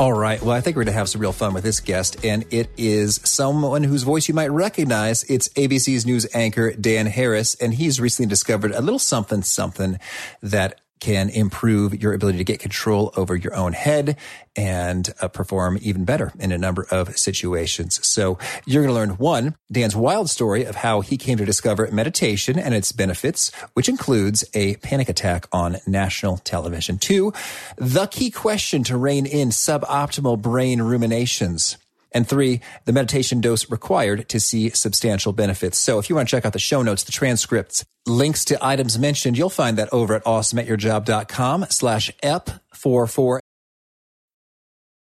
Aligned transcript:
All 0.00 0.14
right. 0.14 0.40
Well, 0.40 0.56
I 0.56 0.62
think 0.62 0.78
we're 0.78 0.84
going 0.84 0.94
to 0.94 0.98
have 0.98 1.10
some 1.10 1.20
real 1.20 1.30
fun 1.34 1.52
with 1.52 1.62
this 1.62 1.78
guest, 1.78 2.24
and 2.24 2.46
it 2.50 2.70
is 2.78 3.20
someone 3.22 3.84
whose 3.84 4.02
voice 4.02 4.28
you 4.28 4.34
might 4.34 4.50
recognize. 4.50 5.24
It's 5.24 5.50
ABC's 5.50 6.06
news 6.06 6.26
anchor, 6.32 6.72
Dan 6.72 7.04
Harris, 7.04 7.54
and 7.56 7.74
he's 7.74 8.00
recently 8.00 8.26
discovered 8.26 8.72
a 8.72 8.80
little 8.80 8.98
something, 8.98 9.42
something 9.42 9.98
that 10.40 10.80
can 11.00 11.28
improve 11.30 12.00
your 12.00 12.12
ability 12.12 12.38
to 12.38 12.44
get 12.44 12.60
control 12.60 13.12
over 13.16 13.34
your 13.34 13.54
own 13.54 13.72
head 13.72 14.16
and 14.54 15.10
uh, 15.20 15.28
perform 15.28 15.78
even 15.80 16.04
better 16.04 16.32
in 16.38 16.52
a 16.52 16.58
number 16.58 16.86
of 16.90 17.16
situations. 17.18 18.06
So 18.06 18.38
you're 18.66 18.82
going 18.82 18.94
to 18.94 19.00
learn 19.00 19.18
one, 19.18 19.56
Dan's 19.72 19.96
wild 19.96 20.30
story 20.30 20.64
of 20.64 20.76
how 20.76 21.00
he 21.00 21.16
came 21.16 21.38
to 21.38 21.44
discover 21.44 21.90
meditation 21.90 22.58
and 22.58 22.74
its 22.74 22.92
benefits, 22.92 23.50
which 23.74 23.88
includes 23.88 24.44
a 24.54 24.76
panic 24.76 25.08
attack 25.08 25.46
on 25.52 25.78
national 25.86 26.38
television. 26.38 26.98
Two, 26.98 27.32
the 27.76 28.06
key 28.06 28.30
question 28.30 28.84
to 28.84 28.96
rein 28.96 29.26
in 29.26 29.48
suboptimal 29.48 30.40
brain 30.40 30.82
ruminations. 30.82 31.76
And 32.12 32.28
three, 32.28 32.60
the 32.84 32.92
meditation 32.92 33.40
dose 33.40 33.70
required 33.70 34.28
to 34.28 34.40
see 34.40 34.70
substantial 34.70 35.32
benefits. 35.32 35.78
So 35.78 35.98
if 35.98 36.10
you 36.10 36.16
want 36.16 36.28
to 36.28 36.30
check 36.30 36.44
out 36.44 36.52
the 36.52 36.58
show 36.58 36.82
notes, 36.82 37.04
the 37.04 37.12
transcripts, 37.12 37.84
links 38.06 38.44
to 38.46 38.58
items 38.64 38.98
mentioned, 38.98 39.38
you'll 39.38 39.50
find 39.50 39.78
that 39.78 39.92
over 39.92 40.14
at 40.14 40.24
awesomeatyourjob.com 40.24 41.66
slash 41.70 42.10
ep44. 42.22 43.40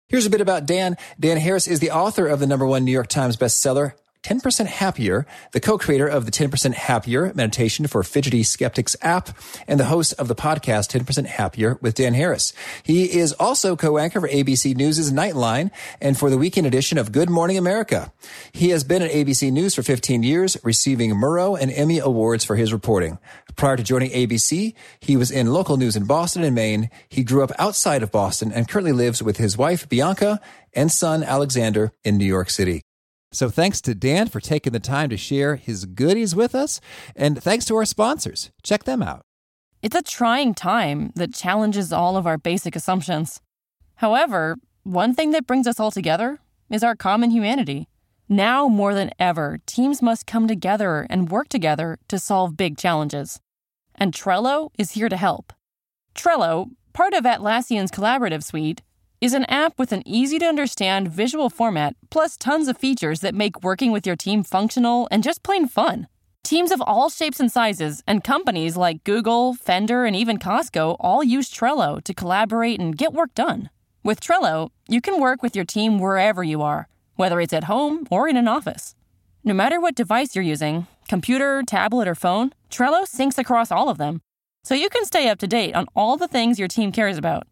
Here's 0.09 0.27
a 0.27 0.31
bit 0.31 0.41
about 0.41 0.67
Dan. 0.67 0.97
Dan 1.19 1.37
Harris 1.37 1.67
is 1.67 1.81
the 1.81 1.91
author 1.91 2.27
of 2.27 2.39
the 2.39 2.47
number 2.47 2.67
one 2.67 2.85
New 2.85 2.93
York 2.93 3.09
Times 3.09 3.37
bestseller, 3.37 3.93
10% 4.27 4.67
Happier, 4.67 5.25
the 5.53 5.61
co-creator 5.61 6.09
of 6.09 6.25
the 6.25 6.33
10% 6.33 6.75
Happier 6.75 7.33
meditation 7.37 7.87
for 7.87 8.03
fidgety 8.03 8.43
skeptics 8.43 8.97
app, 9.01 9.29
and 9.69 9.79
the 9.79 9.85
host 9.85 10.15
of 10.15 10.27
the 10.27 10.35
podcast 10.35 10.91
10% 10.91 11.27
Happier 11.27 11.79
with 11.81 11.95
Dan 11.95 12.13
Harris. 12.13 12.53
He 12.83 13.05
is 13.05 13.33
also 13.35 13.77
co-anchor 13.77 14.21
for 14.21 14.29
ABC 14.29 14.75
News' 14.75 15.13
Nightline 15.13 15.71
and 16.01 16.19
for 16.19 16.29
the 16.29 16.39
weekend 16.39 16.67
edition 16.67 16.99
of 16.99 17.13
Good 17.13 17.31
Morning 17.31 17.57
America. 17.57 18.13
He 18.51 18.71
has 18.71 18.83
been 18.83 19.01
at 19.01 19.13
ABC 19.13 19.53
News 19.53 19.77
for 19.77 19.85
15 19.85 20.25
years, 20.25 20.57
receiving 20.65 21.13
Murrow 21.13 21.57
and 21.57 21.71
Emmy 21.71 22.01
awards 22.01 22.45
for 22.45 22.57
his 22.57 22.73
reporting. 22.73 23.21
Prior 23.55 23.77
to 23.77 23.85
joining 23.85 24.11
ABC, 24.11 24.75
he 24.99 25.17
was 25.17 25.31
in 25.31 25.53
local 25.53 25.77
news 25.77 25.95
in 25.95 26.05
Boston 26.05 26.43
and 26.43 26.57
Maine. 26.57 26.91
He 27.09 27.23
grew 27.23 27.45
up 27.45 27.53
outside 27.61 28.03
of 28.03 28.11
Boston 28.11 28.51
and 28.51 28.69
currently 28.69 28.93
lives 28.93 29.23
with 29.23 29.37
his 29.37 29.57
wife, 29.57 29.89
Bianca, 29.89 30.41
and 30.75 30.91
son, 30.91 31.23
Alexander, 31.23 31.93
in 32.03 32.19
New 32.19 32.25
York 32.27 32.51
City. 32.51 32.83
So 33.37 33.51
thanks 33.51 33.83
to 33.83 33.95
Dan 33.95 34.29
for 34.29 34.41
taking 34.41 34.73
the 34.73 34.81
time 34.81 35.11
to 35.11 35.17
share 35.19 35.57
his 35.57 35.85
goodies 35.85 36.35
with 36.35 36.55
us. 36.55 36.81
And 37.15 37.43
thanks 37.43 37.67
to 37.67 37.77
our 37.77 37.85
sponsors. 37.85 38.51
Check 38.63 38.85
them 38.85 39.03
out. 39.03 39.27
It's 39.83 39.95
a 39.95 40.01
trying 40.01 40.55
time 40.55 41.13
that 41.17 41.35
challenges 41.35 41.93
all 41.93 42.17
of 42.17 42.27
our 42.27 42.39
basic 42.39 42.75
assumptions. 42.75 43.43
However, 43.97 44.57
one 44.85 45.15
thing 45.15 45.33
that 45.33 45.47
brings 45.47 45.67
us 45.67 45.79
all 45.79 45.91
together 45.91 46.39
is 46.71 46.83
our 46.83 46.97
common 46.97 47.31
humanity. 47.31 47.89
Now 48.27 48.69
more 48.69 48.95
than 48.95 49.11
ever, 49.19 49.59
teams 49.67 50.01
must 50.01 50.27
come 50.27 50.49
together 50.49 51.07
and 51.11 51.31
work 51.31 51.51
together 51.51 51.99
to 52.09 52.19
solve 52.19 52.57
big 52.57 52.79
challenges. 52.79 53.39
And 53.95 54.15
Trello 54.15 54.71
is 54.79 54.93
here 54.93 55.11
to 55.11 55.17
help. 55.19 55.53
Trello, 56.15 56.71
part 56.95 57.13
of 57.13 57.25
Atlassian's 57.25 57.91
collaborative 57.91 58.45
suite, 58.45 58.81
is 59.21 59.33
an 59.33 59.45
app 59.47 59.79
with 59.79 59.93
an 59.93 60.07
easy 60.07 60.39
to 60.39 60.47
understand 60.47 61.09
visual 61.09 61.49
format, 61.49 61.97
plus 62.11 62.37
tons 62.37 62.69
of 62.69 62.77
features 62.77 63.21
that 63.21 63.35
make 63.35 63.63
working 63.63 63.93
with 63.93 64.07
your 64.07 64.17
team 64.17 64.43
functional 64.43 65.09
and 65.11 65.23
just 65.23 65.43
plain 65.43 65.67
fun. 65.67 66.07
Teams 66.45 66.71
of 66.71 66.81
all 66.83 67.09
shapes 67.11 67.41
and 67.41 67.51
sizes, 67.51 68.03
and 68.07 68.23
companies 68.23 68.77
like 68.77 69.03
Google, 69.05 69.55
Fender, 69.55 70.05
and 70.05 70.15
even 70.15 70.39
Costco 70.39 70.97
all 71.01 71.25
use 71.25 71.51
Trello 71.51 72.03
to 72.05 72.15
collaborate 72.15 72.79
and 72.79 72.97
get 72.97 73.13
work 73.13 73.35
done. 73.35 73.71
With 74.05 74.21
Trello, 74.21 74.71
you 74.87 75.01
can 75.01 75.21
work 75.21 75.43
with 75.43 75.57
your 75.57 75.65
team 75.65 75.99
wherever 75.99 76.45
you 76.45 76.63
are, 76.63 76.87
whether 77.17 77.41
it's 77.41 77.53
at 77.53 77.65
home 77.65 78.07
or 78.11 78.29
in 78.29 78.37
an 78.37 78.47
office. 78.47 78.95
No 79.43 79.55
matter 79.55 79.81
what 79.81 79.97
device 79.97 80.37
you're 80.37 80.45
using 80.45 80.87
computer, 81.09 81.63
tablet, 81.67 82.07
or 82.07 82.15
phone 82.15 82.53
Trello 82.71 83.03
syncs 83.03 83.39
across 83.39 83.73
all 83.73 83.89
of 83.89 83.99
them, 83.99 84.21
so 84.63 84.75
you 84.75 84.89
can 84.89 85.05
stay 85.05 85.29
up 85.29 85.39
to 85.39 85.47
date 85.47 85.75
on 85.75 85.87
all 85.97 86.17
the 86.17 86.29
things 86.29 86.59
your 86.59 86.69
team 86.69 86.93
cares 86.93 87.17
about. 87.17 87.47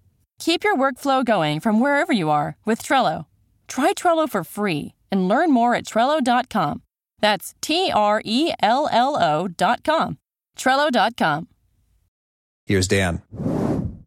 Keep 0.45 0.63
your 0.63 0.77
workflow 0.77 1.25
going 1.25 1.59
from 1.59 1.81
wherever 1.81 2.13
you 2.13 2.29
are 2.29 2.59
with 2.67 2.83
Trello. 2.83 3.25
Try 3.67 3.95
Trello 3.95 4.29
for 4.29 4.45
free 4.45 4.93
and 5.11 5.27
learn 5.27 5.51
more 5.51 5.75
at 5.75 5.87
Trello.com. 5.87 6.83
That's 7.21 7.55
T 7.63 7.91
R 7.91 8.21
E 8.27 8.53
L 8.63 8.87
L 8.93 9.17
O.com. 9.17 10.19
Trello.com. 10.59 11.49
Here's 12.67 12.87
Dan. 12.87 13.23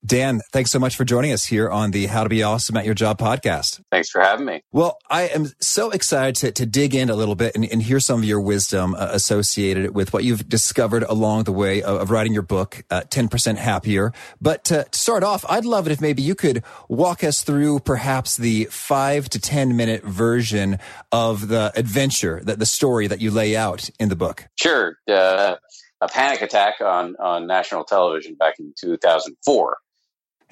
Dan, 0.07 0.40
thanks 0.53 0.72
so 0.72 0.79
much 0.79 0.95
for 0.95 1.03
joining 1.03 1.34
us 1.34 1.44
here 1.44 1.69
on 1.69 1.91
the 1.91 2.06
How 2.06 2.23
to 2.23 2.29
Be 2.29 2.41
Awesome 2.41 2.78
at 2.78 2.85
Your 2.85 2.94
Job 2.94 3.19
podcast. 3.19 3.81
Thanks 3.91 4.09
for 4.09 4.22
having 4.22 4.45
me. 4.45 4.62
Well, 4.72 4.97
I 5.09 5.23
am 5.23 5.47
so 5.59 5.90
excited 5.90 6.35
to, 6.35 6.51
to 6.53 6.66
dig 6.66 6.95
in 6.95 7.09
a 7.09 7.16
little 7.16 7.35
bit 7.35 7.56
and, 7.56 7.66
and 7.66 7.84
hear 7.84 8.00
some 8.00 8.22
of 8.22 8.25
your 8.25 8.40
wisdom 8.40 8.95
uh, 8.95 9.09
associated 9.12 9.94
with 9.94 10.13
what 10.13 10.23
you've 10.23 10.47
discovered 10.47 11.03
along 11.03 11.44
the 11.44 11.51
way 11.51 11.84
of, 11.84 12.00
of 12.00 12.09
writing 12.09 12.31
your 12.31 12.44
book, 12.44 12.85
uh, 12.90 13.01
10% 13.01 13.57
Happier. 13.57 14.13
But 14.40 14.63
to, 14.66 14.85
to 14.90 14.97
start 14.97 15.23
off, 15.23 15.44
I'd 15.50 15.66
love 15.66 15.88
it 15.88 15.91
if 15.91 16.00
maybe 16.00 16.22
you 16.22 16.35
could 16.35 16.63
walk 16.88 17.22
us 17.22 17.44
through 17.44 17.81
perhaps 17.81 18.38
the 18.38 18.66
five 18.72 19.28
to 19.31 19.41
10 19.41 19.75
minute 19.75 20.06
version 20.06 20.79
of 21.12 21.50
the 21.50 21.74
adventure, 21.75 22.39
that 22.45 22.59
the 22.59 22.66
story 22.66 23.07
that 23.07 23.19
you 23.19 23.29
lay 23.29 23.57
out 23.57 23.89
in 24.00 24.07
the 24.07 24.16
book. 24.16 24.47
Sure. 24.56 24.97
Uh, 25.06 25.57
a 26.00 26.07
panic 26.07 26.41
attack 26.41 26.75
on, 26.79 27.18
on 27.19 27.45
national 27.45 27.84
television 27.84 28.35
back 28.35 28.56
in 28.59 28.74
2004 28.79 29.78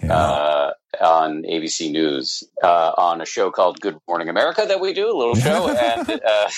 yeah. 0.02 0.14
uh, 0.14 0.72
on 1.02 1.44
ABC 1.44 1.92
News 1.92 2.44
uh, 2.64 2.92
on 2.98 3.22
a 3.22 3.26
show 3.26 3.52
called 3.52 3.80
Good 3.80 3.98
Morning 4.08 4.30
America 4.30 4.66
that 4.68 4.80
we 4.80 4.94
do, 4.94 5.10
a 5.10 5.18
little 5.18 5.36
show. 5.36 5.68
and 5.78 6.10
uh, 6.10 6.50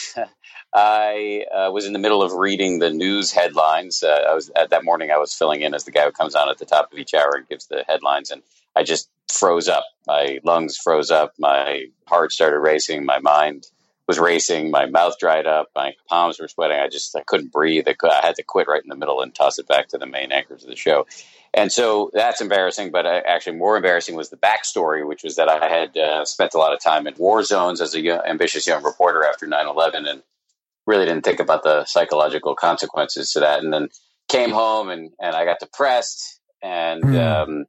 I 0.74 1.46
uh, 1.54 1.72
was 1.72 1.86
in 1.86 1.94
the 1.94 2.00
middle 2.00 2.22
of 2.22 2.34
reading 2.34 2.80
the 2.80 2.92
news 2.92 3.32
headlines. 3.32 4.04
Uh, 4.04 4.26
I 4.30 4.34
was 4.34 4.52
at 4.56 4.70
that 4.72 4.84
morning. 4.84 5.12
I 5.12 5.18
was 5.18 5.34
filling 5.34 5.62
in 5.62 5.74
as 5.74 5.86
the 5.86 5.92
guy 5.92 6.06
who 6.06 6.12
comes 6.12 6.36
on 6.36 6.50
at 6.50 6.58
the 6.58 6.66
top 6.66 6.92
of 6.92 7.00
each 7.00 7.14
hour 7.14 7.36
and 7.36 7.48
gives 7.48 7.68
the 7.68 7.84
headlines, 7.88 8.32
and 8.32 8.42
I 8.76 8.84
just 8.84 9.10
froze 9.32 9.68
up. 9.68 9.86
My 10.06 10.40
lungs 10.44 10.78
froze 10.78 11.12
up. 11.12 11.34
My 11.40 11.86
heart 12.08 12.32
started 12.32 12.60
racing. 12.60 13.06
My 13.06 13.20
mind 13.20 13.66
was 14.08 14.20
racing. 14.20 14.72
My 14.72 14.86
mouth 14.86 15.20
dried 15.20 15.46
up. 15.46 15.70
My 15.76 15.94
palms 16.08 16.40
were 16.40 16.48
sweating. 16.48 16.80
I 16.80 16.88
just 16.88 17.16
I 17.16 17.22
couldn't 17.22 17.52
breathe. 17.52 17.88
I, 17.88 17.96
I 18.04 18.26
had 18.26 18.36
to 18.36 18.44
quit 18.44 18.68
right 18.68 18.82
in 18.82 18.90
the 18.90 18.96
middle 18.96 19.22
and 19.22 19.36
toss 19.36 19.60
it 19.60 19.68
back 19.68 19.90
to 19.90 19.98
the 19.98 20.06
main 20.06 20.32
anchors 20.32 20.64
of 20.64 20.70
the 20.70 20.76
show. 20.76 21.06
And 21.54 21.72
so 21.72 22.12
that's 22.14 22.42
embarrassing, 22.42 22.92
but 22.92 23.06
uh, 23.06 23.22
actually 23.26 23.58
more 23.58 23.78
embarrassing 23.78 24.16
was 24.16 24.30
the 24.30 24.38
backstory, 24.38 25.06
which 25.06 25.24
was 25.24 25.36
that 25.38 25.50
I 25.50 25.68
had 25.68 25.98
uh, 25.98 26.26
spent 26.26 26.54
a 26.54 26.58
lot 26.58 26.74
of 26.74 26.80
time 26.80 27.08
in 27.08 27.16
war 27.18 27.44
zones 27.44 27.82
as 27.82 27.96
a 27.96 28.02
young, 28.02 28.22
ambitious 28.26 28.68
young 28.68 28.84
reporter 28.84 29.24
after 29.24 29.48
9 29.48 29.68
11 29.68 30.06
and 30.06 30.24
really 30.86 31.06
didn't 31.06 31.24
think 31.24 31.40
about 31.40 31.64
the 31.64 31.86
psychological 31.86 32.56
consequences 32.56 33.32
to 33.32 33.40
that. 33.42 33.64
And 33.64 33.74
then 33.74 33.90
came 34.30 34.52
home 34.52 34.90
and, 34.90 35.12
and 35.20 35.36
I 35.36 35.46
got 35.46 35.60
depressed 35.60 36.40
and 36.62 37.04
mm. 37.04 37.20
um, 37.20 37.66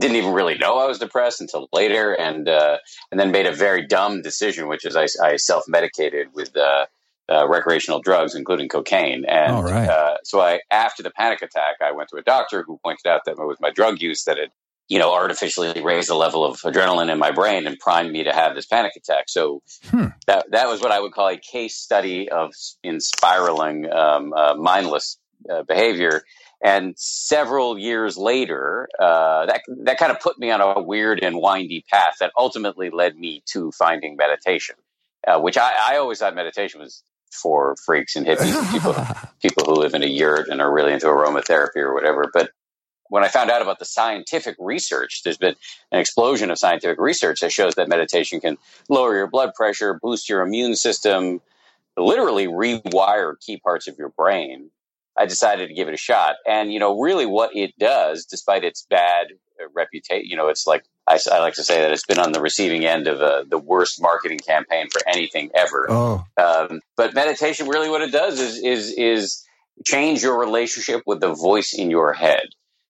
didn't 0.00 0.16
even 0.16 0.32
really 0.32 0.58
know 0.58 0.78
I 0.78 0.86
was 0.86 0.98
depressed 0.98 1.40
until 1.40 1.68
later. 1.72 2.12
And, 2.12 2.48
uh, 2.48 2.78
and 3.10 3.20
then 3.20 3.30
made 3.30 3.46
a 3.46 3.52
very 3.52 3.86
dumb 3.86 4.22
decision, 4.22 4.68
which 4.68 4.84
is 4.84 4.96
I, 4.96 5.06
I 5.22 5.36
self 5.36 5.64
medicated 5.68 6.28
with 6.34 6.56
uh, 6.56 6.86
uh, 7.30 7.48
recreational 7.48 8.00
drugs, 8.00 8.34
including 8.34 8.68
cocaine. 8.68 9.24
And 9.24 9.64
right. 9.64 9.88
uh, 9.88 10.16
so 10.24 10.40
I, 10.40 10.60
after 10.70 11.02
the 11.02 11.10
panic 11.10 11.42
attack, 11.42 11.76
I 11.80 11.92
went 11.92 12.08
to 12.10 12.16
a 12.16 12.22
doctor 12.22 12.64
who 12.66 12.80
pointed 12.82 13.06
out 13.06 13.22
that 13.26 13.32
it 13.32 13.38
was 13.38 13.58
my 13.60 13.70
drug 13.70 14.00
use 14.00 14.24
that 14.24 14.36
had, 14.36 14.50
you 14.88 14.98
know, 14.98 15.14
artificially 15.14 15.80
raised 15.80 16.08
the 16.08 16.16
level 16.16 16.44
of 16.44 16.60
adrenaline 16.62 17.10
in 17.10 17.18
my 17.18 17.30
brain 17.30 17.68
and 17.68 17.78
primed 17.78 18.10
me 18.10 18.24
to 18.24 18.32
have 18.32 18.56
this 18.56 18.66
panic 18.66 18.92
attack. 18.96 19.28
So 19.28 19.62
hmm. 19.90 20.06
that 20.26 20.50
that 20.50 20.66
was 20.66 20.80
what 20.80 20.90
I 20.90 21.00
would 21.00 21.12
call 21.12 21.28
a 21.28 21.36
case 21.36 21.76
study 21.76 22.28
of 22.28 22.52
in 22.82 23.00
spiraling 23.00 23.88
um, 23.92 24.32
uh, 24.32 24.54
mindless 24.56 25.16
uh, 25.48 25.62
behavior. 25.62 26.24
And 26.62 26.94
several 26.98 27.78
years 27.78 28.18
later, 28.18 28.88
uh, 28.98 29.46
that 29.46 29.62
that 29.84 29.98
kind 29.98 30.12
of 30.12 30.20
put 30.20 30.38
me 30.38 30.50
on 30.50 30.60
a 30.60 30.80
weird 30.80 31.20
and 31.22 31.40
windy 31.40 31.84
path 31.90 32.16
that 32.20 32.32
ultimately 32.36 32.90
led 32.90 33.16
me 33.16 33.42
to 33.46 33.72
finding 33.72 34.16
meditation. 34.16 34.76
Uh, 35.26 35.38
which 35.38 35.58
I, 35.58 35.72
I, 35.90 35.96
always 35.98 36.18
thought 36.18 36.34
meditation 36.34 36.80
was 36.80 37.02
for 37.30 37.76
freaks 37.84 38.16
and 38.16 38.26
hippies 38.26 38.56
and 38.56 38.68
people 38.70 38.94
people 39.42 39.64
who 39.66 39.78
live 39.78 39.92
in 39.92 40.02
a 40.02 40.06
yurt 40.06 40.48
and 40.48 40.62
are 40.62 40.72
really 40.72 40.94
into 40.94 41.06
aromatherapy 41.06 41.76
or 41.76 41.92
whatever. 41.92 42.30
But 42.32 42.50
when 43.10 43.24
I 43.24 43.28
found 43.28 43.50
out 43.50 43.60
about 43.60 43.78
the 43.78 43.84
scientific 43.84 44.56
research, 44.58 45.22
there's 45.22 45.36
been 45.36 45.56
an 45.92 46.00
explosion 46.00 46.50
of 46.50 46.58
scientific 46.58 46.98
research 46.98 47.40
that 47.40 47.52
shows 47.52 47.74
that 47.74 47.88
meditation 47.88 48.40
can 48.40 48.56
lower 48.88 49.14
your 49.14 49.26
blood 49.26 49.52
pressure, 49.54 49.98
boost 50.00 50.28
your 50.28 50.40
immune 50.40 50.76
system, 50.76 51.40
literally 51.96 52.46
rewire 52.46 53.34
key 53.40 53.58
parts 53.58 53.88
of 53.88 53.98
your 53.98 54.10
brain. 54.10 54.70
I 55.20 55.26
decided 55.26 55.68
to 55.68 55.74
give 55.74 55.86
it 55.86 55.94
a 55.94 55.98
shot. 55.98 56.36
And, 56.46 56.72
you 56.72 56.80
know, 56.80 56.98
really 56.98 57.26
what 57.26 57.54
it 57.54 57.78
does, 57.78 58.24
despite 58.24 58.64
its 58.64 58.86
bad 58.88 59.26
reputation, 59.74 60.26
you 60.26 60.36
know, 60.36 60.48
it's 60.48 60.66
like, 60.66 60.82
I, 61.06 61.18
I, 61.30 61.40
like 61.40 61.54
to 61.54 61.62
say 61.62 61.82
that 61.82 61.92
it's 61.92 62.06
been 62.06 62.18
on 62.18 62.32
the 62.32 62.40
receiving 62.40 62.86
end 62.86 63.06
of 63.06 63.20
uh, 63.20 63.44
the 63.46 63.58
worst 63.58 64.00
marketing 64.00 64.38
campaign 64.38 64.86
for 64.90 65.02
anything 65.06 65.50
ever. 65.54 65.86
Oh. 65.90 66.24
Um, 66.38 66.80
but 66.96 67.14
meditation, 67.14 67.68
really 67.68 67.90
what 67.90 68.00
it 68.00 68.12
does 68.12 68.40
is, 68.40 68.62
is, 68.62 68.94
is 68.96 69.44
change 69.84 70.22
your 70.22 70.40
relationship 70.40 71.02
with 71.04 71.20
the 71.20 71.34
voice 71.34 71.74
in 71.74 71.90
your 71.90 72.14
head. 72.14 72.46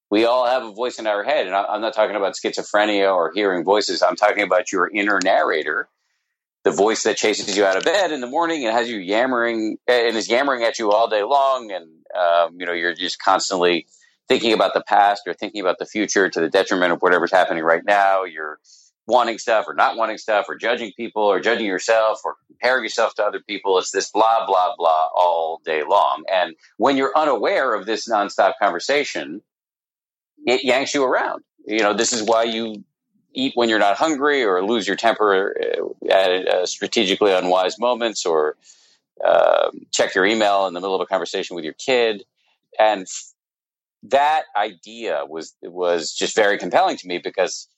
We 0.09 0.25
all 0.25 0.47
have 0.47 0.63
a 0.63 0.73
voice 0.73 1.01
in 1.01 1.09
our 1.09 1.25
head. 1.25 1.47
And 1.47 1.57
I'm 1.57 1.81
not 1.81 1.95
talking 1.95 2.17
about 2.17 2.35
schizophrenia 2.35 3.13
or 3.13 3.33
hearing 3.35 3.65
voices. 3.65 4.03
I'm 4.03 4.17
talking 4.17 4.45
about 4.45 4.71
your 4.71 4.89
inner 4.89 5.19
narrator 5.23 5.89
the 6.63 6.71
voice 6.71 7.05
that 7.05 7.17
chases 7.17 7.57
you 7.57 7.65
out 7.65 7.77
of 7.77 7.85
bed 7.85 8.13
in 8.13 8.21
the 8.21 8.27
morning 8.27 8.67
and 8.67 8.77
has 8.77 8.89
you 8.89 8.99
yammering 8.99 9.79
and 9.87 10.17
is 10.17 10.29
yammering 10.29 10.63
at 10.63 10.79
you 10.79 10.91
all 10.91 11.09
day 11.09 11.23
long 11.23 11.71
and 11.73 11.89
um, 12.19 12.61
you 12.61 12.67
know 12.67 12.73
you're 12.73 12.95
just 12.95 13.19
constantly 13.21 13.87
thinking 14.29 14.53
about 14.53 14.75
the 14.75 14.83
past 14.83 15.23
or 15.27 15.35
thinking 15.35 15.61
about 15.61 15.79
the 15.79 15.87
future 15.87 16.29
to 16.31 16.41
the 16.41 16.49
detriment 16.51 16.93
of 16.93 17.01
whatever's 17.03 17.33
happening 17.33 17.65
right 17.65 17.85
now. 17.85 18.25
You're 18.25 18.61
wanting 19.07 19.39
stuff 19.39 19.67
or 19.69 19.75
not 19.75 19.97
wanting 19.97 20.19
stuff 20.19 20.47
or 20.49 20.57
judging 20.57 20.93
people 20.97 21.23
or 21.25 21.41
judging 21.41 21.67
yourself 21.67 22.21
or 22.25 22.37
comparing 22.47 22.85
yourself 22.85 23.15
to 23.17 23.25
other 23.25 23.41
people. 23.41 23.79
It's 23.79 23.91
this 23.93 24.11
blah 24.11 24.47
blah 24.47 24.75
blah 24.79 25.09
all 25.15 25.61
day 25.65 25.83
long. 25.89 26.25
And 26.33 26.55
when 26.79 26.97
you're 26.97 27.13
unaware 27.17 27.75
of 27.75 27.87
this 27.87 28.09
nonstop 28.09 28.55
conversation 28.63 29.41
it 30.47 30.65
yanks 30.65 30.95
you 30.95 31.05
around. 31.05 31.43
You 31.67 31.81
know 31.81 31.95
this 31.95 32.13
is 32.13 32.23
why 32.23 32.45
you 32.45 32.85
eat 33.35 33.53
when 33.55 33.69
you're 33.69 33.79
not 33.79 33.97
hungry 33.97 34.45
or 34.45 34.65
lose 34.65 34.87
your 34.87 34.97
temper 34.97 35.57
uh, 35.61 36.13
at 36.13 36.49
uh, 36.49 36.67
strategically 36.67 37.33
unwise 37.33 37.79
moments 37.79 38.27
or 38.27 38.57
uh, 39.25 39.71
check 39.93 40.15
your 40.15 40.27
email 40.27 40.67
in 40.67 40.75
the 40.75 40.81
middle 40.81 40.95
of 40.95 41.01
a 41.01 41.07
conversation 41.07 41.57
with 41.57 41.65
your 41.65 41.75
kid. 41.75 42.25
And 42.79 43.07
that 44.05 44.45
idea 44.57 45.25
was 45.29 45.55
was 45.63 46.13
just 46.13 46.35
very 46.35 46.59
compelling 46.59 46.97
to 46.97 47.07
me 47.07 47.19
because 47.23 47.69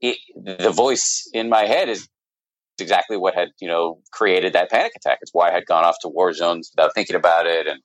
it, 0.00 0.18
the 0.36 0.70
voice 0.70 1.28
in 1.32 1.48
my 1.48 1.64
head 1.64 1.88
is 1.88 2.08
exactly 2.78 3.16
what 3.16 3.34
had 3.34 3.48
you 3.60 3.66
know 3.66 3.98
created 4.12 4.52
that 4.52 4.70
panic 4.70 4.92
attack. 4.96 5.18
It's 5.22 5.34
why 5.34 5.48
i 5.48 5.52
had 5.52 5.66
gone 5.66 5.84
off 5.84 5.96
to 6.02 6.08
war 6.08 6.32
zones 6.32 6.70
without 6.74 6.94
thinking 6.94 7.16
about 7.16 7.46
it 7.46 7.66
and 7.66 7.80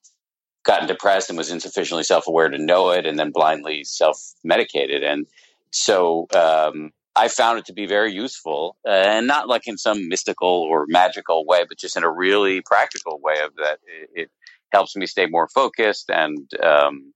gotten 0.63 0.87
depressed 0.87 1.29
and 1.29 1.37
was 1.37 1.49
insufficiently 1.49 2.03
self-aware 2.03 2.49
to 2.49 2.57
know 2.57 2.91
it 2.91 3.07
and 3.07 3.17
then 3.17 3.31
blindly 3.31 3.83
self-medicated. 3.83 5.03
And 5.03 5.25
so 5.71 6.27
um, 6.35 6.91
I 7.15 7.27
found 7.27 7.59
it 7.59 7.65
to 7.65 7.73
be 7.73 7.87
very 7.87 8.13
useful, 8.13 8.77
uh, 8.87 8.91
and 8.91 9.27
not 9.27 9.47
like 9.47 9.67
in 9.67 9.77
some 9.77 10.07
mystical 10.07 10.47
or 10.47 10.85
magical 10.87 11.45
way, 11.45 11.63
but 11.67 11.77
just 11.77 11.97
in 11.97 12.03
a 12.03 12.11
really 12.11 12.61
practical 12.61 13.19
way. 13.21 13.39
Of 13.43 13.55
that, 13.57 13.79
it, 13.85 14.09
it 14.13 14.31
helps 14.71 14.95
me 14.95 15.05
stay 15.05 15.25
more 15.25 15.49
focused, 15.49 16.09
and 16.09 16.49
um, 16.63 17.13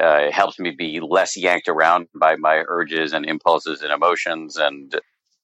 uh, 0.00 0.26
it 0.26 0.34
helps 0.34 0.58
me 0.58 0.72
be 0.72 1.00
less 1.00 1.36
yanked 1.36 1.68
around 1.68 2.08
by 2.14 2.36
my 2.36 2.64
urges 2.68 3.12
and 3.14 3.24
impulses 3.24 3.80
and 3.82 3.92
emotions. 3.92 4.56
And 4.56 4.94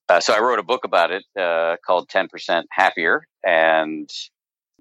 uh, 0.08 0.20
so, 0.20 0.34
I 0.34 0.40
wrote 0.40 0.58
a 0.58 0.64
book 0.64 0.84
about 0.84 1.10
it 1.10 1.24
uh, 1.38 1.76
called 1.86 2.08
Ten 2.10 2.28
Percent 2.28 2.66
Happier, 2.70 3.26
and 3.44 4.10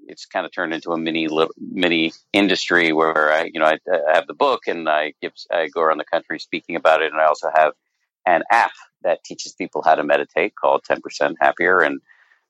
it's 0.07 0.25
kind 0.25 0.45
of 0.45 0.51
turned 0.51 0.73
into 0.73 0.91
a 0.91 0.97
mini 0.97 1.29
mini 1.57 2.11
industry 2.33 2.91
where 2.91 3.31
I, 3.31 3.49
you 3.53 3.61
know, 3.61 3.65
I, 3.65 3.77
I 3.89 4.15
have 4.15 4.27
the 4.27 4.33
book 4.33 4.67
and 4.67 4.89
I 4.89 5.13
give 5.21 5.31
I 5.51 5.69
go 5.69 5.81
around 5.81 5.99
the 5.99 6.05
country 6.05 6.39
speaking 6.39 6.75
about 6.75 7.01
it, 7.01 7.13
and 7.13 7.21
I 7.21 7.27
also 7.27 7.49
have 7.55 7.73
an 8.25 8.43
app 8.51 8.71
that 9.03 9.23
teaches 9.23 9.53
people 9.53 9.81
how 9.81 9.95
to 9.95 10.03
meditate 10.03 10.55
called 10.55 10.83
10% 10.89 11.35
Happier. 11.39 11.81
And 11.81 12.01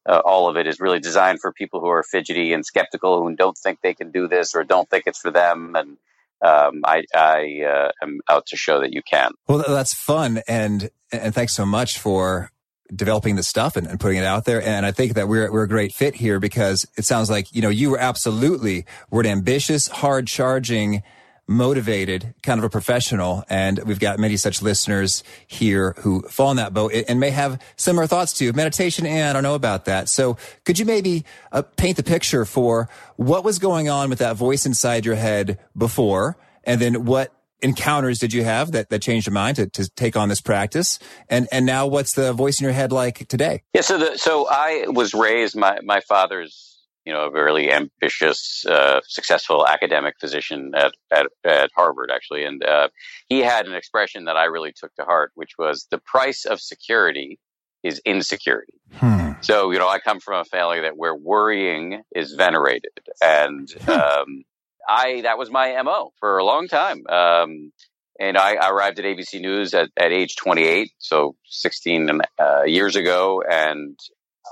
uh, 0.07 0.21
all 0.25 0.47
of 0.47 0.57
it 0.57 0.67
is 0.67 0.79
really 0.79 0.99
designed 0.99 1.39
for 1.41 1.51
people 1.51 1.79
who 1.79 1.87
are 1.87 2.03
fidgety 2.03 2.53
and 2.53 2.65
skeptical, 2.65 3.21
who 3.21 3.35
don't 3.35 3.57
think 3.57 3.79
they 3.81 3.93
can 3.93 4.11
do 4.11 4.27
this 4.27 4.55
or 4.55 4.63
don't 4.63 4.89
think 4.89 5.03
it's 5.05 5.19
for 5.19 5.31
them. 5.31 5.75
And 5.75 5.97
um, 6.41 6.81
I, 6.85 7.03
I 7.13 7.63
uh, 7.67 7.91
am 8.01 8.21
out 8.29 8.45
to 8.47 8.57
show 8.57 8.79
that 8.79 8.93
you 8.93 9.01
can. 9.01 9.31
Well, 9.47 9.63
that's 9.67 9.93
fun, 9.93 10.41
and 10.47 10.89
and 11.11 11.33
thanks 11.33 11.53
so 11.53 11.65
much 11.65 11.99
for 11.99 12.51
developing 12.95 13.35
the 13.35 13.43
stuff 13.43 13.75
and, 13.75 13.85
and, 13.85 13.99
putting 13.99 14.17
it 14.17 14.25
out 14.25 14.45
there. 14.45 14.61
And 14.61 14.85
I 14.85 14.91
think 14.91 15.13
that 15.13 15.27
we're 15.27 15.51
we're 15.51 15.63
a 15.63 15.67
great 15.67 15.91
fit 15.91 16.15
here 16.15 16.39
because 16.39 16.87
it 16.97 17.03
sounds 17.03 17.29
like 17.29 17.53
you 17.53 17.61
know 17.61 17.69
you 17.69 17.89
were 17.89 17.99
absolutely 17.99 18.85
were 19.11 19.25
ambitious, 19.25 19.87
hard 19.87 20.27
charging 20.27 21.03
motivated, 21.49 22.35
kind 22.43 22.59
of 22.59 22.63
a 22.63 22.69
professional. 22.69 23.43
And 23.49 23.79
we've 23.79 23.99
got 23.99 24.19
many 24.19 24.37
such 24.37 24.61
listeners 24.61 25.23
here 25.47 25.95
who 25.99 26.21
fall 26.29 26.51
in 26.51 26.57
that 26.57 26.73
boat 26.73 26.93
and 27.07 27.19
may 27.19 27.31
have 27.31 27.59
similar 27.75 28.05
thoughts 28.05 28.33
to 28.33 28.53
meditation. 28.53 29.05
And 29.05 29.27
I 29.27 29.33
don't 29.33 29.43
know 29.43 29.55
about 29.55 29.85
that. 29.85 30.09
So 30.09 30.37
could 30.63 30.77
you 30.77 30.85
maybe 30.85 31.25
uh, 31.51 31.63
paint 31.63 31.97
the 31.97 32.03
picture 32.03 32.45
for 32.45 32.87
what 33.15 33.43
was 33.43 33.57
going 33.57 33.89
on 33.89 34.09
with 34.09 34.19
that 34.19 34.35
voice 34.35 34.65
inside 34.65 35.05
your 35.05 35.15
head 35.15 35.57
before? 35.75 36.37
And 36.63 36.79
then 36.79 37.05
what 37.05 37.33
encounters 37.61 38.19
did 38.19 38.31
you 38.31 38.43
have 38.43 38.71
that, 38.73 38.89
that 38.89 39.01
changed 39.01 39.25
your 39.25 39.33
mind 39.33 39.55
to, 39.57 39.67
to 39.67 39.89
take 39.89 40.15
on 40.15 40.29
this 40.29 40.41
practice? 40.41 40.99
And, 41.29 41.47
and 41.51 41.65
now 41.65 41.87
what's 41.87 42.13
the 42.13 42.31
voice 42.31 42.59
in 42.59 42.63
your 42.63 42.73
head 42.73 42.91
like 42.91 43.27
today? 43.27 43.63
Yeah. 43.73 43.81
So 43.81 43.97
the, 43.97 44.17
so 44.17 44.47
I 44.49 44.85
was 44.87 45.15
raised, 45.15 45.55
my, 45.55 45.79
my 45.83 46.01
father's 46.01 46.68
you 47.05 47.13
know, 47.13 47.27
a 47.27 47.31
very 47.31 47.71
ambitious, 47.71 48.65
uh, 48.65 48.99
successful 49.07 49.67
academic 49.67 50.15
physician 50.19 50.71
at, 50.75 50.91
at, 51.11 51.27
at 51.43 51.69
Harvard, 51.75 52.11
actually. 52.13 52.43
And 52.43 52.63
uh, 52.63 52.89
he 53.29 53.39
had 53.39 53.65
an 53.65 53.73
expression 53.73 54.25
that 54.25 54.37
I 54.37 54.45
really 54.45 54.73
took 54.73 54.93
to 54.95 55.03
heart, 55.03 55.31
which 55.35 55.51
was 55.57 55.87
the 55.89 55.99
price 55.99 56.45
of 56.45 56.59
security 56.59 57.39
is 57.83 58.01
insecurity. 58.05 58.73
Hmm. 58.93 59.31
So, 59.41 59.71
you 59.71 59.79
know, 59.79 59.87
I 59.87 59.99
come 59.99 60.19
from 60.19 60.41
a 60.41 60.45
family 60.45 60.81
that 60.81 60.97
where 60.97 61.15
worrying 61.15 62.01
is 62.13 62.33
venerated. 62.33 62.91
And 63.21 63.69
hmm. 63.81 63.89
um, 63.89 64.43
I, 64.87 65.21
that 65.21 65.37
was 65.37 65.49
my 65.49 65.81
MO 65.81 66.11
for 66.19 66.37
a 66.37 66.43
long 66.43 66.67
time. 66.67 67.05
Um, 67.07 67.71
and 68.19 68.37
I, 68.37 68.55
I, 68.55 68.69
arrived 68.69 68.99
at 68.99 69.05
ABC 69.05 69.39
News 69.39 69.73
at, 69.73 69.89
at 69.95 70.11
age 70.11 70.35
28, 70.35 70.91
so 70.97 71.35
16 71.45 72.19
uh, 72.37 72.63
years 72.63 72.97
ago, 72.97 73.41
and 73.49 73.97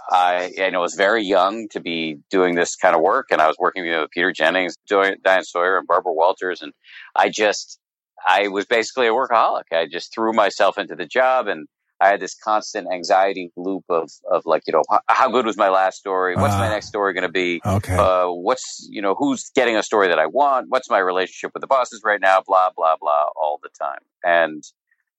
I, 0.09 0.53
I 0.59 0.69
know, 0.69 0.81
was 0.81 0.95
very 0.95 1.23
young 1.23 1.67
to 1.69 1.79
be 1.79 2.19
doing 2.29 2.55
this 2.55 2.75
kind 2.75 2.95
of 2.95 3.01
work, 3.01 3.27
and 3.31 3.41
I 3.41 3.47
was 3.47 3.57
working 3.59 3.85
with 3.85 4.09
Peter 4.11 4.31
Jennings, 4.31 4.75
Diane 4.87 5.43
Sawyer, 5.43 5.77
and 5.77 5.87
Barbara 5.87 6.13
Walters, 6.13 6.61
and 6.61 6.73
I 7.15 7.29
just, 7.29 7.79
I 8.25 8.47
was 8.47 8.65
basically 8.65 9.07
a 9.07 9.11
workaholic. 9.11 9.63
I 9.71 9.85
just 9.91 10.13
threw 10.13 10.33
myself 10.33 10.77
into 10.77 10.95
the 10.95 11.05
job, 11.05 11.47
and 11.47 11.67
I 11.99 12.09
had 12.09 12.19
this 12.19 12.35
constant 12.35 12.87
anxiety 12.93 13.51
loop 13.57 13.83
of, 13.89 14.11
of 14.31 14.43
like, 14.45 14.63
you 14.67 14.73
know, 14.73 14.83
how 15.07 15.29
good 15.29 15.45
was 15.45 15.57
my 15.57 15.69
last 15.69 15.97
story? 15.97 16.35
What's 16.35 16.53
uh, 16.53 16.59
my 16.59 16.67
ah. 16.67 16.71
next 16.71 16.87
story 16.87 17.13
going 17.13 17.23
to 17.23 17.29
be? 17.29 17.59
Okay. 17.65 17.95
Uh, 17.95 18.27
what's, 18.27 18.87
you 18.89 19.01
know, 19.01 19.15
who's 19.15 19.49
getting 19.55 19.75
a 19.75 19.83
story 19.83 20.07
that 20.07 20.19
I 20.19 20.27
want? 20.27 20.67
What's 20.69 20.89
my 20.89 20.99
relationship 20.99 21.51
with 21.53 21.61
the 21.61 21.67
bosses 21.67 22.01
right 22.05 22.21
now? 22.21 22.41
Blah, 22.45 22.69
blah, 22.77 22.97
blah, 23.01 23.29
all 23.35 23.59
the 23.63 23.69
time. 23.79 23.99
And 24.23 24.63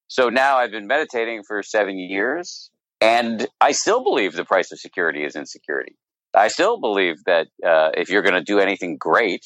so 0.07 0.29
now 0.29 0.59
I've 0.59 0.71
been 0.71 0.87
meditating 0.87 1.43
for 1.43 1.63
seven 1.65 1.99
years 1.99 2.71
and 3.01 3.47
I 3.61 3.73
still 3.73 4.03
believe 4.03 4.33
the 4.33 4.45
price 4.45 4.73
of 4.73 4.79
security 4.79 5.25
is 5.25 5.37
insecurity. 5.37 5.97
I 6.35 6.49
still 6.49 6.79
believe 6.81 7.17
that 7.27 7.49
uh, 7.65 7.91
if 7.95 8.11
you're 8.11 8.23
going 8.23 8.35
to 8.35 8.43
do 8.43 8.59
anything 8.59 8.97
great, 8.99 9.45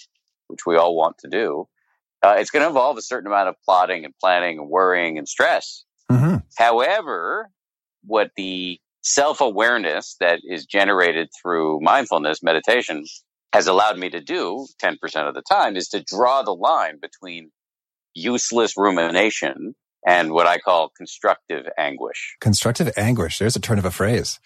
which 0.48 0.66
we 0.66 0.76
all 0.76 0.96
want 0.96 1.18
to 1.18 1.28
do, 1.28 1.66
uh, 2.22 2.36
it's 2.38 2.50
going 2.50 2.62
to 2.62 2.68
involve 2.68 2.98
a 2.98 3.02
certain 3.02 3.26
amount 3.26 3.48
of 3.48 3.56
plotting 3.64 4.04
and 4.04 4.14
planning 4.20 4.58
and 4.58 4.68
worrying 4.68 5.18
and 5.18 5.28
stress. 5.28 5.84
Mm-hmm. 6.10 6.36
However, 6.56 7.48
what 8.04 8.30
the 8.36 8.78
self 9.02 9.40
awareness 9.40 10.16
that 10.20 10.40
is 10.44 10.66
generated 10.66 11.28
through 11.40 11.80
mindfulness 11.80 12.42
meditation 12.42 13.04
has 13.52 13.66
allowed 13.66 13.98
me 13.98 14.08
to 14.10 14.20
do 14.20 14.66
10% 14.82 14.96
of 15.28 15.34
the 15.34 15.42
time 15.42 15.76
is 15.76 15.88
to 15.88 16.02
draw 16.02 16.42
the 16.42 16.54
line 16.54 16.98
between 17.00 17.50
useless 18.14 18.74
rumination 18.76 19.74
and 20.06 20.32
what 20.32 20.46
I 20.46 20.58
call 20.58 20.90
constructive 20.96 21.66
anguish. 21.78 22.36
Constructive 22.40 22.92
anguish. 22.96 23.38
There's 23.38 23.56
a 23.56 23.60
turn 23.60 23.78
of 23.78 23.84
a 23.84 23.90
phrase. 23.90 24.40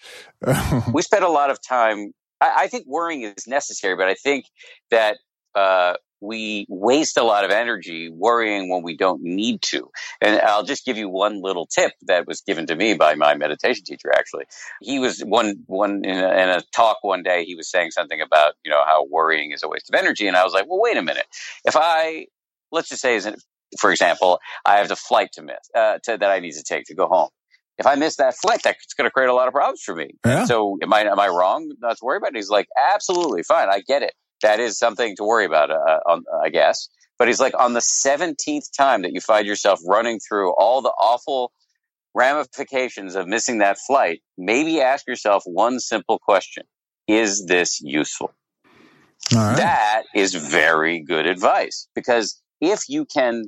we 0.93 1.01
spend 1.01 1.23
a 1.23 1.29
lot 1.29 1.49
of 1.49 1.59
time. 1.61 2.11
I, 2.39 2.53
I, 2.57 2.67
think 2.67 2.85
worrying 2.87 3.23
is 3.23 3.47
necessary, 3.47 3.95
but 3.95 4.07
I 4.07 4.13
think 4.13 4.45
that 4.91 5.17
uh, 5.55 5.95
we 6.21 6.65
waste 6.69 7.17
a 7.17 7.23
lot 7.23 7.45
of 7.45 7.51
energy 7.51 8.09
worrying 8.09 8.69
when 8.69 8.83
we 8.83 8.95
don't 8.95 9.21
need 9.21 9.61
to. 9.63 9.89
And 10.21 10.39
I'll 10.41 10.63
just 10.63 10.85
give 10.85 10.97
you 10.97 11.09
one 11.09 11.41
little 11.41 11.67
tip 11.67 11.93
that 12.03 12.27
was 12.27 12.41
given 12.41 12.67
to 12.67 12.75
me 12.75 12.93
by 12.95 13.15
my 13.15 13.35
meditation 13.35 13.83
teacher. 13.85 14.11
Actually, 14.13 14.45
he 14.81 14.99
was 14.99 15.21
one 15.21 15.63
one 15.65 16.03
in 16.03 16.17
a, 16.17 16.29
in 16.29 16.49
a 16.49 16.61
talk 16.73 16.97
one 17.01 17.23
day. 17.23 17.45
He 17.45 17.55
was 17.55 17.69
saying 17.69 17.91
something 17.91 18.21
about 18.21 18.53
you 18.63 18.71
know 18.71 18.83
how 18.85 19.05
worrying 19.09 19.51
is 19.51 19.63
a 19.63 19.67
waste 19.67 19.89
of 19.89 19.99
energy, 19.99 20.27
and 20.27 20.37
I 20.37 20.43
was 20.43 20.53
like, 20.53 20.65
well, 20.67 20.81
wait 20.81 20.97
a 20.97 21.01
minute. 21.01 21.25
If 21.65 21.75
I 21.75 22.27
let's 22.71 22.89
just 22.89 23.01
say 23.01 23.19
for 23.79 23.91
example, 23.91 24.39
I 24.65 24.77
have 24.77 24.91
a 24.91 24.95
flight 24.95 25.29
to 25.33 25.41
miss 25.41 25.57
uh, 25.75 25.99
to, 26.03 26.17
that 26.17 26.29
I 26.29 26.39
need 26.39 26.53
to 26.53 26.63
take 26.63 26.85
to 26.85 26.95
go 26.95 27.07
home. 27.07 27.29
If 27.77 27.85
I 27.85 27.95
miss 27.95 28.15
that 28.15 28.35
flight, 28.41 28.61
that's 28.63 28.93
going 28.95 29.05
to 29.05 29.11
create 29.11 29.29
a 29.29 29.33
lot 29.33 29.47
of 29.47 29.53
problems 29.53 29.81
for 29.83 29.95
me. 29.95 30.09
Yeah. 30.25 30.45
So 30.45 30.77
am 30.81 30.91
I 30.93 31.01
am 31.01 31.19
I 31.19 31.27
wrong 31.27 31.71
not 31.79 31.97
to 31.97 32.05
worry 32.05 32.17
about 32.17 32.29
it? 32.29 32.37
He's 32.37 32.49
like, 32.49 32.67
absolutely 32.93 33.43
fine. 33.43 33.69
I 33.69 33.81
get 33.87 34.01
it. 34.01 34.13
That 34.41 34.59
is 34.59 34.77
something 34.77 35.15
to 35.17 35.23
worry 35.23 35.45
about, 35.45 35.71
uh, 35.71 35.99
on, 36.07 36.23
I 36.43 36.49
guess. 36.49 36.89
But 37.17 37.27
he's 37.27 37.39
like, 37.39 37.53
on 37.59 37.73
the 37.73 37.79
17th 37.79 38.65
time 38.77 39.01
that 39.01 39.11
you 39.11 39.21
find 39.21 39.47
yourself 39.47 39.79
running 39.87 40.19
through 40.19 40.53
all 40.53 40.81
the 40.81 40.89
awful 40.89 41.51
ramifications 42.13 43.15
of 43.15 43.27
missing 43.27 43.59
that 43.59 43.77
flight, 43.79 44.21
maybe 44.37 44.81
ask 44.81 45.07
yourself 45.07 45.43
one 45.45 45.79
simple 45.79 46.19
question. 46.19 46.63
Is 47.07 47.45
this 47.45 47.79
useful? 47.81 48.33
That 49.57 50.03
is 50.15 50.33
very 50.35 51.01
good 51.01 51.25
advice 51.25 51.87
because 51.95 52.41
if 52.61 52.81
you 52.87 53.05
can 53.05 53.45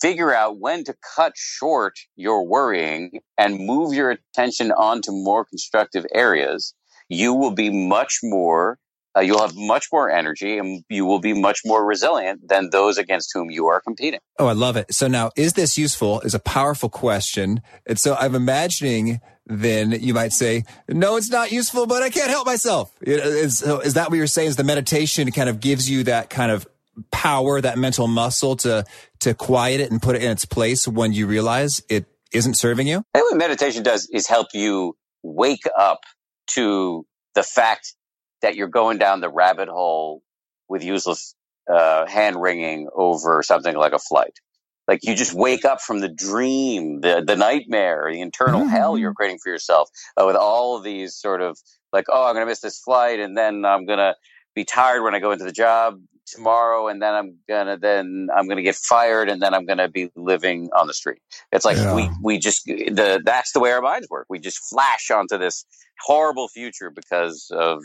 figure 0.00 0.34
out 0.34 0.58
when 0.58 0.84
to 0.84 0.94
cut 1.16 1.32
short 1.36 1.98
your 2.16 2.46
worrying 2.46 3.20
and 3.36 3.58
move 3.58 3.92
your 3.92 4.10
attention 4.10 4.72
onto 4.72 5.12
more 5.12 5.44
constructive 5.44 6.06
areas, 6.14 6.74
you 7.08 7.34
will 7.34 7.52
be 7.52 7.70
much 7.70 8.18
more 8.22 8.78
uh, 9.16 9.20
you'll 9.20 9.40
have 9.40 9.56
much 9.56 9.88
more 9.92 10.10
energy 10.10 10.58
and 10.58 10.84
you 10.88 11.04
will 11.04 11.18
be 11.18 11.32
much 11.32 11.60
more 11.64 11.84
resilient 11.84 12.46
than 12.48 12.70
those 12.70 12.98
against 12.98 13.30
whom 13.34 13.50
you 13.50 13.66
are 13.66 13.80
competing. 13.80 14.20
Oh, 14.38 14.46
I 14.46 14.52
love 14.52 14.76
it. 14.76 14.92
So 14.94 15.08
now, 15.08 15.30
is 15.34 15.54
this 15.54 15.76
useful? 15.78 16.20
Is 16.20 16.34
a 16.34 16.38
powerful 16.38 16.88
question. 16.88 17.62
And 17.86 17.98
so 17.98 18.14
I'm 18.14 18.34
imagining 18.34 19.20
then 19.46 19.92
you 19.92 20.12
might 20.12 20.32
say, 20.32 20.64
no, 20.88 21.16
it's 21.16 21.30
not 21.30 21.50
useful, 21.50 21.86
but 21.86 22.02
I 22.02 22.10
can't 22.10 22.28
help 22.28 22.46
myself. 22.46 22.94
Is, 23.00 23.62
is 23.62 23.94
that 23.94 24.10
what 24.10 24.16
you're 24.16 24.26
saying? 24.26 24.48
Is 24.48 24.56
the 24.56 24.64
meditation 24.64 25.30
kind 25.32 25.48
of 25.48 25.58
gives 25.58 25.88
you 25.88 26.04
that 26.04 26.28
kind 26.28 26.52
of 26.52 26.66
power, 27.10 27.60
that 27.60 27.78
mental 27.78 28.06
muscle 28.06 28.56
to, 28.56 28.84
to 29.20 29.34
quiet 29.34 29.80
it 29.80 29.90
and 29.90 30.00
put 30.00 30.16
it 30.16 30.22
in 30.22 30.30
its 30.30 30.44
place 30.44 30.86
when 30.86 31.12
you 31.12 31.26
realize 31.26 31.82
it 31.88 32.06
isn't 32.32 32.54
serving 32.54 32.86
you? 32.86 33.02
I 33.14 33.18
think 33.18 33.30
what 33.30 33.38
meditation 33.38 33.82
does 33.82 34.08
is 34.12 34.26
help 34.26 34.48
you 34.54 34.96
wake 35.22 35.64
up 35.76 36.00
to 36.48 37.06
the 37.34 37.42
fact 37.42 37.94
that 38.42 38.56
you're 38.56 38.68
going 38.68 38.98
down 38.98 39.20
the 39.20 39.30
rabbit 39.30 39.68
hole 39.68 40.22
with 40.68 40.84
useless 40.84 41.34
uh, 41.68 42.06
hand 42.06 42.40
wringing 42.40 42.88
over 42.94 43.42
something 43.42 43.76
like 43.76 43.92
a 43.92 43.98
flight. 43.98 44.38
Like 44.86 45.04
you 45.04 45.14
just 45.14 45.34
wake 45.34 45.66
up 45.66 45.82
from 45.82 46.00
the 46.00 46.08
dream, 46.08 47.02
the 47.02 47.22
the 47.24 47.36
nightmare, 47.36 48.08
the 48.10 48.22
internal 48.22 48.62
mm-hmm. 48.62 48.70
hell 48.70 48.96
you're 48.96 49.12
creating 49.12 49.38
for 49.38 49.50
yourself 49.50 49.90
uh, 50.16 50.24
with 50.26 50.36
all 50.36 50.78
of 50.78 50.84
these 50.84 51.14
sort 51.14 51.42
of 51.42 51.58
like, 51.92 52.06
oh, 52.08 52.26
I'm 52.26 52.34
going 52.34 52.46
to 52.46 52.50
miss 52.50 52.60
this 52.60 52.78
flight, 52.78 53.20
and 53.20 53.36
then 53.36 53.66
I'm 53.66 53.84
going 53.84 53.98
to 53.98 54.14
be 54.54 54.64
tired 54.64 55.02
when 55.02 55.14
I 55.14 55.20
go 55.20 55.32
into 55.32 55.44
the 55.44 55.52
job 55.52 56.00
tomorrow, 56.30 56.88
and 56.88 57.00
then 57.02 57.14
I'm 57.14 57.36
gonna 57.48 57.78
then 57.78 58.28
I'm 58.36 58.48
gonna 58.48 58.62
get 58.62 58.76
fired, 58.76 59.28
and 59.28 59.42
then 59.42 59.54
I'm 59.54 59.66
gonna 59.66 59.88
be 59.88 60.10
living 60.16 60.70
on 60.76 60.86
the 60.86 60.94
street. 60.94 61.20
It's 61.52 61.64
like 61.64 61.76
yeah. 61.76 61.94
we 61.94 62.10
we 62.22 62.38
just 62.38 62.64
the 62.66 63.20
that's 63.24 63.52
the 63.52 63.60
way 63.60 63.70
our 63.72 63.82
minds 63.82 64.08
work. 64.10 64.26
We 64.28 64.38
just 64.38 64.58
flash 64.68 65.10
onto 65.10 65.38
this 65.38 65.64
horrible 66.00 66.48
future 66.48 66.90
because 66.90 67.50
of 67.52 67.82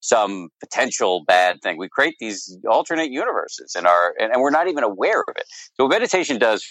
some 0.00 0.48
potential 0.60 1.24
bad 1.26 1.60
thing. 1.62 1.76
We 1.76 1.88
create 1.88 2.14
these 2.20 2.56
alternate 2.68 3.10
universes 3.10 3.74
in 3.76 3.84
our, 3.84 4.14
and, 4.20 4.32
and 4.32 4.40
we're 4.40 4.50
not 4.50 4.68
even 4.68 4.84
aware 4.84 5.20
of 5.20 5.34
it. 5.36 5.44
So 5.74 5.84
what 5.84 5.90
meditation 5.90 6.38
does 6.38 6.64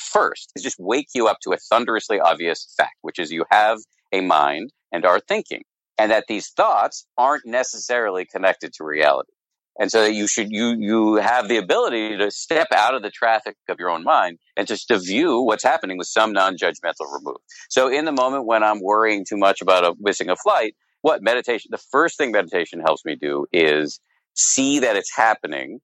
first 0.00 0.52
is 0.56 0.62
just 0.62 0.76
wake 0.78 1.08
you 1.14 1.28
up 1.28 1.38
to 1.42 1.52
a 1.52 1.56
thunderously 1.56 2.18
obvious 2.18 2.72
fact, 2.76 2.96
which 3.02 3.18
is 3.18 3.30
you 3.30 3.44
have 3.50 3.78
a 4.12 4.20
mind 4.22 4.72
and 4.90 5.04
are 5.04 5.20
thinking 5.20 5.62
and 5.98 6.10
that 6.10 6.24
these 6.28 6.48
thoughts 6.50 7.06
aren't 7.16 7.46
necessarily 7.46 8.24
connected 8.24 8.72
to 8.74 8.84
reality. 8.84 9.30
And 9.78 9.90
so 9.90 10.02
that 10.02 10.12
you 10.12 10.26
should, 10.26 10.50
you, 10.50 10.76
you 10.78 11.14
have 11.14 11.48
the 11.48 11.56
ability 11.56 12.18
to 12.18 12.30
step 12.30 12.68
out 12.74 12.94
of 12.94 13.02
the 13.02 13.10
traffic 13.10 13.56
of 13.68 13.78
your 13.78 13.88
own 13.90 14.04
mind 14.04 14.38
and 14.56 14.66
just 14.66 14.88
to 14.88 14.98
view 14.98 15.40
what's 15.40 15.64
happening 15.64 15.96
with 15.96 16.08
some 16.08 16.32
non-judgmental 16.32 17.10
remove. 17.12 17.38
So 17.70 17.88
in 17.88 18.04
the 18.04 18.12
moment 18.12 18.44
when 18.44 18.62
I'm 18.62 18.82
worrying 18.82 19.24
too 19.26 19.38
much 19.38 19.62
about 19.62 19.84
a, 19.84 19.94
missing 19.98 20.28
a 20.28 20.36
flight, 20.36 20.76
what 21.00 21.22
meditation, 21.22 21.70
the 21.72 21.78
first 21.90 22.18
thing 22.18 22.32
meditation 22.32 22.80
helps 22.80 23.04
me 23.04 23.16
do 23.16 23.46
is 23.52 23.98
see 24.34 24.80
that 24.80 24.96
it's 24.96 25.14
happening, 25.14 25.80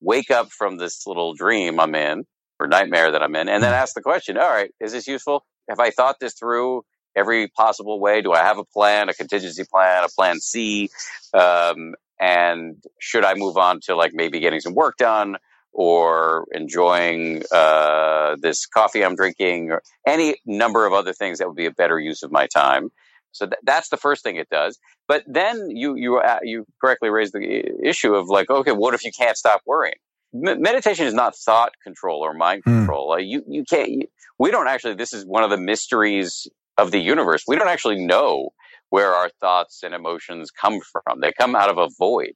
wake 0.00 0.30
up 0.30 0.50
from 0.50 0.76
this 0.76 1.06
little 1.06 1.34
dream 1.34 1.78
I'm 1.78 1.94
in 1.94 2.24
or 2.58 2.66
nightmare 2.66 3.12
that 3.12 3.22
I'm 3.22 3.34
in, 3.36 3.48
and 3.48 3.62
then 3.62 3.72
ask 3.72 3.94
the 3.94 4.02
question, 4.02 4.36
all 4.38 4.50
right, 4.50 4.70
is 4.80 4.92
this 4.92 5.06
useful? 5.06 5.46
Have 5.68 5.80
I 5.80 5.90
thought 5.90 6.16
this 6.20 6.34
through 6.34 6.82
every 7.16 7.48
possible 7.48 8.00
way? 8.00 8.22
Do 8.22 8.32
I 8.32 8.40
have 8.40 8.58
a 8.58 8.64
plan, 8.64 9.08
a 9.08 9.14
contingency 9.14 9.64
plan, 9.64 10.04
a 10.04 10.08
plan 10.08 10.40
C? 10.40 10.90
Um, 11.32 11.94
and 12.20 12.76
should 13.00 13.24
I 13.24 13.34
move 13.34 13.56
on 13.56 13.80
to 13.84 13.96
like 13.96 14.12
maybe 14.14 14.40
getting 14.40 14.60
some 14.60 14.74
work 14.74 14.96
done 14.98 15.36
or 15.72 16.46
enjoying 16.52 17.42
uh, 17.52 18.36
this 18.40 18.66
coffee 18.66 19.04
I'm 19.04 19.16
drinking 19.16 19.70
or 19.70 19.82
any 20.06 20.36
number 20.44 20.86
of 20.86 20.92
other 20.92 21.12
things 21.12 21.38
that 21.38 21.48
would 21.48 21.56
be 21.56 21.66
a 21.66 21.70
better 21.70 21.98
use 21.98 22.22
of 22.22 22.30
my 22.30 22.46
time? 22.46 22.90
So 23.32 23.46
th- 23.46 23.60
that's 23.64 23.88
the 23.88 23.96
first 23.96 24.22
thing 24.22 24.36
it 24.36 24.48
does. 24.50 24.78
But 25.08 25.24
then 25.26 25.70
you 25.70 25.94
you 25.96 26.18
uh, 26.18 26.40
you 26.42 26.66
correctly 26.80 27.10
raised 27.10 27.32
the 27.32 27.72
issue 27.82 28.14
of 28.14 28.28
like, 28.28 28.50
okay, 28.50 28.72
what 28.72 28.94
if 28.94 29.04
you 29.04 29.12
can't 29.16 29.36
stop 29.36 29.62
worrying? 29.66 29.94
M- 30.34 30.60
meditation 30.60 31.06
is 31.06 31.14
not 31.14 31.36
thought 31.36 31.72
control 31.82 32.20
or 32.20 32.34
mind 32.34 32.62
mm. 32.64 32.78
control. 32.78 33.12
Uh, 33.12 33.16
you 33.16 33.42
you 33.46 33.64
can't. 33.64 33.90
You, 33.90 34.02
we 34.38 34.50
don't 34.50 34.68
actually. 34.68 34.94
This 34.94 35.12
is 35.12 35.24
one 35.24 35.44
of 35.44 35.50
the 35.50 35.56
mysteries 35.56 36.48
of 36.76 36.90
the 36.90 36.98
universe. 36.98 37.44
We 37.46 37.56
don't 37.56 37.68
actually 37.68 38.04
know 38.04 38.50
where 38.90 39.14
our 39.14 39.30
thoughts 39.40 39.82
and 39.82 39.94
emotions 39.94 40.50
come 40.50 40.80
from. 40.92 41.20
They 41.20 41.32
come 41.32 41.56
out 41.56 41.70
of 41.70 41.78
a 41.78 41.88
void. 41.98 42.34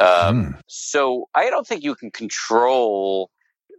Um, 0.00 0.06
mm. 0.06 0.60
So 0.68 1.28
I 1.34 1.50
don't 1.50 1.66
think 1.66 1.82
you 1.82 1.94
can 1.94 2.10
control 2.10 3.30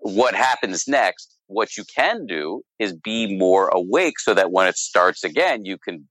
what 0.01 0.35
happens 0.35 0.87
next. 0.87 1.35
What 1.47 1.77
you 1.77 1.85
can 1.85 2.25
do 2.25 2.63
is 2.77 2.93
be 2.93 3.37
more 3.37 3.69
awake 3.69 4.19
so 4.19 4.33
that 4.33 4.51
when 4.51 4.67
it 4.67 4.77
starts 4.77 5.23
again, 5.23 5.63
you 5.63 5.77
can 5.77 6.07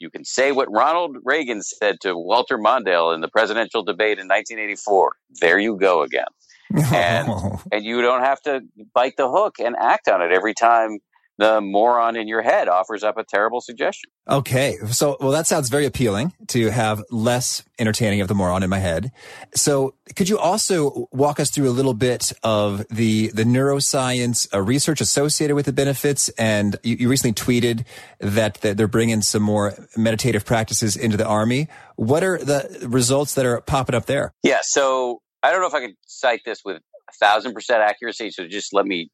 you 0.00 0.10
can 0.10 0.24
say 0.24 0.50
what 0.50 0.72
Ronald 0.72 1.18
Reagan 1.24 1.60
said 1.60 1.96
to 2.00 2.16
Walter 2.16 2.56
Mondale 2.56 3.14
in 3.14 3.20
the 3.20 3.28
presidential 3.28 3.84
debate 3.84 4.18
in 4.18 4.26
1984. 4.28 5.12
There 5.40 5.58
you 5.58 5.76
go 5.76 6.02
again. 6.02 6.24
And, 6.72 7.28
and 7.72 7.84
you 7.84 8.00
don't 8.00 8.22
have 8.22 8.40
to 8.42 8.60
bite 8.94 9.16
the 9.16 9.28
hook 9.28 9.56
and 9.58 9.74
act 9.76 10.08
on 10.08 10.22
it 10.22 10.30
every 10.30 10.54
time 10.54 11.00
the 11.40 11.60
moron 11.62 12.16
in 12.16 12.28
your 12.28 12.42
head 12.42 12.68
offers 12.68 13.02
up 13.02 13.16
a 13.16 13.24
terrible 13.24 13.62
suggestion. 13.62 14.10
Okay. 14.28 14.76
So, 14.90 15.16
well, 15.20 15.30
that 15.30 15.46
sounds 15.46 15.70
very 15.70 15.86
appealing 15.86 16.34
to 16.48 16.70
have 16.70 17.02
less 17.10 17.64
entertaining 17.78 18.20
of 18.20 18.28
the 18.28 18.34
moron 18.34 18.62
in 18.62 18.68
my 18.68 18.78
head. 18.78 19.10
So 19.54 19.94
could 20.14 20.28
you 20.28 20.38
also 20.38 21.08
walk 21.10 21.40
us 21.40 21.50
through 21.50 21.68
a 21.68 21.72
little 21.72 21.94
bit 21.94 22.30
of 22.42 22.86
the, 22.88 23.28
the 23.28 23.44
neuroscience 23.44 24.46
uh, 24.52 24.60
research 24.60 25.00
associated 25.00 25.56
with 25.56 25.64
the 25.64 25.72
benefits? 25.72 26.28
And 26.30 26.76
you, 26.82 26.96
you 26.96 27.08
recently 27.08 27.32
tweeted 27.32 27.86
that, 28.18 28.56
that 28.60 28.76
they're 28.76 28.86
bringing 28.86 29.22
some 29.22 29.42
more 29.42 29.72
meditative 29.96 30.44
practices 30.44 30.94
into 30.94 31.16
the 31.16 31.26
army. 31.26 31.68
What 31.96 32.22
are 32.22 32.36
the 32.36 32.86
results 32.86 33.34
that 33.34 33.46
are 33.46 33.62
popping 33.62 33.94
up 33.94 34.04
there? 34.04 34.34
Yeah. 34.42 34.60
So 34.62 35.22
I 35.42 35.52
don't 35.52 35.62
know 35.62 35.68
if 35.68 35.74
I 35.74 35.80
can 35.80 35.96
cite 36.06 36.42
this 36.44 36.60
with 36.62 36.76
a 36.76 37.12
thousand 37.18 37.54
percent 37.54 37.80
accuracy. 37.80 38.30
So 38.30 38.46
just 38.46 38.74
let 38.74 38.84
me 38.84 39.10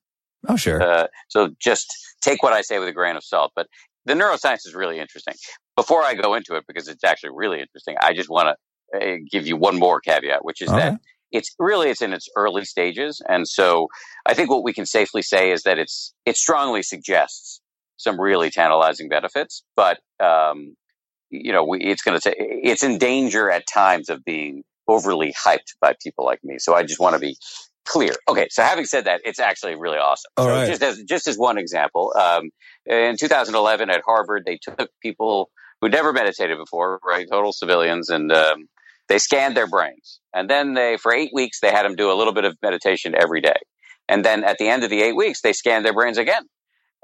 Oh, 0.48 0.56
sure. 0.56 0.82
Uh, 0.82 1.06
so 1.28 1.50
just 1.60 1.86
take 2.22 2.42
what 2.42 2.52
I 2.52 2.62
say 2.62 2.78
with 2.78 2.88
a 2.88 2.92
grain 2.92 3.16
of 3.16 3.24
salt. 3.24 3.52
But 3.56 3.66
the 4.04 4.14
neuroscience 4.14 4.66
is 4.66 4.74
really 4.74 4.98
interesting. 4.98 5.34
Before 5.74 6.02
I 6.02 6.14
go 6.14 6.34
into 6.34 6.54
it, 6.54 6.64
because 6.66 6.88
it's 6.88 7.04
actually 7.04 7.30
really 7.34 7.60
interesting, 7.60 7.96
I 8.00 8.14
just 8.14 8.30
want 8.30 8.56
to 8.92 8.98
uh, 8.98 9.16
give 9.30 9.46
you 9.46 9.56
one 9.56 9.78
more 9.78 10.00
caveat, 10.00 10.44
which 10.44 10.62
is 10.62 10.68
that 10.76 11.00
it's 11.32 11.54
really 11.58 11.90
it's 11.90 12.02
in 12.02 12.12
its 12.12 12.28
early 12.36 12.64
stages, 12.64 13.20
and 13.28 13.46
so 13.48 13.88
I 14.26 14.34
think 14.34 14.48
what 14.50 14.62
we 14.64 14.72
can 14.72 14.86
safely 14.86 15.22
say 15.22 15.50
is 15.50 15.64
that 15.64 15.78
it's 15.78 16.14
it 16.24 16.36
strongly 16.36 16.82
suggests 16.82 17.60
some 17.96 18.20
really 18.20 18.50
tantalizing 18.50 19.08
benefits, 19.08 19.64
but 19.74 19.98
um, 20.20 20.76
you 21.30 21.52
know 21.52 21.64
we, 21.64 21.80
it's 21.80 22.02
going 22.02 22.18
to 22.18 22.34
it's 22.38 22.84
in 22.84 22.98
danger 22.98 23.50
at 23.50 23.66
times 23.66 24.08
of 24.08 24.24
being 24.24 24.62
overly 24.88 25.34
hyped 25.44 25.74
by 25.80 25.94
people 26.00 26.24
like 26.24 26.40
me. 26.44 26.58
So 26.58 26.74
I 26.74 26.84
just 26.84 27.00
want 27.00 27.14
to 27.14 27.20
be 27.20 27.36
clear. 27.86 28.12
Okay, 28.28 28.48
so 28.50 28.62
having 28.62 28.84
said 28.84 29.04
that, 29.04 29.20
it's 29.24 29.38
actually 29.38 29.76
really 29.76 29.98
awesome. 29.98 30.30
All 30.36 30.46
so 30.46 30.50
right. 30.50 30.68
just 30.68 30.82
as 30.82 31.02
just 31.04 31.26
as 31.26 31.38
one 31.38 31.58
example, 31.58 32.12
um, 32.18 32.50
in 32.84 33.16
2011 33.16 33.90
at 33.90 34.02
Harvard, 34.04 34.44
they 34.44 34.58
took 34.60 34.90
people 35.02 35.50
who 35.80 35.88
never 35.88 36.12
meditated 36.12 36.58
before, 36.58 37.00
right, 37.04 37.26
total 37.30 37.52
civilians, 37.52 38.08
and 38.08 38.32
um, 38.32 38.68
they 39.08 39.18
scanned 39.18 39.56
their 39.56 39.66
brains, 39.66 40.20
and 40.34 40.50
then 40.50 40.74
they 40.74 40.96
for 40.96 41.12
eight 41.12 41.30
weeks 41.32 41.60
they 41.60 41.70
had 41.70 41.84
them 41.84 41.96
do 41.96 42.10
a 42.10 42.14
little 42.14 42.32
bit 42.34 42.44
of 42.44 42.56
meditation 42.62 43.14
every 43.14 43.40
day, 43.40 43.58
and 44.08 44.24
then 44.24 44.44
at 44.44 44.58
the 44.58 44.68
end 44.68 44.84
of 44.84 44.90
the 44.90 45.02
eight 45.02 45.16
weeks 45.16 45.40
they 45.40 45.52
scanned 45.52 45.84
their 45.84 45.94
brains 45.94 46.18
again. 46.18 46.44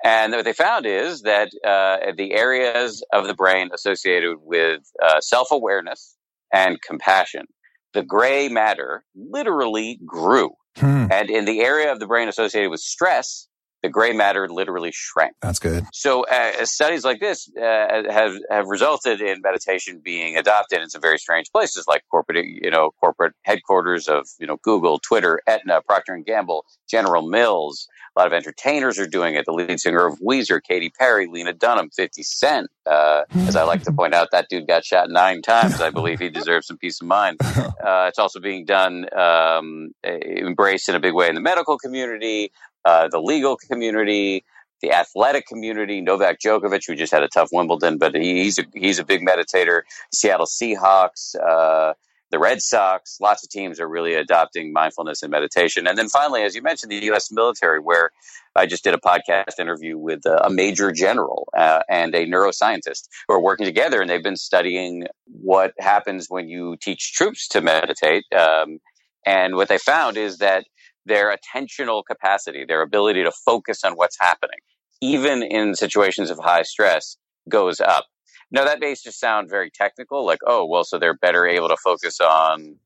And 0.04 0.32
what 0.32 0.44
they 0.44 0.52
found 0.52 0.84
is 0.84 1.22
that 1.22 1.50
uh, 1.64 2.12
the 2.16 2.32
areas 2.34 3.04
of 3.12 3.28
the 3.28 3.34
brain 3.34 3.70
associated 3.72 4.36
with 4.40 4.80
uh, 5.02 5.20
self 5.20 5.52
awareness 5.52 6.16
and 6.52 6.82
compassion, 6.82 7.46
the 7.94 8.02
gray 8.02 8.48
matter 8.48 9.04
literally 9.14 10.00
grew 10.04 10.50
Hmm. 10.76 11.06
And 11.10 11.30
in 11.30 11.44
the 11.44 11.60
area 11.60 11.92
of 11.92 12.00
the 12.00 12.06
brain 12.06 12.28
associated 12.28 12.70
with 12.70 12.80
stress, 12.80 13.46
the 13.82 13.88
gray 13.88 14.12
matter 14.12 14.48
literally 14.48 14.92
shrank. 14.92 15.34
That's 15.42 15.58
good. 15.58 15.86
So 15.92 16.24
uh, 16.26 16.64
studies 16.64 17.04
like 17.04 17.20
this 17.20 17.50
uh, 17.56 18.02
have 18.10 18.36
have 18.50 18.66
resulted 18.68 19.20
in 19.20 19.40
meditation 19.42 20.00
being 20.02 20.36
adopted 20.36 20.80
in 20.80 20.88
some 20.88 21.00
very 21.00 21.18
strange 21.18 21.50
places, 21.50 21.84
like 21.88 22.02
corporate, 22.10 22.44
you 22.46 22.70
know, 22.70 22.92
corporate 23.00 23.34
headquarters 23.42 24.08
of 24.08 24.28
you 24.38 24.46
know 24.46 24.58
Google, 24.62 24.98
Twitter, 24.98 25.40
Aetna, 25.46 25.82
Procter 25.82 26.14
and 26.14 26.24
Gamble, 26.24 26.64
General 26.88 27.28
Mills. 27.28 27.88
A 28.14 28.20
lot 28.20 28.26
of 28.26 28.32
entertainers 28.32 28.98
are 28.98 29.06
doing 29.06 29.34
it. 29.34 29.46
The 29.46 29.52
lead 29.52 29.80
singer 29.80 30.06
of 30.06 30.18
Weezer, 30.20 30.60
Katy 30.62 30.90
Perry, 30.90 31.26
Lena 31.26 31.52
Dunham, 31.52 31.90
Fifty 31.90 32.22
Cent. 32.22 32.68
Uh, 32.86 33.22
as 33.34 33.56
I 33.56 33.62
like 33.62 33.82
to 33.84 33.92
point 33.92 34.14
out, 34.14 34.28
that 34.32 34.48
dude 34.48 34.66
got 34.66 34.84
shot 34.84 35.08
nine 35.10 35.42
times. 35.42 35.80
I 35.80 35.90
believe 35.90 36.20
he 36.20 36.28
deserves 36.28 36.66
some 36.66 36.78
peace 36.78 37.00
of 37.00 37.06
mind. 37.06 37.38
Uh, 37.82 38.06
it's 38.06 38.18
also 38.18 38.38
being 38.38 38.64
done, 38.64 39.06
um, 39.18 39.92
embraced 40.04 40.88
in 40.88 40.94
a 40.94 41.00
big 41.00 41.14
way 41.14 41.28
in 41.28 41.34
the 41.34 41.40
medical 41.40 41.76
community. 41.76 42.52
Uh, 42.84 43.08
the 43.08 43.20
legal 43.20 43.56
community, 43.56 44.44
the 44.80 44.92
athletic 44.92 45.46
community. 45.46 46.00
Novak 46.00 46.40
Djokovic, 46.40 46.86
who 46.86 46.94
just 46.94 47.12
had 47.12 47.22
a 47.22 47.28
tough 47.28 47.50
Wimbledon, 47.52 47.98
but 47.98 48.14
he, 48.14 48.42
he's 48.42 48.58
a, 48.58 48.64
he's 48.74 48.98
a 48.98 49.04
big 49.04 49.20
meditator. 49.22 49.82
Seattle 50.12 50.46
Seahawks, 50.46 51.34
uh, 51.36 51.94
the 52.30 52.38
Red 52.38 52.62
Sox, 52.62 53.18
lots 53.20 53.44
of 53.44 53.50
teams 53.50 53.78
are 53.78 53.88
really 53.88 54.14
adopting 54.14 54.72
mindfulness 54.72 55.22
and 55.22 55.30
meditation. 55.30 55.86
And 55.86 55.98
then 55.98 56.08
finally, 56.08 56.42
as 56.42 56.54
you 56.54 56.62
mentioned, 56.62 56.90
the 56.90 57.04
U.S. 57.06 57.30
military, 57.30 57.78
where 57.78 58.10
I 58.56 58.66
just 58.66 58.84
did 58.84 58.94
a 58.94 58.98
podcast 58.98 59.58
interview 59.60 59.98
with 59.98 60.24
a 60.26 60.48
major 60.50 60.92
general 60.92 61.48
uh, 61.56 61.80
and 61.88 62.14
a 62.14 62.26
neuroscientist 62.26 63.08
who 63.28 63.34
are 63.34 63.42
working 63.42 63.66
together, 63.66 64.00
and 64.00 64.10
they've 64.10 64.22
been 64.22 64.36
studying 64.36 65.06
what 65.26 65.74
happens 65.78 66.26
when 66.28 66.48
you 66.48 66.76
teach 66.80 67.12
troops 67.12 67.48
to 67.48 67.60
meditate. 67.60 68.24
Um, 68.34 68.78
and 69.26 69.54
what 69.54 69.68
they 69.68 69.78
found 69.78 70.16
is 70.16 70.38
that 70.38 70.64
their 71.06 71.34
attentional 71.34 72.02
capacity, 72.04 72.64
their 72.66 72.82
ability 72.82 73.24
to 73.24 73.32
focus 73.44 73.84
on 73.84 73.94
what's 73.94 74.16
happening, 74.20 74.58
even 75.00 75.42
in 75.42 75.74
situations 75.74 76.30
of 76.30 76.38
high 76.38 76.62
stress, 76.62 77.16
goes 77.48 77.80
up. 77.80 78.06
Now, 78.50 78.64
that 78.64 78.80
may 78.80 78.94
just 78.94 79.18
sound 79.18 79.48
very 79.48 79.70
technical, 79.70 80.26
like, 80.26 80.40
oh, 80.46 80.66
well, 80.66 80.84
so 80.84 80.98
they're 80.98 81.16
better 81.16 81.46
able 81.46 81.68
to 81.68 81.76
focus 81.82 82.20
on 82.20 82.76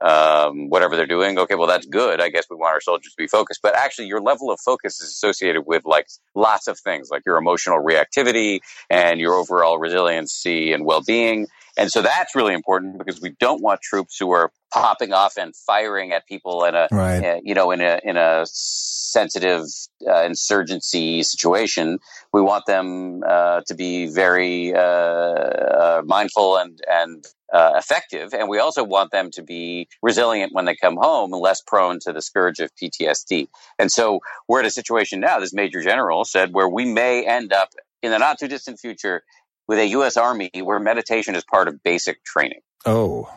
um, 0.00 0.68
whatever 0.68 0.96
they're 0.96 1.06
doing. 1.06 1.38
Okay, 1.38 1.54
well, 1.54 1.68
that's 1.68 1.86
good. 1.86 2.20
I 2.20 2.28
guess 2.28 2.46
we 2.50 2.56
want 2.56 2.74
our 2.74 2.80
soldiers 2.80 3.12
to 3.12 3.16
be 3.16 3.28
focused. 3.28 3.60
But 3.62 3.76
actually, 3.76 4.08
your 4.08 4.20
level 4.20 4.50
of 4.50 4.58
focus 4.60 5.00
is 5.00 5.08
associated 5.08 5.62
with 5.66 5.84
like 5.84 6.08
lots 6.34 6.66
of 6.66 6.78
things, 6.78 7.08
like 7.10 7.22
your 7.24 7.36
emotional 7.36 7.82
reactivity 7.82 8.60
and 8.90 9.20
your 9.20 9.34
overall 9.34 9.78
resiliency 9.78 10.72
and 10.72 10.84
well 10.84 11.02
being. 11.02 11.46
And 11.76 11.90
so 11.90 12.02
that's 12.02 12.34
really 12.34 12.54
important 12.54 12.98
because 12.98 13.20
we 13.20 13.34
don't 13.40 13.62
want 13.62 13.80
troops 13.80 14.16
who 14.18 14.30
are 14.30 14.52
popping 14.72 15.12
off 15.12 15.36
and 15.36 15.54
firing 15.54 16.12
at 16.12 16.26
people 16.26 16.64
in 16.64 16.74
a, 16.74 16.88
right. 16.90 17.24
uh, 17.24 17.40
you 17.42 17.54
know, 17.54 17.70
in 17.70 17.80
a 17.80 18.00
in 18.04 18.16
a 18.16 18.44
sensitive 18.46 19.66
uh, 20.08 20.22
insurgency 20.22 21.22
situation. 21.22 21.98
We 22.32 22.42
want 22.42 22.66
them 22.66 23.22
uh, 23.26 23.62
to 23.66 23.74
be 23.74 24.06
very 24.06 24.74
uh, 24.74 24.78
uh, 24.78 26.02
mindful 26.04 26.56
and 26.58 26.80
and 26.88 27.24
uh, 27.52 27.72
effective, 27.76 28.34
and 28.34 28.48
we 28.48 28.58
also 28.58 28.82
want 28.82 29.10
them 29.10 29.30
to 29.32 29.42
be 29.42 29.88
resilient 30.02 30.52
when 30.52 30.64
they 30.64 30.76
come 30.76 30.96
home 30.96 31.32
and 31.32 31.40
less 31.40 31.60
prone 31.60 31.98
to 32.00 32.12
the 32.12 32.22
scourge 32.22 32.58
of 32.58 32.70
PTSD. 32.74 33.48
And 33.78 33.90
so 33.90 34.20
we're 34.48 34.60
at 34.60 34.66
a 34.66 34.70
situation 34.70 35.20
now. 35.20 35.38
This 35.38 35.52
major 35.52 35.82
general 35.82 36.24
said 36.24 36.52
where 36.52 36.68
we 36.68 36.84
may 36.84 37.24
end 37.26 37.52
up 37.52 37.70
in 38.02 38.10
the 38.10 38.18
not 38.18 38.38
too 38.38 38.48
distant 38.48 38.78
future 38.80 39.22
with 39.68 39.78
a 39.78 39.86
U.S. 39.88 40.16
Army 40.16 40.50
where 40.62 40.78
meditation 40.78 41.34
is 41.34 41.44
part 41.44 41.68
of 41.68 41.82
basic 41.82 42.22
training. 42.24 42.60
Oh, 42.84 43.32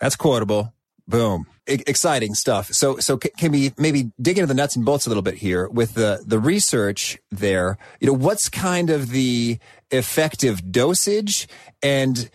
that's 0.00 0.16
quotable. 0.16 0.72
Boom. 1.08 1.46
I- 1.68 1.82
exciting 1.86 2.34
stuff. 2.34 2.72
So, 2.72 2.98
so 2.98 3.16
can 3.16 3.52
we 3.52 3.72
maybe 3.76 4.10
dig 4.20 4.38
into 4.38 4.46
the 4.46 4.54
nuts 4.54 4.76
and 4.76 4.84
bolts 4.84 5.06
a 5.06 5.10
little 5.10 5.22
bit 5.22 5.34
here 5.34 5.68
with 5.68 5.94
the, 5.94 6.22
the 6.26 6.38
research 6.38 7.18
there? 7.30 7.78
You 8.00 8.08
know, 8.08 8.12
what's 8.12 8.48
kind 8.48 8.90
of 8.90 9.10
the 9.10 9.58
effective 9.90 10.72
dosage 10.72 11.48
and 11.82 12.30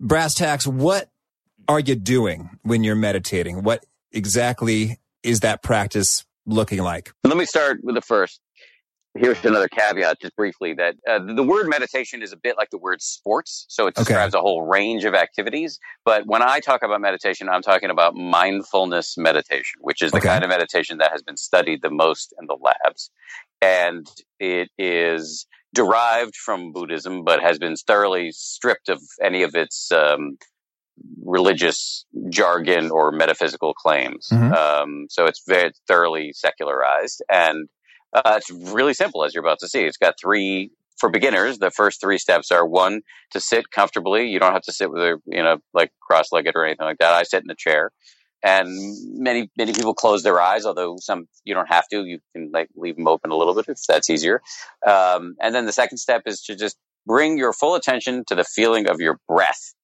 brass 0.00 0.34
tacks? 0.34 0.66
What 0.66 1.10
are 1.68 1.80
you 1.80 1.94
doing 1.94 2.50
when 2.62 2.84
you're 2.84 2.94
meditating? 2.94 3.62
What 3.62 3.84
exactly 4.12 4.98
is 5.22 5.40
that 5.40 5.62
practice 5.62 6.24
looking 6.46 6.82
like? 6.82 7.12
Let 7.24 7.36
me 7.36 7.46
start 7.46 7.80
with 7.82 7.94
the 7.94 8.02
first 8.02 8.40
here's 9.14 9.44
another 9.44 9.68
caveat 9.68 10.20
just 10.20 10.34
briefly 10.36 10.74
that 10.74 10.96
uh, 11.08 11.18
the 11.18 11.42
word 11.42 11.68
meditation 11.68 12.22
is 12.22 12.32
a 12.32 12.36
bit 12.36 12.56
like 12.56 12.70
the 12.70 12.78
word 12.78 13.00
sports 13.00 13.64
so 13.68 13.86
it 13.86 13.94
describes 13.94 14.34
okay. 14.34 14.40
a 14.40 14.42
whole 14.42 14.62
range 14.62 15.04
of 15.04 15.14
activities 15.14 15.78
but 16.04 16.26
when 16.26 16.42
i 16.42 16.60
talk 16.60 16.82
about 16.82 17.00
meditation 17.00 17.48
i'm 17.48 17.62
talking 17.62 17.90
about 17.90 18.14
mindfulness 18.14 19.16
meditation 19.16 19.80
which 19.80 20.02
is 20.02 20.10
the 20.10 20.18
okay. 20.18 20.28
kind 20.28 20.44
of 20.44 20.50
meditation 20.50 20.98
that 20.98 21.12
has 21.12 21.22
been 21.22 21.36
studied 21.36 21.80
the 21.82 21.90
most 21.90 22.34
in 22.40 22.46
the 22.46 22.56
labs 22.60 23.10
and 23.62 24.10
it 24.40 24.68
is 24.78 25.46
derived 25.72 26.34
from 26.34 26.72
buddhism 26.72 27.24
but 27.24 27.40
has 27.40 27.58
been 27.58 27.76
thoroughly 27.76 28.30
stripped 28.32 28.88
of 28.88 29.00
any 29.22 29.42
of 29.42 29.54
its 29.54 29.90
um, 29.92 30.36
religious 31.24 32.04
jargon 32.30 32.90
or 32.90 33.10
metaphysical 33.10 33.74
claims 33.74 34.28
mm-hmm. 34.32 34.52
um, 34.52 35.06
so 35.08 35.24
it's 35.24 35.42
very 35.46 35.72
thoroughly 35.88 36.32
secularized 36.32 37.22
and 37.28 37.68
uh, 38.14 38.38
it's 38.38 38.50
really 38.72 38.94
simple, 38.94 39.24
as 39.24 39.34
you're 39.34 39.44
about 39.44 39.58
to 39.60 39.68
see. 39.68 39.84
It's 39.84 39.96
got 39.96 40.14
three 40.20 40.70
for 40.98 41.10
beginners. 41.10 41.58
The 41.58 41.70
first 41.70 42.00
three 42.00 42.18
steps 42.18 42.50
are 42.52 42.66
one 42.66 43.02
to 43.32 43.40
sit 43.40 43.70
comfortably. 43.70 44.28
You 44.28 44.38
don't 44.38 44.52
have 44.52 44.62
to 44.62 44.72
sit 44.72 44.90
with 44.90 45.02
a 45.02 45.18
you 45.26 45.42
know 45.42 45.58
like 45.72 45.90
cross-legged 46.00 46.54
or 46.54 46.64
anything 46.64 46.86
like 46.86 46.98
that. 46.98 47.12
I 47.12 47.24
sit 47.24 47.42
in 47.42 47.50
a 47.50 47.56
chair, 47.56 47.90
and 48.42 48.68
many 49.18 49.50
many 49.56 49.72
people 49.72 49.94
close 49.94 50.22
their 50.22 50.40
eyes. 50.40 50.64
Although 50.64 50.96
some 51.00 51.26
you 51.44 51.54
don't 51.54 51.68
have 51.68 51.88
to. 51.88 52.04
You 52.04 52.20
can 52.34 52.50
like 52.52 52.68
leave 52.76 52.96
them 52.96 53.08
open 53.08 53.30
a 53.30 53.36
little 53.36 53.54
bit 53.54 53.66
if 53.68 53.78
that's 53.88 54.10
easier. 54.10 54.40
Um, 54.86 55.34
and 55.40 55.54
then 55.54 55.66
the 55.66 55.72
second 55.72 55.98
step 55.98 56.22
is 56.26 56.40
to 56.42 56.56
just 56.56 56.76
bring 57.06 57.36
your 57.36 57.52
full 57.52 57.74
attention 57.74 58.24
to 58.28 58.34
the 58.34 58.44
feeling 58.44 58.88
of 58.88 59.00
your 59.00 59.18
breath 59.28 59.74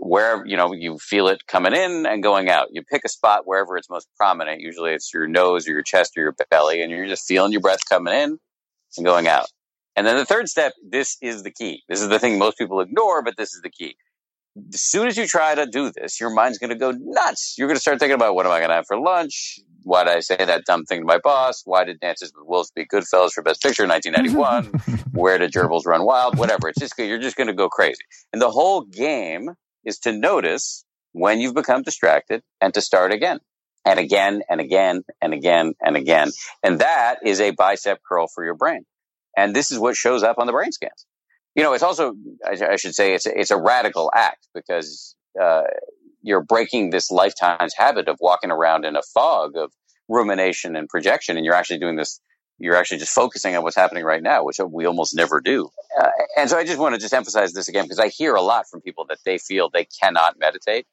wherever 0.00 0.44
you 0.46 0.56
know 0.56 0.72
you 0.72 0.98
feel 0.98 1.28
it 1.28 1.46
coming 1.46 1.74
in 1.74 2.06
and 2.06 2.22
going 2.22 2.48
out. 2.48 2.68
You 2.72 2.82
pick 2.82 3.02
a 3.04 3.08
spot 3.08 3.42
wherever 3.46 3.76
it's 3.76 3.90
most 3.90 4.08
prominent. 4.16 4.60
Usually 4.60 4.92
it's 4.92 5.12
your 5.12 5.26
nose 5.26 5.68
or 5.68 5.72
your 5.72 5.82
chest 5.82 6.16
or 6.16 6.22
your 6.22 6.34
belly, 6.50 6.82
and 6.82 6.90
you're 6.90 7.06
just 7.06 7.26
feeling 7.26 7.52
your 7.52 7.60
breath 7.60 7.80
coming 7.88 8.14
in 8.14 8.38
and 8.96 9.06
going 9.06 9.28
out. 9.28 9.46
And 9.96 10.06
then 10.06 10.16
the 10.16 10.24
third 10.24 10.48
step, 10.48 10.72
this 10.88 11.16
is 11.22 11.42
the 11.42 11.50
key. 11.50 11.82
This 11.88 12.00
is 12.00 12.08
the 12.08 12.18
thing 12.18 12.38
most 12.38 12.58
people 12.58 12.80
ignore, 12.80 13.22
but 13.22 13.36
this 13.36 13.54
is 13.54 13.62
the 13.62 13.70
key. 13.70 13.96
As 14.72 14.80
soon 14.80 15.08
as 15.08 15.16
you 15.16 15.26
try 15.26 15.54
to 15.54 15.66
do 15.66 15.90
this, 15.90 16.20
your 16.20 16.30
mind's 16.30 16.58
going 16.58 16.70
to 16.70 16.76
go 16.76 16.92
nuts. 16.96 17.56
You're 17.58 17.68
going 17.68 17.76
to 17.76 17.80
start 17.80 17.98
thinking 17.98 18.14
about 18.14 18.34
what 18.34 18.46
am 18.46 18.52
I 18.52 18.58
going 18.58 18.70
to 18.70 18.76
have 18.76 18.86
for 18.86 18.98
lunch? 18.98 19.58
Why 19.82 20.04
did 20.04 20.16
I 20.16 20.20
say 20.20 20.36
that 20.36 20.64
dumb 20.64 20.84
thing 20.84 21.00
to 21.00 21.04
my 21.04 21.18
boss? 21.18 21.62
Why 21.64 21.84
did 21.84 22.00
Dances 22.00 22.32
with 22.34 22.46
Wolves 22.48 22.72
beat 22.74 22.88
Goodfellas 22.92 23.32
for 23.32 23.42
Best 23.42 23.62
Picture 23.62 23.82
in 23.82 23.90
1991? 23.90 25.02
Where 25.12 25.38
did 25.38 25.52
gerbils 25.52 25.86
run 25.86 26.04
wild? 26.04 26.38
Whatever. 26.38 26.68
It's 26.68 26.80
just 26.80 26.94
you're 26.96 27.18
just 27.18 27.36
going 27.36 27.48
to 27.48 27.52
go 27.52 27.68
crazy. 27.68 28.02
And 28.32 28.40
the 28.40 28.50
whole 28.50 28.82
game 28.82 29.50
is 29.84 29.98
to 30.00 30.12
notice 30.12 30.84
when 31.12 31.40
you've 31.40 31.54
become 31.54 31.82
distracted 31.82 32.42
and 32.60 32.74
to 32.74 32.80
start 32.80 33.12
again 33.12 33.38
and 33.84 33.98
again 33.98 34.42
and 34.48 34.60
again 34.60 35.02
and 35.20 35.34
again 35.34 35.74
and 35.80 35.96
again. 35.96 36.30
And 36.62 36.80
that 36.80 37.18
is 37.24 37.40
a 37.40 37.50
bicep 37.50 37.98
curl 38.06 38.26
for 38.26 38.44
your 38.44 38.54
brain. 38.54 38.84
And 39.36 39.54
this 39.54 39.70
is 39.70 39.78
what 39.78 39.96
shows 39.96 40.22
up 40.22 40.38
on 40.38 40.46
the 40.46 40.52
brain 40.52 40.72
scans. 40.72 41.06
You 41.54 41.62
know, 41.62 41.72
it's 41.72 41.82
also, 41.82 42.14
I 42.44 42.76
should 42.76 42.94
say, 42.94 43.14
it's 43.14 43.26
a, 43.26 43.38
it's 43.38 43.50
a 43.50 43.56
radical 43.56 44.10
act 44.14 44.48
because 44.54 45.14
uh, 45.40 45.62
you're 46.22 46.42
breaking 46.42 46.90
this 46.90 47.10
lifetime's 47.10 47.74
habit 47.76 48.08
of 48.08 48.16
walking 48.20 48.50
around 48.50 48.84
in 48.84 48.96
a 48.96 49.02
fog 49.12 49.56
of 49.56 49.72
rumination 50.08 50.74
and 50.74 50.88
projection. 50.88 51.36
And 51.36 51.44
you're 51.44 51.54
actually 51.54 51.78
doing 51.78 51.96
this 51.96 52.20
you're 52.58 52.76
actually 52.76 52.98
just 52.98 53.12
focusing 53.12 53.56
on 53.56 53.62
what's 53.62 53.76
happening 53.76 54.04
right 54.04 54.22
now, 54.22 54.44
which 54.44 54.58
we 54.58 54.86
almost 54.86 55.14
never 55.14 55.40
do. 55.40 55.68
Uh, 56.00 56.10
and 56.36 56.48
so 56.48 56.56
I 56.56 56.64
just 56.64 56.78
want 56.78 56.94
to 56.94 57.00
just 57.00 57.14
emphasize 57.14 57.52
this 57.52 57.68
again 57.68 57.84
because 57.84 57.98
I 57.98 58.08
hear 58.08 58.34
a 58.34 58.42
lot 58.42 58.68
from 58.68 58.80
people 58.80 59.04
that 59.06 59.18
they 59.24 59.38
feel 59.38 59.68
they 59.68 59.86
cannot 60.00 60.38
meditate. 60.38 60.86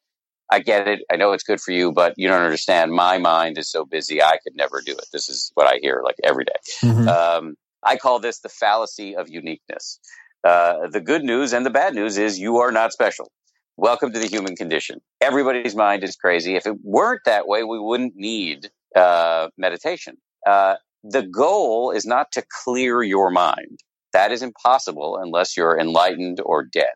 I 0.50 0.60
get 0.60 0.88
it. 0.88 1.00
I 1.10 1.16
know 1.16 1.32
it's 1.32 1.44
good 1.44 1.62
for 1.62 1.72
you, 1.72 1.94
but 1.94 2.14
you 2.18 2.28
don't 2.28 2.42
understand. 2.42 2.92
My 2.92 3.18
mind 3.18 3.58
is 3.58 3.72
so 3.72 3.86
busy. 3.86 4.22
I 4.22 4.38
could 4.44 4.56
never 4.56 4.82
do 4.82 4.92
it. 4.92 5.06
This 5.14 5.30
is 5.30 5.52
what 5.54 5.66
I 5.66 5.80
hear 5.82 6.02
like 6.04 6.18
every 6.24 6.44
day. 6.44 6.52
Mm-hmm. 6.82 7.08
Um, 7.08 7.56
I 7.84 7.96
call 7.96 8.20
this 8.20 8.40
the 8.40 8.50
fallacy 8.50 9.16
of 9.16 9.30
uniqueness. 9.30 10.00
Uh, 10.44 10.88
the 10.92 11.00
good 11.00 11.24
news 11.24 11.54
and 11.54 11.66
the 11.66 11.70
bad 11.70 11.94
news 11.94 12.18
is 12.18 12.38
you 12.38 12.58
are 12.58 12.72
not 12.72 12.92
special. 12.92 13.32
Welcome 13.78 14.12
to 14.12 14.20
the 14.20 14.28
human 14.28 14.56
condition. 14.56 15.00
Everybody's 15.22 15.76
mind 15.76 16.04
is 16.04 16.16
crazy. 16.16 16.56
If 16.56 16.68
it 16.68 16.76
weren't 16.84 17.22
that 17.26 17.48
way, 17.48 17.64
we 17.64 17.80
wouldn't 17.80 18.16
need 18.16 18.70
uh, 18.96 19.48
meditation. 19.58 20.18
Uh, 20.46 20.76
the 21.04 21.24
goal 21.24 21.92
is 21.92 22.06
not 22.06 22.32
to 22.34 22.44
clear 22.64 23.02
your 23.02 23.32
mind. 23.32 23.80
That 24.14 24.32
is 24.32 24.42
impossible 24.44 25.18
unless 25.22 25.58
you're 25.58 25.80
enlightened 25.80 26.40
or 26.44 26.64
dead. 26.64 26.94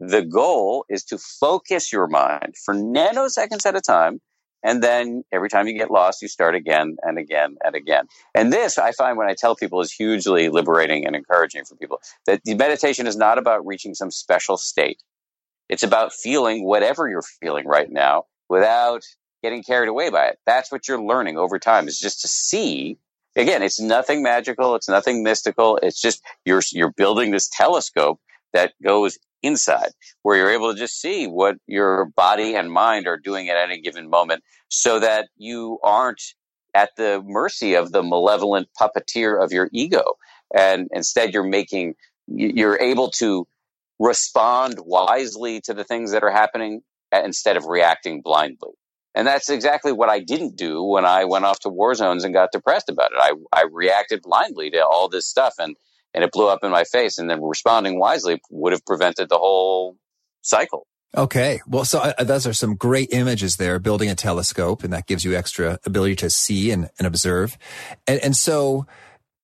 The 0.00 0.22
goal 0.22 0.84
is 0.88 1.04
to 1.04 1.18
focus 1.18 1.92
your 1.92 2.06
mind 2.06 2.54
for 2.64 2.74
nanoseconds 2.74 3.66
at 3.66 3.76
a 3.76 3.80
time. 3.80 4.20
And 4.62 4.82
then 4.82 5.24
every 5.30 5.50
time 5.50 5.66
you 5.68 5.76
get 5.76 5.90
lost, 5.90 6.22
you 6.22 6.28
start 6.28 6.54
again 6.54 6.96
and 7.02 7.18
again 7.18 7.56
and 7.62 7.74
again. 7.74 8.06
And 8.34 8.52
this 8.52 8.78
I 8.78 8.92
find 8.92 9.18
when 9.18 9.28
I 9.28 9.34
tell 9.34 9.54
people 9.54 9.80
is 9.80 9.92
hugely 9.92 10.48
liberating 10.48 11.06
and 11.06 11.14
encouraging 11.14 11.64
for 11.64 11.76
people 11.76 12.00
that 12.26 12.40
the 12.44 12.54
meditation 12.54 13.06
is 13.06 13.16
not 13.16 13.38
about 13.38 13.66
reaching 13.66 13.94
some 13.94 14.10
special 14.10 14.56
state. 14.56 15.02
It's 15.68 15.82
about 15.82 16.12
feeling 16.12 16.64
whatever 16.64 17.08
you're 17.08 17.22
feeling 17.40 17.66
right 17.66 17.90
now 17.90 18.24
without 18.48 19.02
getting 19.42 19.62
carried 19.62 19.88
away 19.88 20.10
by 20.10 20.26
it. 20.28 20.38
That's 20.46 20.72
what 20.72 20.88
you're 20.88 21.02
learning 21.02 21.36
over 21.36 21.58
time 21.58 21.88
is 21.88 21.98
just 21.98 22.22
to 22.22 22.28
see 22.28 22.98
again, 23.36 23.62
it's 23.62 23.80
nothing 23.80 24.22
magical. 24.22 24.74
It's 24.74 24.88
nothing 24.88 25.22
mystical. 25.22 25.78
It's 25.82 26.00
just 26.00 26.22
you're, 26.44 26.62
you're 26.72 26.92
building 26.92 27.30
this 27.30 27.48
telescope 27.48 28.20
that 28.52 28.72
goes 28.82 29.18
inside 29.42 29.90
where 30.22 30.36
you're 30.36 30.50
able 30.50 30.72
to 30.72 30.78
just 30.78 31.00
see 31.00 31.26
what 31.26 31.56
your 31.66 32.06
body 32.16 32.54
and 32.54 32.72
mind 32.72 33.06
are 33.06 33.18
doing 33.18 33.48
at 33.50 33.56
any 33.56 33.80
given 33.80 34.08
moment 34.08 34.42
so 34.68 34.98
that 35.00 35.28
you 35.36 35.78
aren't 35.82 36.22
at 36.74 36.90
the 36.96 37.22
mercy 37.24 37.74
of 37.74 37.92
the 37.92 38.02
malevolent 38.02 38.68
puppeteer 38.80 39.42
of 39.42 39.52
your 39.52 39.68
ego. 39.72 40.02
And 40.56 40.88
instead 40.92 41.32
you're 41.34 41.44
making, 41.44 41.94
you're 42.26 42.80
able 42.80 43.10
to 43.18 43.46
respond 43.98 44.76
wisely 44.78 45.60
to 45.62 45.74
the 45.74 45.84
things 45.84 46.12
that 46.12 46.24
are 46.24 46.30
happening 46.30 46.82
instead 47.12 47.56
of 47.56 47.66
reacting 47.66 48.22
blindly. 48.22 48.72
And 49.14 49.26
that's 49.26 49.48
exactly 49.48 49.92
what 49.92 50.08
I 50.08 50.20
didn't 50.20 50.56
do 50.56 50.82
when 50.82 51.04
I 51.04 51.24
went 51.24 51.44
off 51.44 51.60
to 51.60 51.68
war 51.68 51.94
zones 51.94 52.24
and 52.24 52.34
got 52.34 52.52
depressed 52.52 52.88
about 52.88 53.12
it. 53.12 53.18
I, 53.20 53.32
I 53.52 53.64
reacted 53.70 54.22
blindly 54.22 54.70
to 54.70 54.84
all 54.84 55.08
this 55.08 55.26
stuff 55.26 55.54
and, 55.58 55.76
and 56.12 56.24
it 56.24 56.32
blew 56.32 56.48
up 56.48 56.64
in 56.64 56.70
my 56.70 56.84
face. 56.84 57.18
And 57.18 57.30
then 57.30 57.42
responding 57.42 57.98
wisely 57.98 58.40
would 58.50 58.72
have 58.72 58.84
prevented 58.84 59.28
the 59.28 59.38
whole 59.38 59.96
cycle. 60.42 60.86
Okay. 61.16 61.60
Well, 61.68 61.84
so 61.84 62.00
uh, 62.00 62.24
those 62.24 62.44
are 62.46 62.52
some 62.52 62.74
great 62.74 63.12
images 63.12 63.56
there, 63.56 63.78
building 63.78 64.10
a 64.10 64.16
telescope, 64.16 64.82
and 64.82 64.92
that 64.92 65.06
gives 65.06 65.24
you 65.24 65.36
extra 65.36 65.78
ability 65.86 66.16
to 66.16 66.30
see 66.30 66.72
and, 66.72 66.90
and 66.98 67.06
observe. 67.06 67.56
And, 68.08 68.18
and 68.20 68.36
so 68.36 68.86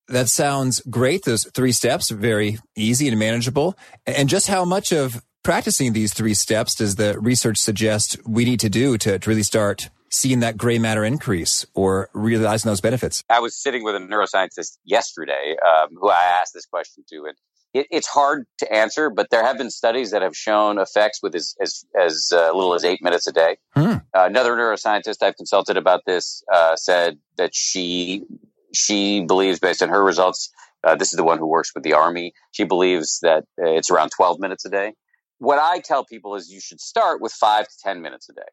that 0.08 0.28
sounds 0.28 0.80
great. 0.90 1.24
Those 1.24 1.44
three 1.54 1.70
steps, 1.70 2.10
very 2.10 2.58
easy 2.74 3.06
and 3.06 3.18
manageable. 3.20 3.78
And 4.04 4.28
just 4.28 4.48
how 4.48 4.64
much 4.64 4.92
of 4.92 5.22
practicing 5.42 5.92
these 5.92 6.12
three 6.12 6.34
steps 6.34 6.74
does 6.74 6.96
the 6.96 7.18
research 7.18 7.58
suggest 7.58 8.16
we 8.26 8.44
need 8.44 8.60
to 8.60 8.68
do 8.68 8.98
to, 8.98 9.18
to 9.18 9.30
really 9.30 9.42
start 9.42 9.90
seeing 10.10 10.40
that 10.40 10.56
gray 10.56 10.78
matter 10.78 11.04
increase 11.04 11.64
or 11.74 12.10
realizing 12.12 12.68
those 12.68 12.80
benefits? 12.80 13.22
I 13.30 13.40
was 13.40 13.54
sitting 13.54 13.84
with 13.84 13.94
a 13.94 13.98
neuroscientist 13.98 14.78
yesterday 14.84 15.56
um, 15.66 15.90
who 15.98 16.10
I 16.10 16.22
asked 16.40 16.52
this 16.52 16.66
question 16.66 17.04
to, 17.10 17.26
and 17.26 17.36
it, 17.72 17.86
it's 17.90 18.08
hard 18.08 18.46
to 18.58 18.72
answer, 18.72 19.10
but 19.10 19.30
there 19.30 19.44
have 19.44 19.56
been 19.56 19.70
studies 19.70 20.10
that 20.10 20.22
have 20.22 20.36
shown 20.36 20.78
effects 20.78 21.20
with 21.22 21.34
as 21.34 21.54
as, 21.60 21.84
as 21.98 22.30
uh, 22.32 22.52
little 22.52 22.74
as 22.74 22.84
eight 22.84 23.00
minutes 23.02 23.26
a 23.28 23.32
day. 23.32 23.58
Hmm. 23.74 23.98
Uh, 24.14 24.24
another 24.26 24.56
neuroscientist 24.56 25.22
I've 25.22 25.36
consulted 25.36 25.76
about 25.76 26.00
this 26.04 26.42
uh, 26.52 26.74
said 26.76 27.18
that 27.36 27.54
she 27.54 28.24
she 28.72 29.24
believes, 29.24 29.58
based 29.60 29.82
on 29.82 29.88
her 29.88 30.02
results, 30.02 30.50
uh, 30.84 30.94
this 30.96 31.12
is 31.12 31.16
the 31.16 31.24
one 31.24 31.38
who 31.38 31.46
works 31.46 31.72
with 31.74 31.84
the 31.84 31.92
army. 31.92 32.32
She 32.52 32.64
believes 32.64 33.20
that 33.22 33.44
uh, 33.60 33.70
it's 33.70 33.90
around 33.90 34.10
twelve 34.10 34.40
minutes 34.40 34.64
a 34.64 34.70
day. 34.70 34.94
What 35.40 35.58
I 35.58 35.80
tell 35.80 36.04
people 36.04 36.36
is 36.36 36.52
you 36.52 36.60
should 36.60 36.80
start 36.80 37.20
with 37.20 37.32
five 37.32 37.66
to 37.66 37.74
ten 37.82 38.02
minutes 38.02 38.28
a 38.28 38.34
day, 38.34 38.50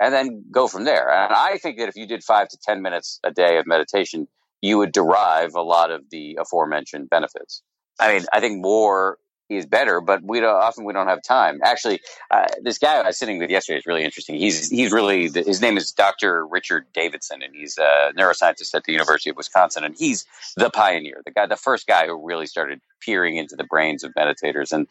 and 0.00 0.14
then 0.14 0.44
go 0.50 0.68
from 0.68 0.84
there. 0.84 1.10
And 1.10 1.32
I 1.32 1.58
think 1.58 1.78
that 1.78 1.88
if 1.88 1.96
you 1.96 2.06
did 2.06 2.24
five 2.24 2.48
to 2.48 2.58
ten 2.62 2.82
minutes 2.82 3.20
a 3.24 3.32
day 3.32 3.58
of 3.58 3.66
meditation, 3.66 4.28
you 4.62 4.78
would 4.78 4.92
derive 4.92 5.54
a 5.54 5.62
lot 5.62 5.90
of 5.90 6.02
the 6.10 6.38
aforementioned 6.40 7.10
benefits. 7.10 7.62
I 8.00 8.14
mean, 8.14 8.24
I 8.32 8.40
think 8.40 8.62
more 8.62 9.18
is 9.50 9.66
better, 9.66 10.00
but 10.00 10.20
we 10.22 10.40
don't 10.40 10.54
often 10.54 10.84
we 10.84 10.92
don't 10.92 11.08
have 11.08 11.22
time. 11.22 11.60
Actually, 11.62 12.00
uh, 12.30 12.46
this 12.62 12.78
guy 12.78 13.00
I 13.00 13.06
was 13.08 13.18
sitting 13.18 13.38
with 13.38 13.50
yesterday 13.50 13.78
is 13.78 13.86
really 13.86 14.04
interesting. 14.04 14.36
He's 14.36 14.70
he's 14.70 14.92
really 14.92 15.28
his 15.28 15.60
name 15.60 15.76
is 15.76 15.92
Dr. 15.92 16.46
Richard 16.46 16.86
Davidson, 16.94 17.42
and 17.42 17.54
he's 17.54 17.76
a 17.76 18.12
neuroscientist 18.16 18.74
at 18.74 18.84
the 18.84 18.92
University 18.92 19.30
of 19.30 19.36
Wisconsin, 19.36 19.84
and 19.84 19.94
he's 19.98 20.24
the 20.56 20.70
pioneer, 20.70 21.22
the 21.24 21.32
guy, 21.32 21.46
the 21.46 21.56
first 21.56 21.86
guy 21.86 22.06
who 22.06 22.26
really 22.26 22.46
started 22.46 22.80
peering 23.00 23.36
into 23.36 23.56
the 23.56 23.64
brains 23.64 24.02
of 24.02 24.12
meditators. 24.14 24.72
And 24.72 24.86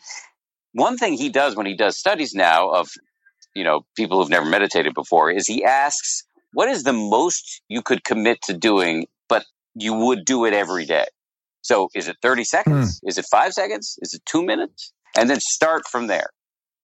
one 0.73 0.97
thing 0.97 1.13
he 1.13 1.29
does 1.29 1.55
when 1.55 1.65
he 1.65 1.75
does 1.75 1.97
studies 1.97 2.33
now 2.33 2.69
of 2.69 2.89
you 3.55 3.63
know 3.63 3.85
people 3.95 4.19
who've 4.19 4.29
never 4.29 4.45
meditated 4.45 4.93
before 4.93 5.31
is 5.31 5.47
he 5.47 5.63
asks, 5.63 6.23
"What 6.53 6.69
is 6.69 6.83
the 6.83 6.93
most 6.93 7.61
you 7.67 7.81
could 7.81 8.03
commit 8.03 8.41
to 8.43 8.53
doing, 8.53 9.07
but 9.29 9.45
you 9.75 9.93
would 9.93 10.25
do 10.25 10.45
it 10.45 10.53
every 10.53 10.85
day?" 10.85 11.05
So 11.63 11.89
is 11.95 12.07
it 12.07 12.17
30 12.21 12.43
seconds? 12.43 12.99
Mm. 12.99 13.09
Is 13.09 13.17
it 13.17 13.25
five 13.31 13.53
seconds? 13.53 13.97
Is 14.01 14.13
it 14.13 14.21
two 14.25 14.43
minutes? 14.43 14.91
And 15.15 15.29
then 15.29 15.39
start 15.39 15.87
from 15.89 16.07
there. 16.07 16.29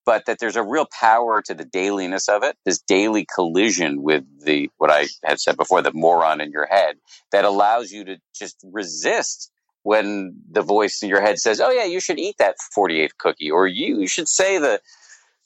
But 0.05 0.25
that 0.25 0.39
there's 0.39 0.55
a 0.55 0.63
real 0.63 0.87
power 0.99 1.41
to 1.41 1.53
the 1.53 1.65
dailiness 1.65 2.29
of 2.29 2.43
it, 2.43 2.55
this 2.65 2.79
daily 2.79 3.27
collision 3.35 4.01
with 4.01 4.23
the, 4.43 4.69
what 4.77 4.89
I 4.89 5.07
had 5.23 5.39
said 5.39 5.57
before, 5.57 5.81
the 5.81 5.91
moron 5.93 6.41
in 6.41 6.51
your 6.51 6.65
head 6.65 6.95
that 7.31 7.45
allows 7.45 7.91
you 7.91 8.05
to 8.05 8.17
just 8.33 8.55
resist 8.63 9.51
when 9.83 10.41
the 10.51 10.61
voice 10.61 11.01
in 11.01 11.09
your 11.09 11.21
head 11.21 11.37
says, 11.37 11.61
Oh 11.61 11.71
yeah, 11.71 11.85
you 11.85 11.99
should 11.99 12.19
eat 12.19 12.35
that 12.39 12.55
48th 12.77 13.17
cookie 13.17 13.51
or 13.51 13.67
you, 13.67 14.01
you 14.01 14.07
should 14.07 14.27
say 14.27 14.57
the, 14.57 14.79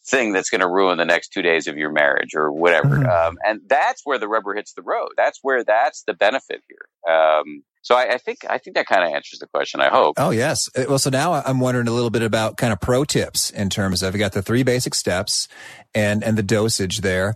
thing 0.06 0.34
that's 0.34 0.50
going 0.50 0.62
to 0.62 0.68
ruin 0.68 0.98
the 0.98 1.06
next 1.06 1.30
two 1.30 1.42
days 1.42 1.68
of 1.68 1.78
your 1.78 1.92
marriage 1.92 2.36
or 2.36 2.52
whatever. 2.52 2.98
Mm-hmm. 2.98 3.10
Um, 3.10 3.38
and 3.46 3.62
that's 3.68 4.02
where 4.04 4.18
the 4.18 4.28
rubber 4.28 4.54
hits 4.54 4.74
the 4.74 4.82
road. 4.82 5.10
That's 5.16 5.40
where 5.42 5.64
that's 5.64 6.04
the 6.04 6.14
benefit 6.14 6.62
here. 6.68 7.14
Um, 7.14 7.64
so 7.82 7.96
I, 7.96 8.14
I, 8.14 8.18
think 8.18 8.40
I 8.50 8.58
think 8.58 8.76
that 8.76 8.86
kind 8.86 9.04
of 9.04 9.14
answers 9.14 9.40
the 9.40 9.48
question. 9.48 9.82
I 9.82 9.90
hope. 9.90 10.16
Oh 10.18 10.32
yes. 10.32 10.70
Uh, 10.76 10.86
well, 10.88 11.00
so 11.00 11.10
now 11.10 11.34
I'm 11.34 11.60
wondering 11.60 11.88
a 11.88 11.92
little 11.92 12.10
bit 12.10 12.22
about 12.22 12.58
kind 12.58 12.72
of 12.72 12.80
pro 12.80 13.04
tips 13.04 13.50
in 13.50 13.70
terms 13.70 14.04
of 14.04 14.14
you 14.14 14.20
got 14.20 14.34
the 14.34 14.42
three 14.42 14.64
basic 14.64 14.96
steps 14.96 15.48
and 15.94 16.24
and 16.24 16.38
the 16.38 16.44
dosage 16.44 17.02
there. 17.02 17.36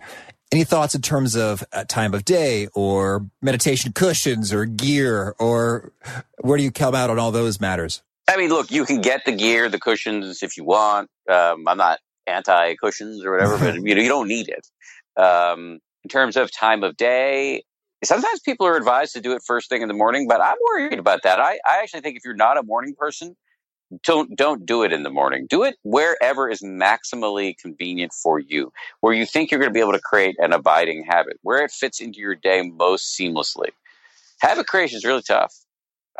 Any 0.51 0.63
thoughts 0.63 0.95
in 0.95 1.01
terms 1.01 1.35
of 1.35 1.63
uh, 1.73 1.83
time 1.83 2.13
of 2.13 2.23
day 2.23 2.67
or 2.73 3.29
meditation 3.41 3.91
cushions 3.91 4.53
or 4.53 4.65
gear 4.65 5.35
or 5.39 5.91
where 6.39 6.57
do 6.57 6.63
you 6.63 6.71
come 6.71 6.95
out 6.95 7.09
on 7.09 7.19
all 7.19 7.31
those 7.31 7.59
matters? 7.59 8.01
I 8.29 8.37
mean, 8.37 8.49
look, 8.49 8.71
you 8.71 8.85
can 8.85 9.01
get 9.01 9.25
the 9.25 9.33
gear, 9.33 9.67
the 9.69 9.79
cushions 9.79 10.43
if 10.43 10.57
you 10.57 10.63
want. 10.63 11.09
Um, 11.29 11.67
I'm 11.67 11.77
not 11.77 11.99
anti 12.25 12.75
cushions 12.75 13.25
or 13.25 13.31
whatever, 13.31 13.57
but 13.57 13.75
you 13.83 13.95
know 13.95 14.01
you 14.01 14.09
don't 14.09 14.27
need 14.27 14.49
it. 14.49 15.21
Um, 15.21 15.79
in 16.03 16.09
terms 16.09 16.37
of 16.37 16.51
time 16.51 16.83
of 16.83 16.95
day, 16.95 17.63
sometimes 18.03 18.39
people 18.39 18.67
are 18.67 18.77
advised 18.77 19.13
to 19.13 19.21
do 19.21 19.33
it 19.33 19.41
first 19.45 19.69
thing 19.69 19.81
in 19.81 19.87
the 19.87 19.93
morning, 19.93 20.27
but 20.27 20.41
I'm 20.41 20.57
worried 20.71 20.99
about 20.99 21.23
that. 21.23 21.39
I, 21.39 21.59
I 21.65 21.79
actually 21.81 22.01
think 22.01 22.17
if 22.17 22.23
you're 22.23 22.35
not 22.35 22.57
a 22.57 22.63
morning 22.63 22.95
person, 22.97 23.35
don't 24.03 24.35
don't 24.35 24.65
do 24.65 24.83
it 24.83 24.91
in 24.91 25.03
the 25.03 25.09
morning. 25.09 25.47
Do 25.49 25.63
it 25.63 25.75
wherever 25.83 26.49
is 26.49 26.61
maximally 26.61 27.57
convenient 27.57 28.13
for 28.13 28.39
you, 28.39 28.71
where 29.01 29.13
you 29.13 29.25
think 29.25 29.49
you're 29.49 29.59
going 29.59 29.69
to 29.69 29.73
be 29.73 29.79
able 29.79 29.93
to 29.93 29.99
create 29.99 30.35
an 30.39 30.53
abiding 30.53 31.05
habit, 31.07 31.37
where 31.41 31.63
it 31.63 31.71
fits 31.71 32.01
into 32.01 32.19
your 32.19 32.35
day 32.35 32.61
most 32.61 33.17
seamlessly. 33.17 33.69
Habit 34.41 34.67
creation 34.67 34.97
is 34.97 35.05
really 35.05 35.23
tough. 35.23 35.53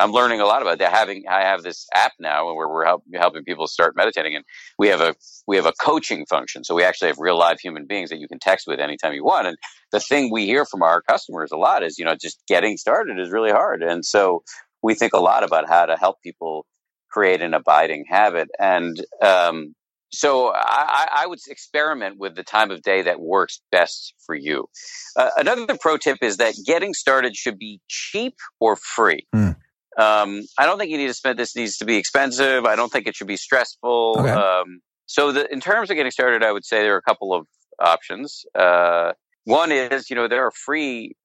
I'm 0.00 0.12
learning 0.12 0.40
a 0.40 0.46
lot 0.46 0.62
about 0.62 0.78
that. 0.78 0.92
Having 0.92 1.24
I 1.28 1.40
have 1.42 1.62
this 1.62 1.86
app 1.92 2.12
now 2.20 2.46
where 2.46 2.68
we're 2.68 2.84
help, 2.84 3.02
helping 3.14 3.44
people 3.44 3.66
start 3.66 3.96
meditating, 3.96 4.36
and 4.36 4.44
we 4.78 4.88
have 4.88 5.00
a 5.00 5.14
we 5.46 5.56
have 5.56 5.66
a 5.66 5.72
coaching 5.72 6.24
function. 6.26 6.64
So 6.64 6.74
we 6.74 6.84
actually 6.84 7.08
have 7.08 7.18
real 7.18 7.36
live 7.36 7.58
human 7.60 7.86
beings 7.86 8.10
that 8.10 8.18
you 8.18 8.28
can 8.28 8.38
text 8.38 8.66
with 8.66 8.78
anytime 8.78 9.12
you 9.12 9.24
want. 9.24 9.48
And 9.48 9.56
the 9.90 10.00
thing 10.00 10.30
we 10.30 10.46
hear 10.46 10.64
from 10.64 10.82
our 10.82 11.02
customers 11.02 11.50
a 11.52 11.56
lot 11.56 11.82
is, 11.82 11.98
you 11.98 12.04
know, 12.04 12.14
just 12.14 12.40
getting 12.46 12.76
started 12.76 13.18
is 13.18 13.30
really 13.30 13.50
hard. 13.50 13.82
And 13.82 14.04
so 14.04 14.42
we 14.82 14.94
think 14.94 15.12
a 15.12 15.20
lot 15.20 15.42
about 15.42 15.68
how 15.68 15.86
to 15.86 15.96
help 15.96 16.22
people 16.22 16.64
create 17.10 17.42
an 17.42 17.54
abiding 17.54 18.04
habit. 18.08 18.48
And 18.58 19.04
um, 19.22 19.74
so 20.10 20.52
I, 20.54 21.08
I, 21.18 21.26
would 21.26 21.38
experiment 21.48 22.18
with 22.18 22.34
the 22.34 22.42
time 22.42 22.70
of 22.70 22.82
day 22.82 23.02
that 23.02 23.20
works 23.20 23.60
best 23.70 24.14
for 24.24 24.34
you. 24.34 24.68
Uh, 25.16 25.30
another 25.36 25.66
pro 25.78 25.96
tip 25.98 26.18
is 26.22 26.38
that 26.38 26.54
getting 26.66 26.94
started 26.94 27.36
should 27.36 27.58
be 27.58 27.80
cheap 27.88 28.34
or 28.58 28.76
free. 28.76 29.26
Mm. 29.34 29.56
Um, 29.98 30.42
I 30.56 30.64
don't 30.64 30.78
think 30.78 30.90
you 30.90 30.96
need 30.96 31.08
to 31.08 31.14
spend 31.14 31.38
this 31.38 31.56
needs 31.56 31.76
to 31.78 31.84
be 31.84 31.96
expensive. 31.96 32.64
I 32.64 32.76
don't 32.76 32.90
think 32.90 33.06
it 33.06 33.16
should 33.16 33.26
be 33.26 33.36
stressful. 33.36 34.16
Okay. 34.18 34.30
Um, 34.30 34.80
so 35.06 35.32
the, 35.32 35.52
in 35.52 35.60
terms 35.60 35.90
of 35.90 35.96
getting 35.96 36.12
started, 36.12 36.42
I 36.42 36.52
would 36.52 36.64
say 36.64 36.82
there 36.82 36.94
are 36.94 36.98
a 36.98 37.02
couple 37.02 37.34
of 37.34 37.46
options. 37.80 38.44
Uh, 38.54 39.12
one 39.44 39.72
is, 39.72 40.08
you 40.08 40.16
know, 40.16 40.28
there 40.28 40.46
are 40.46 40.52
free 40.52 41.16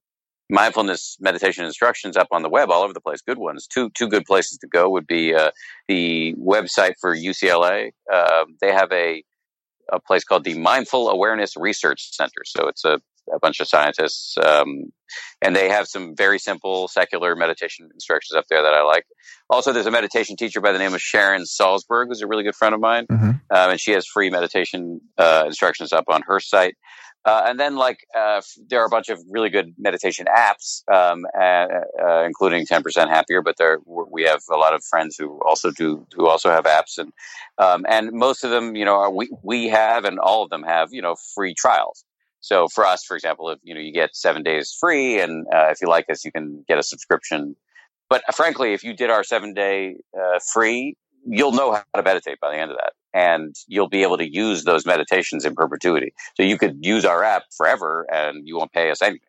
mindfulness 0.49 1.17
meditation 1.19 1.65
instructions 1.65 2.17
up 2.17 2.27
on 2.31 2.41
the 2.41 2.49
web 2.49 2.69
all 2.69 2.83
over 2.83 2.93
the 2.93 3.01
place. 3.01 3.21
Good 3.21 3.37
ones. 3.37 3.67
Two 3.67 3.89
two 3.91 4.07
good 4.07 4.25
places 4.25 4.57
to 4.59 4.67
go 4.67 4.89
would 4.89 5.07
be 5.07 5.33
uh, 5.33 5.51
the 5.87 6.35
website 6.35 6.93
for 6.99 7.15
UCLA. 7.15 7.91
Uh, 8.11 8.43
um, 8.43 8.55
they 8.61 8.71
have 8.71 8.91
a 8.91 9.23
a 9.91 9.99
place 9.99 10.23
called 10.23 10.43
the 10.43 10.57
Mindful 10.57 11.09
Awareness 11.09 11.55
Research 11.57 12.15
Center. 12.15 12.43
So 12.45 12.67
it's 12.67 12.85
a 12.85 12.99
a 13.33 13.39
bunch 13.39 13.59
of 13.59 13.67
scientists, 13.67 14.35
um, 14.43 14.91
and 15.41 15.55
they 15.55 15.69
have 15.69 15.87
some 15.87 16.15
very 16.15 16.39
simple 16.39 16.87
secular 16.87 17.35
meditation 17.35 17.89
instructions 17.93 18.35
up 18.35 18.45
there 18.49 18.61
that 18.61 18.73
I 18.73 18.83
like. 18.83 19.05
Also, 19.49 19.71
there's 19.71 19.85
a 19.85 19.91
meditation 19.91 20.35
teacher 20.35 20.61
by 20.61 20.71
the 20.71 20.79
name 20.79 20.93
of 20.93 21.01
Sharon 21.01 21.43
Salzberg, 21.43 22.07
who's 22.07 22.21
a 22.21 22.27
really 22.27 22.43
good 22.43 22.55
friend 22.55 22.75
of 22.75 22.81
mine, 22.81 23.05
mm-hmm. 23.07 23.29
um, 23.29 23.39
and 23.49 23.79
she 23.79 23.91
has 23.91 24.05
free 24.05 24.29
meditation 24.29 25.01
uh, 25.17 25.43
instructions 25.45 25.93
up 25.93 26.05
on 26.07 26.23
her 26.27 26.39
site. 26.39 26.75
Uh, 27.25 27.43
and 27.45 27.59
then, 27.59 27.75
like, 27.77 28.05
uh, 28.15 28.41
there 28.67 28.81
are 28.81 28.85
a 28.85 28.89
bunch 28.89 29.07
of 29.07 29.19
really 29.29 29.49
good 29.49 29.73
meditation 29.77 30.25
apps, 30.25 30.83
um, 30.93 31.25
uh, 31.39 32.23
including 32.25 32.65
10% 32.65 33.07
Happier. 33.09 33.41
But 33.41 33.57
there, 33.57 33.79
we 33.85 34.23
have 34.23 34.41
a 34.51 34.57
lot 34.57 34.73
of 34.73 34.83
friends 34.83 35.15
who 35.17 35.39
also 35.45 35.71
do, 35.71 36.05
who 36.15 36.27
also 36.27 36.49
have 36.49 36.65
apps, 36.65 36.97
and 36.97 37.13
um, 37.57 37.85
and 37.87 38.11
most 38.11 38.43
of 38.43 38.51
them, 38.51 38.75
you 38.75 38.83
know, 38.83 38.95
are, 38.95 39.11
we 39.11 39.29
we 39.41 39.69
have, 39.69 40.03
and 40.03 40.19
all 40.19 40.43
of 40.43 40.49
them 40.49 40.63
have, 40.63 40.89
you 40.91 41.01
know, 41.01 41.15
free 41.33 41.53
trials. 41.53 42.03
So 42.41 42.67
for 42.67 42.85
us, 42.85 43.05
for 43.05 43.15
example, 43.15 43.49
if 43.49 43.59
you 43.63 43.73
know 43.73 43.79
you 43.79 43.93
get 43.93 44.15
seven 44.17 44.43
days 44.43 44.75
free, 44.77 45.21
and 45.21 45.47
uh, 45.47 45.67
if 45.69 45.81
you 45.81 45.87
like 45.87 46.09
us, 46.09 46.25
you 46.25 46.31
can 46.31 46.65
get 46.67 46.77
a 46.77 46.83
subscription. 46.83 47.55
But 48.09 48.21
uh, 48.27 48.33
frankly, 48.33 48.73
if 48.73 48.83
you 48.83 48.93
did 48.93 49.09
our 49.09 49.23
seven 49.23 49.53
day 49.53 49.95
uh, 50.13 50.39
free, 50.53 50.97
you'll 51.25 51.51
know 51.51 51.73
how 51.73 51.83
to 51.95 52.03
meditate 52.03 52.39
by 52.39 52.51
the 52.51 52.59
end 52.59 52.71
of 52.71 52.77
that, 52.77 52.93
and 53.13 53.55
you'll 53.67 53.89
be 53.89 54.03
able 54.03 54.17
to 54.17 54.29
use 54.29 54.63
those 54.63 54.85
meditations 54.85 55.45
in 55.45 55.55
perpetuity. 55.55 56.13
So 56.35 56.43
you 56.43 56.57
could 56.57 56.85
use 56.85 57.05
our 57.05 57.23
app 57.23 57.43
forever, 57.55 58.05
and 58.11 58.47
you 58.47 58.57
won't 58.57 58.71
pay 58.71 58.91
us 58.91 59.01
anything, 59.01 59.21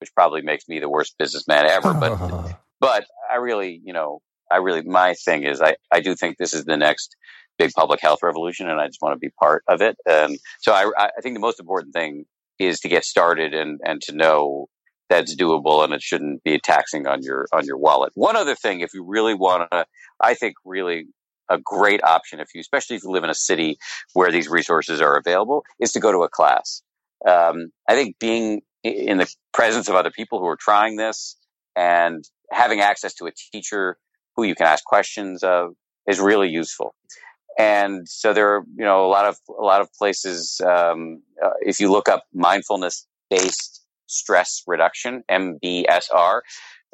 which 0.00 0.14
probably 0.14 0.42
makes 0.42 0.68
me 0.68 0.78
the 0.78 0.88
worst 0.88 1.16
businessman 1.18 1.66
ever. 1.66 1.94
But 2.00 2.58
but 2.80 3.06
I 3.30 3.36
really, 3.36 3.80
you 3.84 3.92
know, 3.92 4.20
I 4.50 4.56
really 4.56 4.82
my 4.82 5.14
thing 5.14 5.44
is 5.44 5.60
I 5.60 5.76
I 5.90 6.00
do 6.00 6.14
think 6.14 6.36
this 6.38 6.52
is 6.52 6.64
the 6.64 6.76
next 6.76 7.16
big 7.58 7.70
public 7.72 8.00
health 8.00 8.18
revolution, 8.22 8.68
and 8.68 8.80
I 8.80 8.86
just 8.88 9.00
want 9.00 9.14
to 9.14 9.18
be 9.18 9.30
part 9.40 9.62
of 9.68 9.82
it. 9.82 9.96
And 10.06 10.38
so 10.60 10.72
I 10.72 10.90
I 10.98 11.20
think 11.22 11.36
the 11.36 11.40
most 11.40 11.60
important 11.60 11.92
thing 11.92 12.24
is 12.58 12.80
to 12.80 12.88
get 12.88 13.04
started 13.04 13.54
and, 13.54 13.80
and 13.84 14.00
to 14.02 14.14
know 14.14 14.68
that's 15.08 15.36
doable 15.36 15.84
and 15.84 15.92
it 15.92 16.02
shouldn't 16.02 16.42
be 16.42 16.58
taxing 16.58 17.06
on 17.06 17.22
your 17.22 17.46
on 17.52 17.66
your 17.66 17.76
wallet. 17.76 18.12
One 18.14 18.36
other 18.36 18.54
thing, 18.54 18.80
if 18.80 18.94
you 18.94 19.04
really 19.04 19.34
want 19.34 19.70
to, 19.70 19.84
I 20.20 20.34
think 20.34 20.54
really 20.64 21.06
a 21.48 21.58
great 21.58 22.02
option 22.04 22.40
if 22.40 22.48
you, 22.54 22.60
especially 22.60 22.96
if 22.96 23.04
you 23.04 23.10
live 23.10 23.24
in 23.24 23.30
a 23.30 23.34
city 23.34 23.78
where 24.14 24.30
these 24.30 24.48
resources 24.48 25.00
are 25.00 25.16
available, 25.16 25.64
is 25.80 25.92
to 25.92 26.00
go 26.00 26.12
to 26.12 26.18
a 26.18 26.28
class. 26.28 26.82
Um, 27.28 27.72
I 27.88 27.94
think 27.94 28.18
being 28.18 28.62
in 28.82 29.18
the 29.18 29.32
presence 29.52 29.88
of 29.88 29.94
other 29.94 30.10
people 30.10 30.38
who 30.40 30.46
are 30.46 30.56
trying 30.56 30.96
this 30.96 31.36
and 31.76 32.24
having 32.50 32.80
access 32.80 33.14
to 33.14 33.26
a 33.26 33.32
teacher 33.52 33.96
who 34.36 34.44
you 34.44 34.54
can 34.54 34.66
ask 34.66 34.84
questions 34.84 35.42
of 35.42 35.74
is 36.08 36.18
really 36.20 36.48
useful. 36.48 36.94
and 37.58 38.08
so 38.08 38.32
there 38.32 38.54
are 38.56 38.62
you 38.76 38.84
know 38.84 39.04
a 39.06 39.08
lot 39.08 39.26
of 39.26 39.36
a 39.48 39.62
lot 39.62 39.80
of 39.80 39.92
places. 39.94 40.60
Um, 40.66 41.22
uh, 41.44 41.50
if 41.60 41.80
you 41.80 41.90
look 41.90 42.08
up 42.08 42.24
mindfulness 42.32 43.06
based 43.30 43.84
stress 44.06 44.62
reduction 44.66 45.22
(MBSR), 45.30 46.40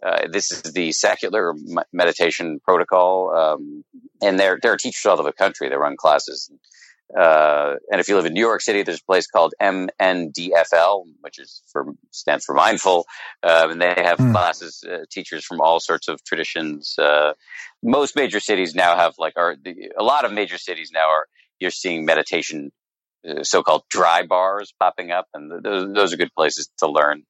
uh, 0.04 0.28
this 0.30 0.50
is 0.50 0.62
the 0.72 0.92
secular 0.92 1.54
meditation 1.92 2.60
protocol, 2.60 3.34
um, 3.34 3.84
and 4.22 4.38
there 4.38 4.58
there 4.62 4.72
are 4.72 4.76
teachers 4.76 5.04
all 5.06 5.14
over 5.18 5.24
the 5.24 5.32
country 5.32 5.68
that 5.68 5.78
run 5.78 5.96
classes. 5.96 6.50
Uh, 7.16 7.76
and 7.90 8.00
if 8.00 8.08
you 8.08 8.16
live 8.16 8.26
in 8.26 8.34
New 8.34 8.40
York 8.40 8.60
City, 8.60 8.82
there's 8.82 9.00
a 9.00 9.04
place 9.04 9.26
called 9.26 9.54
MNDFL, 9.62 11.04
which 11.22 11.38
is 11.38 11.62
for 11.72 11.86
stands 12.10 12.44
for 12.44 12.54
mindful, 12.54 13.06
uh, 13.42 13.68
and 13.70 13.80
they 13.80 13.94
have 13.96 14.18
mm. 14.18 14.30
classes, 14.30 14.84
uh, 14.86 15.04
teachers 15.10 15.44
from 15.44 15.60
all 15.60 15.80
sorts 15.80 16.08
of 16.08 16.22
traditions. 16.22 16.94
Uh, 16.98 17.32
most 17.82 18.14
major 18.14 18.40
cities 18.40 18.74
now 18.74 18.94
have 18.94 19.14
like 19.18 19.32
are 19.36 19.56
the, 19.60 19.90
a 19.98 20.02
lot 20.02 20.26
of 20.26 20.32
major 20.32 20.58
cities 20.58 20.90
now 20.92 21.08
are 21.08 21.26
you're 21.58 21.70
seeing 21.70 22.04
meditation, 22.04 22.70
uh, 23.28 23.42
so-called 23.42 23.84
dry 23.88 24.24
bars 24.26 24.74
popping 24.78 25.10
up, 25.10 25.26
and 25.32 25.64
those, 25.64 25.92
those 25.94 26.12
are 26.12 26.18
good 26.18 26.34
places 26.36 26.68
to 26.78 26.88
learn. 26.88 27.22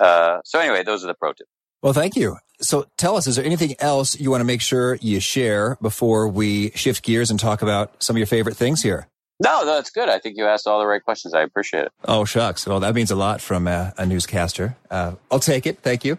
Uh, 0.00 0.38
so 0.44 0.58
anyway, 0.58 0.82
those 0.82 1.04
are 1.04 1.06
the 1.06 1.14
pro 1.14 1.32
tips. 1.32 1.50
Well, 1.82 1.92
thank 1.92 2.16
you. 2.16 2.38
So 2.60 2.86
tell 2.96 3.16
us, 3.16 3.26
is 3.28 3.36
there 3.36 3.44
anything 3.44 3.76
else 3.78 4.18
you 4.18 4.30
want 4.30 4.40
to 4.40 4.44
make 4.44 4.60
sure 4.60 4.96
you 4.96 5.20
share 5.20 5.76
before 5.80 6.26
we 6.26 6.70
shift 6.70 7.04
gears 7.04 7.30
and 7.30 7.38
talk 7.38 7.62
about 7.62 8.02
some 8.02 8.16
of 8.16 8.18
your 8.18 8.26
favorite 8.26 8.56
things 8.56 8.82
here? 8.82 9.06
No, 9.40 9.60
no, 9.60 9.76
that's 9.76 9.90
good. 9.90 10.08
I 10.08 10.18
think 10.18 10.36
you 10.36 10.44
asked 10.46 10.66
all 10.66 10.80
the 10.80 10.86
right 10.86 11.02
questions. 11.02 11.34
I 11.34 11.42
appreciate 11.42 11.84
it. 11.84 11.92
Oh, 12.04 12.24
shucks. 12.24 12.66
Well, 12.66 12.80
that 12.80 12.96
means 12.96 13.12
a 13.12 13.16
lot 13.16 13.40
from 13.40 13.68
a, 13.68 13.94
a 13.96 14.04
newscaster. 14.04 14.76
Uh, 14.90 15.12
I'll 15.30 15.38
take 15.38 15.66
it. 15.66 15.78
Thank 15.78 16.04
you. 16.04 16.18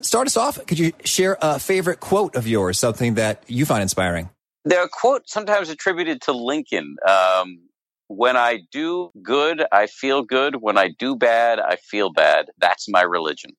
Start 0.00 0.26
us 0.26 0.36
off. 0.38 0.64
Could 0.66 0.78
you 0.78 0.92
share 1.04 1.36
a 1.42 1.58
favorite 1.58 2.00
quote 2.00 2.34
of 2.36 2.46
yours, 2.46 2.78
something 2.78 3.14
that 3.14 3.42
you 3.48 3.66
find 3.66 3.82
inspiring? 3.82 4.30
There 4.64 4.80
are 4.80 4.88
quotes 4.88 5.32
sometimes 5.32 5.68
attributed 5.68 6.22
to 6.22 6.32
Lincoln. 6.32 6.96
Um, 7.06 7.67
when 8.08 8.36
I 8.36 8.60
do 8.72 9.10
good, 9.22 9.64
I 9.70 9.86
feel 9.86 10.22
good. 10.22 10.56
When 10.60 10.78
I 10.78 10.90
do 10.98 11.14
bad, 11.14 11.60
I 11.60 11.76
feel 11.76 12.10
bad. 12.12 12.46
That's 12.58 12.88
my 12.88 13.02
religion. 13.02 13.52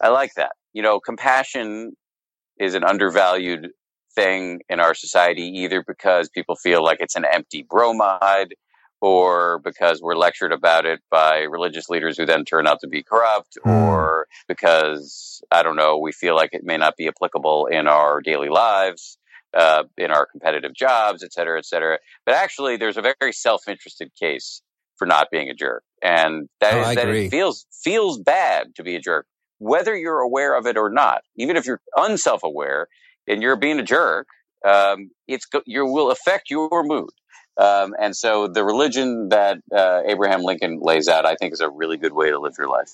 I 0.00 0.08
like 0.08 0.34
that. 0.36 0.52
You 0.72 0.82
know, 0.82 1.00
compassion 1.00 1.92
is 2.58 2.74
an 2.74 2.84
undervalued 2.84 3.70
thing 4.14 4.60
in 4.68 4.78
our 4.78 4.94
society, 4.94 5.42
either 5.42 5.82
because 5.86 6.28
people 6.28 6.54
feel 6.56 6.84
like 6.84 6.98
it's 7.00 7.16
an 7.16 7.24
empty 7.24 7.66
bromide 7.68 8.54
or 9.00 9.60
because 9.64 10.00
we're 10.00 10.16
lectured 10.16 10.52
about 10.52 10.86
it 10.86 11.00
by 11.10 11.40
religious 11.40 11.88
leaders 11.90 12.16
who 12.16 12.24
then 12.24 12.44
turn 12.44 12.66
out 12.66 12.80
to 12.80 12.88
be 12.88 13.02
corrupt, 13.02 13.58
mm. 13.66 13.70
or 13.70 14.26
because, 14.48 15.42
I 15.50 15.62
don't 15.62 15.76
know, 15.76 15.98
we 15.98 16.12
feel 16.12 16.34
like 16.34 16.50
it 16.52 16.64
may 16.64 16.76
not 16.76 16.96
be 16.96 17.08
applicable 17.08 17.66
in 17.66 17.86
our 17.86 18.22
daily 18.22 18.48
lives, 18.48 19.18
uh, 19.54 19.84
in 19.96 20.10
our 20.10 20.26
competitive 20.26 20.74
jobs, 20.74 21.22
et 21.22 21.32
cetera, 21.32 21.58
et 21.58 21.66
cetera. 21.66 21.98
But 22.26 22.34
actually, 22.34 22.76
there's 22.76 22.96
a 22.96 23.02
very 23.02 23.32
self 23.32 23.68
interested 23.68 24.10
case 24.20 24.62
for 24.96 25.06
not 25.06 25.28
being 25.30 25.48
a 25.48 25.54
jerk. 25.54 25.82
And 26.02 26.48
that 26.60 26.74
oh, 26.74 26.90
is 26.90 26.96
that 26.96 27.08
it 27.08 27.30
feels, 27.30 27.66
feels 27.82 28.18
bad 28.18 28.74
to 28.76 28.82
be 28.82 28.94
a 28.96 29.00
jerk, 29.00 29.26
whether 29.58 29.96
you're 29.96 30.20
aware 30.20 30.56
of 30.56 30.66
it 30.66 30.76
or 30.76 30.90
not. 30.90 31.22
Even 31.36 31.56
if 31.56 31.66
you're 31.66 31.80
unself 31.96 32.42
aware, 32.42 32.88
and 33.26 33.42
you're 33.42 33.56
being 33.56 33.78
a 33.78 33.82
jerk, 33.82 34.28
um, 34.66 35.10
it's 35.28 35.46
you 35.66 35.86
will 35.86 36.10
affect 36.10 36.50
your 36.50 36.82
mood. 36.84 37.10
Um, 37.56 37.94
and 38.00 38.16
so 38.16 38.48
the 38.48 38.64
religion 38.64 39.28
that 39.28 39.58
uh, 39.74 40.02
Abraham 40.06 40.42
Lincoln 40.42 40.80
lays 40.82 41.08
out, 41.08 41.24
I 41.24 41.36
think, 41.36 41.52
is 41.52 41.60
a 41.60 41.70
really 41.70 41.96
good 41.96 42.12
way 42.12 42.30
to 42.30 42.38
live 42.38 42.54
your 42.58 42.68
life. 42.68 42.90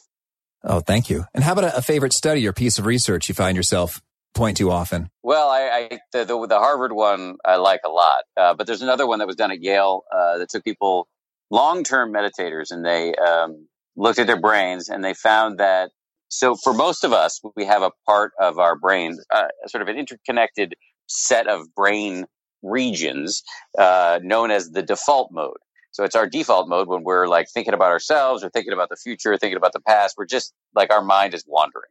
Oh, 0.63 0.81
thank 0.81 1.09
you. 1.09 1.25
And 1.35 1.43
how 1.43 1.53
about 1.53 1.65
a, 1.65 1.79
a 1.79 1.83
favorite 1.83 2.13
study 2.13 2.47
or 2.47 2.53
piece 2.53 2.79
of 2.79 2.85
research 2.85 3.29
you 3.29 3.35
find 3.35 3.57
yourself 3.57 4.03
point 4.35 4.57
to 4.59 4.71
often? 4.71 5.11
Well, 5.23 5.49
I, 5.49 5.89
I 5.91 5.99
the, 6.13 6.25
the, 6.25 6.47
the, 6.47 6.59
Harvard 6.59 6.93
one 6.93 7.37
I 7.45 7.57
like 7.57 7.81
a 7.85 7.91
lot, 7.91 8.25
uh, 8.37 8.55
but 8.55 8.67
there's 8.67 8.83
another 8.83 9.07
one 9.07 9.19
that 9.19 9.27
was 9.27 9.37
done 9.37 9.51
at 9.51 9.63
Yale 9.63 10.03
uh, 10.13 10.39
that 10.39 10.49
took 10.49 10.65
people 10.65 11.09
long 11.51 11.85
term 11.85 12.13
meditators 12.13 12.71
and 12.71 12.85
they 12.85 13.15
um, 13.15 13.67
looked 13.97 14.19
at 14.19 14.27
their 14.27 14.41
brains 14.41 14.89
and 14.89 15.05
they 15.05 15.15
found 15.15 15.59
that 15.59 15.91
so 16.31 16.55
for 16.55 16.73
most 16.73 17.03
of 17.03 17.13
us, 17.13 17.41
we 17.57 17.65
have 17.65 17.83
a 17.83 17.91
part 18.07 18.33
of 18.39 18.59
our 18.59 18.77
brain, 18.77 19.19
uh, 19.35 19.49
sort 19.67 19.83
of 19.83 19.89
an 19.89 19.97
interconnected 19.97 20.75
set 21.09 21.49
of 21.49 21.75
brain 21.75 22.25
regions 22.63 23.43
uh, 23.77 24.21
known 24.23 24.53
as 24.53 24.71
the 24.71 24.83
default 24.83 25.33
mode. 25.33 25.57
So 25.91 26.05
it's 26.05 26.15
our 26.15 26.29
default 26.29 26.69
mode 26.69 26.87
when 26.87 27.03
we're 27.03 27.27
like 27.27 27.49
thinking 27.53 27.75
about 27.75 27.91
ourselves 27.91 28.45
or 28.45 28.51
thinking 28.51 28.73
about 28.73 28.91
the 28.91 28.97
future, 28.97 29.37
thinking 29.37 29.57
about 29.57 29.73
the 29.73 29.81
past. 29.81 30.15
We're 30.17 30.27
just 30.27 30.55
like 30.73 30.93
our 30.93 31.03
mind 31.03 31.35
is 31.35 31.45
wandering. 31.49 31.91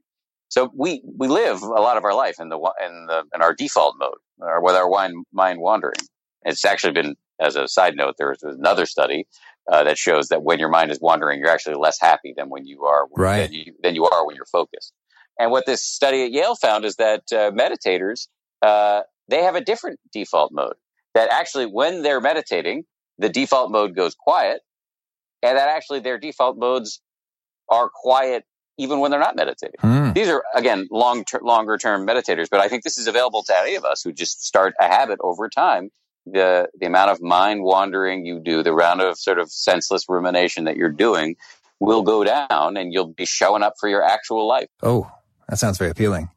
So 0.50 0.72
we 0.76 1.02
we 1.18 1.28
live 1.28 1.62
a 1.62 1.68
lot 1.68 1.98
of 1.98 2.04
our 2.04 2.14
life 2.14 2.36
in 2.40 2.50
the 2.50 2.58
in 2.58 3.06
the 3.08 3.24
in 3.34 3.42
our 3.42 3.54
default 3.54 3.96
mode, 4.00 4.18
or 4.40 4.62
with 4.62 4.76
our 4.76 4.90
mind 4.90 5.26
mind 5.32 5.62
wandering. 5.62 6.02
It's 6.44 6.66
actually 6.66 6.94
been, 6.94 7.16
as 7.40 7.56
a 7.56 7.68
side 7.68 7.96
note, 7.96 8.16
there 8.18 8.30
was 8.30 8.44
another 8.44 8.86
study 8.86 9.28
uh, 9.72 9.84
that 9.84 9.98
shows 9.98 10.30
that 10.30 10.44
when 10.44 10.58
your 10.58 10.70
mind 10.70 10.90
is 10.90 11.00
wandering, 11.02 11.40
you're 11.40 11.50
actually 11.50 11.76
less 11.76 12.00
happy 12.00 12.34
than 12.36 12.50
when 12.50 12.66
you 12.66 12.86
are 12.86 13.08
right. 13.16 13.42
than, 13.42 13.54
you, 13.54 13.74
than 13.84 13.94
you 13.94 14.06
are 14.06 14.26
when 14.26 14.38
you're 14.38 14.46
focused. 14.46 14.94
And 15.38 15.52
what 15.52 15.66
this 15.66 15.84
study 15.84 16.24
at 16.24 16.32
Yale 16.32 16.56
found 16.56 16.86
is 16.86 16.96
that 16.96 17.24
uh, 17.32 17.52
meditators 17.52 18.28
uh, 18.62 19.02
they 19.28 19.44
have 19.44 19.56
a 19.56 19.62
different 19.62 20.00
default 20.12 20.52
mode. 20.52 20.76
That 21.14 21.30
actually, 21.32 21.66
when 21.66 22.04
they're 22.04 22.22
meditating, 22.22 22.84
the 23.18 23.30
default 23.30 23.72
mode 23.72 23.96
goes 23.96 24.16
quiet, 24.16 24.62
and 25.44 25.58
that 25.58 25.70
actually 25.70 26.00
their 26.00 26.18
default 26.18 26.58
modes 26.58 27.02
are 27.70 27.90
quiet 27.94 28.46
even 28.80 29.00
when 29.00 29.12
they're 29.12 29.20
not 29.20 29.36
meditating. 29.36 29.76
Hmm. 29.80 30.14
These 30.14 30.30
are 30.30 30.44
again 30.56 30.88
long 30.90 31.26
ter- 31.26 31.42
longer 31.42 31.78
term 31.78 32.08
meditators, 32.08 32.48
but 32.50 32.60
I 32.60 32.68
think 32.68 32.84
this 32.84 32.98
is 32.98 33.08
available 33.08 33.44
to 33.44 33.56
any 33.56 33.76
of 33.76 33.86
us 33.86 34.02
who 34.02 34.12
just 34.12 34.44
start 34.44 34.74
a 34.80 34.88
habit 34.88 35.20
over 35.22 35.50
time 35.50 35.92
the 36.26 36.70
the 36.80 36.86
amount 36.86 37.12
of 37.12 37.22
mind 37.22 37.64
wandering 37.64 38.26
you 38.26 38.40
do, 38.40 38.64
the 38.64 38.74
amount 38.74 39.02
of 39.02 39.18
sort 39.18 39.40
of 39.40 39.52
senseless 39.52 40.06
rumination 40.10 40.66
that 40.66 40.76
you're 40.76 40.92
doing 40.92 41.36
will 41.80 42.04
go 42.04 42.24
down 42.24 42.78
and 42.78 42.94
you'll 42.94 43.14
be 43.14 43.26
showing 43.26 43.64
up 43.64 43.74
for 43.80 43.88
your 43.88 44.04
actual 44.04 44.48
life. 44.48 44.68
Oh, 44.84 45.10
that 45.48 45.60
sounds 45.60 45.78
very 45.78 45.92
appealing. 45.92 46.30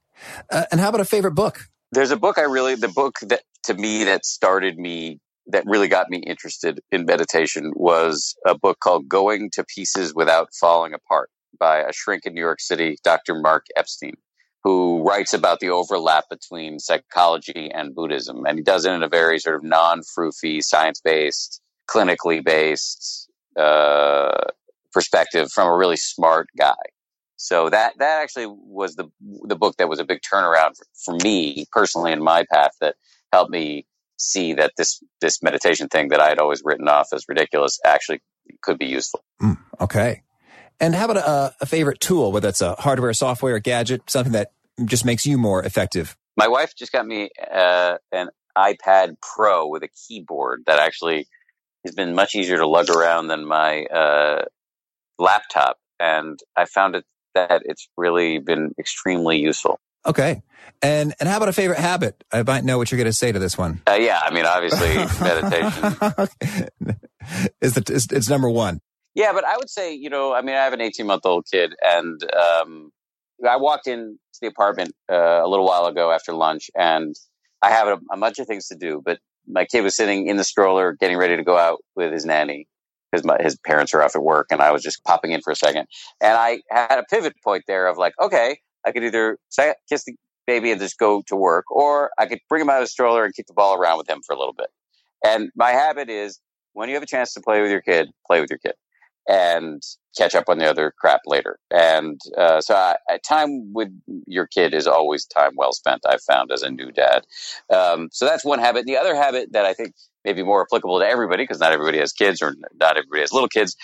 Uh, 0.51 0.65
and 0.71 0.81
how 0.81 0.89
about 0.89 1.01
a 1.01 1.05
favorite 1.05 1.35
book? 1.35 1.67
There's 1.91 2.13
a 2.13 2.17
book 2.17 2.39
I 2.39 2.43
really 2.43 2.75
the 2.75 2.89
book 2.89 3.19
that 3.23 3.43
to 3.65 3.75
me 3.75 4.05
that 4.05 4.25
started 4.25 4.79
me 4.79 5.21
that 5.49 5.65
really 5.67 5.89
got 5.89 6.09
me 6.09 6.19
interested 6.19 6.81
in 6.93 7.05
meditation 7.05 7.73
was 7.75 8.37
a 8.47 8.57
book 8.57 8.79
called 8.79 9.09
Going 9.09 9.51
to 9.55 9.65
Pieces 9.65 10.15
Without 10.15 10.49
Falling 10.59 10.95
Apart 10.95 11.31
by 11.59 11.79
a 11.79 11.93
shrink 11.93 12.27
in 12.27 12.35
New 12.35 12.41
York 12.41 12.61
City, 12.61 12.97
Dr. 13.03 13.35
Mark 13.35 13.67
Epstein 13.77 14.15
who 14.65 15.03
writes 15.03 15.35
about 15.35 15.61
the 15.61 15.71
overlap 15.71 16.25
between 16.31 16.79
psychology 16.79 17.71
and 17.73 17.95
Buddhism. 17.95 18.45
And 18.47 18.59
he 18.59 18.63
does 18.63 18.85
it 18.85 18.93
in 18.93 19.03
a 19.03 19.09
very 19.09 19.39
sort 19.39 19.57
of 19.57 19.65
non 19.65 20.03
froofy, 20.03 20.63
science 20.63 21.01
based, 21.01 21.61
clinically 21.91 22.45
based 22.45 23.29
uh, 23.59 24.45
perspective 24.93 25.51
from 25.51 25.69
a 25.69 25.77
really 25.77 25.97
smart 25.97 26.49
guy. 26.57 26.75
So 27.37 27.71
that 27.71 27.95
that 27.99 28.23
actually 28.23 28.47
was 28.47 28.95
the 28.95 29.11
the 29.45 29.57
book 29.57 29.77
that 29.79 29.89
was 29.89 29.99
a 29.99 30.05
big 30.05 30.21
turnaround 30.21 30.77
for, 30.77 30.87
for 31.05 31.17
me 31.25 31.67
personally 31.73 32.13
in 32.13 32.23
my 32.23 32.45
path 32.53 32.71
that 32.81 32.95
helped 33.33 33.51
me 33.51 33.85
see 34.17 34.55
that 34.55 34.73
this 34.77 35.03
this 35.21 35.43
meditation 35.43 35.89
thing 35.89 36.11
that 36.11 36.21
I 36.21 36.29
had 36.29 36.39
always 36.39 36.63
written 36.65 36.87
off 36.87 37.09
as 37.13 37.25
ridiculous 37.29 37.81
actually 37.85 38.21
could 38.61 38.79
be 38.79 38.87
useful. 38.87 39.25
Mm, 39.43 39.59
okay. 39.81 40.23
And 40.83 40.97
how 40.97 41.05
about 41.05 41.19
a, 41.19 41.55
a 41.61 41.67
favorite 41.67 42.01
tool, 42.01 42.33
whether 42.33 42.49
it's 42.49 42.61
a 42.61 42.75
hardware, 42.75 43.13
software, 43.15 43.55
or 43.55 43.61
gadget, 43.61 44.11
something 44.11 44.33
that 44.33 44.51
just 44.85 45.05
makes 45.05 45.25
you 45.25 45.39
more 45.39 45.63
effective? 45.63 46.17
My 46.37 46.49
wife 46.49 46.75
just 46.77 46.91
got 46.91 47.07
me 47.07 47.31
uh, 47.55 47.99
an 48.11 48.31
iPad 48.59 49.15
Pro 49.23 49.69
with 49.69 49.85
a 49.85 49.89
keyboard 49.89 50.65
that 50.67 50.81
actually 50.81 51.29
has 51.87 51.95
been 51.95 52.17
much 52.17 52.35
easier 52.35 52.57
to 52.57 52.67
lug 52.67 52.91
around 52.91 53.29
than 53.29 53.47
my 53.47 53.85
uh, 53.85 54.45
laptop, 55.21 55.79
and 56.01 56.41
I 56.57 56.65
found 56.65 56.97
it 56.97 57.05
that 57.37 57.63
it's 57.65 57.89
really 57.97 58.41
been 58.41 58.73
extremely 58.77 59.39
useful. 59.39 59.79
Okay, 60.05 60.43
and 60.83 61.15
and 61.21 61.29
how 61.29 61.37
about 61.37 61.49
a 61.49 61.53
favorite 61.53 61.79
habit? 61.79 62.25
I 62.33 62.43
might 62.43 62.65
know 62.65 62.77
what 62.77 62.91
you're 62.91 62.99
going 62.99 63.07
to 63.07 63.13
say 63.13 63.31
to 63.31 63.39
this 63.39 63.57
one. 63.57 63.83
Uh, 63.87 63.99
yeah, 64.01 64.21
I 64.21 64.35
mean, 64.35 64.47
obviously, 64.47 64.97
meditation 65.25 65.95
is 67.61 67.75
the 67.75 67.93
it's, 67.95 68.11
it's 68.11 68.29
number 68.29 68.51
one. 68.51 68.81
Yeah, 69.15 69.33
but 69.33 69.45
I 69.45 69.57
would 69.57 69.69
say, 69.69 69.95
you 69.95 70.09
know, 70.09 70.35
I 70.35 70.41
mean, 70.43 70.55
I 70.55 70.65
have 70.65 70.73
an 70.73 70.81
18 70.81 71.07
month 71.07 71.27
old 71.27 71.47
kid, 71.51 71.75
and 71.83 72.21
um, 72.35 72.91
I 73.47 73.57
walked 73.57 73.87
into 73.87 74.17
the 74.41 74.47
apartment 74.47 74.95
uh, 75.11 75.43
a 75.45 75.49
little 75.49 75.67
while 75.67 75.87
ago 75.87 76.11
after 76.11 76.33
lunch, 76.33 76.71
and 76.75 77.15
I 77.61 77.71
have 77.71 77.89
a, 77.89 78.01
a, 78.11 78.17
bunch 78.17 78.39
of 78.39 78.47
things 78.47 78.69
to 78.69 78.77
do. 78.77 79.03
But 79.05 79.19
my 79.47 79.67
kid 79.67 79.83
was 79.83 79.95
sitting 79.95 80.29
in 80.29 80.37
the 80.37 80.45
stroller, 80.45 80.97
getting 80.99 81.19
ready 81.19 81.37
to 81.37 81.45
go 81.45 81.59
out 81.59 81.81
with 81.95 82.13
his 82.13 82.25
nanny 82.25 82.67
because 83.11 83.29
his 83.43 83.59
parents 83.59 83.93
are 83.93 84.03
off 84.03 84.17
at 84.17 84.23
work, 84.23 84.47
and 84.51 84.63
I 84.63 84.71
was 84.73 84.83
just 84.83 85.05
popping 85.05 85.33
in 85.33 85.43
for 85.43 85.51
a 85.51 85.57
second. 85.57 85.87
And 86.23 86.37
I 86.37 86.61
had 86.71 86.99
a 86.99 87.05
pivot 87.05 87.35
point 87.45 87.65
there 87.67 87.87
of 87.89 87.99
like, 87.99 88.15
okay, 88.21 88.59
I 88.87 88.93
could 88.93 89.05
either 89.05 89.37
kiss 89.89 90.05
the 90.05 90.15
baby 90.47 90.71
and 90.71 90.81
just 90.81 90.99
go 90.99 91.23
to 91.27 91.37
work, 91.37 91.71
or 91.71 92.11
I 92.19 92.27
could 92.27 92.39
bring 92.49 92.63
him 92.63 92.71
out 92.71 92.79
of 92.79 92.85
the 92.85 92.89
stroller 92.89 93.25
and 93.25 93.35
keep 93.35 93.47
the 93.47 93.53
ball 93.53 93.75
around 93.75 93.99
with 93.99 94.09
him 94.09 94.23
for 94.27 94.35
a 94.35 94.39
little 94.39 94.55
bit. 94.55 94.69
And 95.25 95.51
my 95.55 95.71
habit 95.71 96.09
is 96.09 96.41
when 96.73 96.89
you 96.89 96.95
have 96.95 97.03
a 97.03 97.07
chance 97.07 97.35
to 97.35 97.41
play 97.41 97.61
with 97.61 97.71
your 97.71 97.83
kid, 97.83 98.09
play 98.27 98.41
with 98.41 98.51
your 98.51 98.59
kid. 98.59 98.73
And 99.29 99.83
catch 100.17 100.35
up 100.35 100.45
on 100.49 100.59
the 100.59 100.69
other 100.69 100.93
crap 100.99 101.21
later. 101.27 101.59
And 101.71 102.21
uh, 102.37 102.61
so, 102.61 102.75
I, 102.75 102.97
time 103.27 103.73
with 103.73 103.89
your 104.27 104.47
kid 104.47 104.75
is 104.75 104.87
always 104.87 105.25
time 105.25 105.53
well 105.57 105.73
spent. 105.73 106.03
I've 106.07 106.23
found 106.23 106.51
as 106.53 106.63
a 106.63 106.71
new 106.71 106.91
dad. 106.93 107.25
Um, 107.73 108.09
so 108.13 108.25
that's 108.25 108.45
one 108.45 108.59
habit. 108.59 108.85
The 108.87 108.97
other 108.97 109.15
habit 109.15 109.53
that 109.53 109.65
I 109.65 109.75
think 109.75 109.95
may 110.25 110.33
be 110.33 110.43
more 110.43 110.63
applicable 110.63 111.01
to 111.01 111.07
everybody 111.07 111.45
because 111.45 111.61
not 111.61 111.73
everybody 111.73 111.99
has 111.99 112.13
kids 112.13 112.43
or 112.43 112.55
not 112.79 112.97
everybody 112.97 113.21
has 113.21 113.33
little 113.33 113.49
kids. 113.49 113.77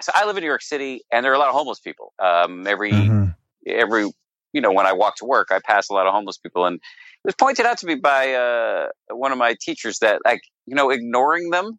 So 0.00 0.12
I 0.14 0.26
live 0.26 0.36
in 0.36 0.42
New 0.42 0.48
York 0.48 0.62
City, 0.62 1.02
and 1.12 1.24
there 1.24 1.32
are 1.32 1.36
a 1.36 1.38
lot 1.38 1.48
of 1.48 1.54
homeless 1.54 1.78
people. 1.78 2.12
Um, 2.18 2.66
every 2.66 2.92
mm-hmm. 2.92 3.30
every 3.66 4.10
you 4.52 4.60
know 4.60 4.72
when 4.72 4.86
I 4.86 4.92
walk 4.92 5.16
to 5.16 5.24
work, 5.24 5.48
I 5.52 5.60
pass 5.64 5.88
a 5.90 5.92
lot 5.92 6.06
of 6.06 6.12
homeless 6.12 6.38
people, 6.38 6.66
and 6.66 6.76
it 6.76 6.80
was 7.24 7.34
pointed 7.36 7.66
out 7.66 7.78
to 7.78 7.86
me 7.86 7.94
by 7.94 8.34
uh, 8.34 8.88
one 9.10 9.30
of 9.30 9.38
my 9.38 9.54
teachers 9.60 10.00
that 10.00 10.20
like 10.24 10.40
you 10.66 10.74
know 10.74 10.90
ignoring 10.90 11.50
them, 11.50 11.78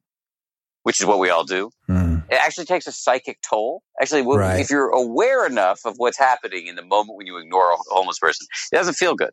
which 0.83 1.01
is 1.01 1.05
what 1.05 1.19
we 1.19 1.29
all 1.29 1.43
do. 1.43 1.69
Mm. 1.89 2.02
It 2.29 2.35
actually 2.35 2.65
takes 2.65 2.87
a 2.87 2.91
psychic 2.91 3.39
toll. 3.41 3.83
Actually, 4.01 4.23
right. 4.23 4.59
if 4.59 4.69
you're 4.69 4.89
aware 4.89 5.45
enough 5.45 5.81
of 5.85 5.95
what's 5.97 6.17
happening 6.17 6.67
in 6.67 6.75
the 6.75 6.85
moment 6.85 7.17
when 7.17 7.27
you 7.27 7.37
ignore 7.37 7.71
a 7.71 7.75
homeless 7.89 8.19
person, 8.19 8.47
it 8.71 8.75
doesn't 8.75 8.95
feel 8.95 9.15
good. 9.15 9.31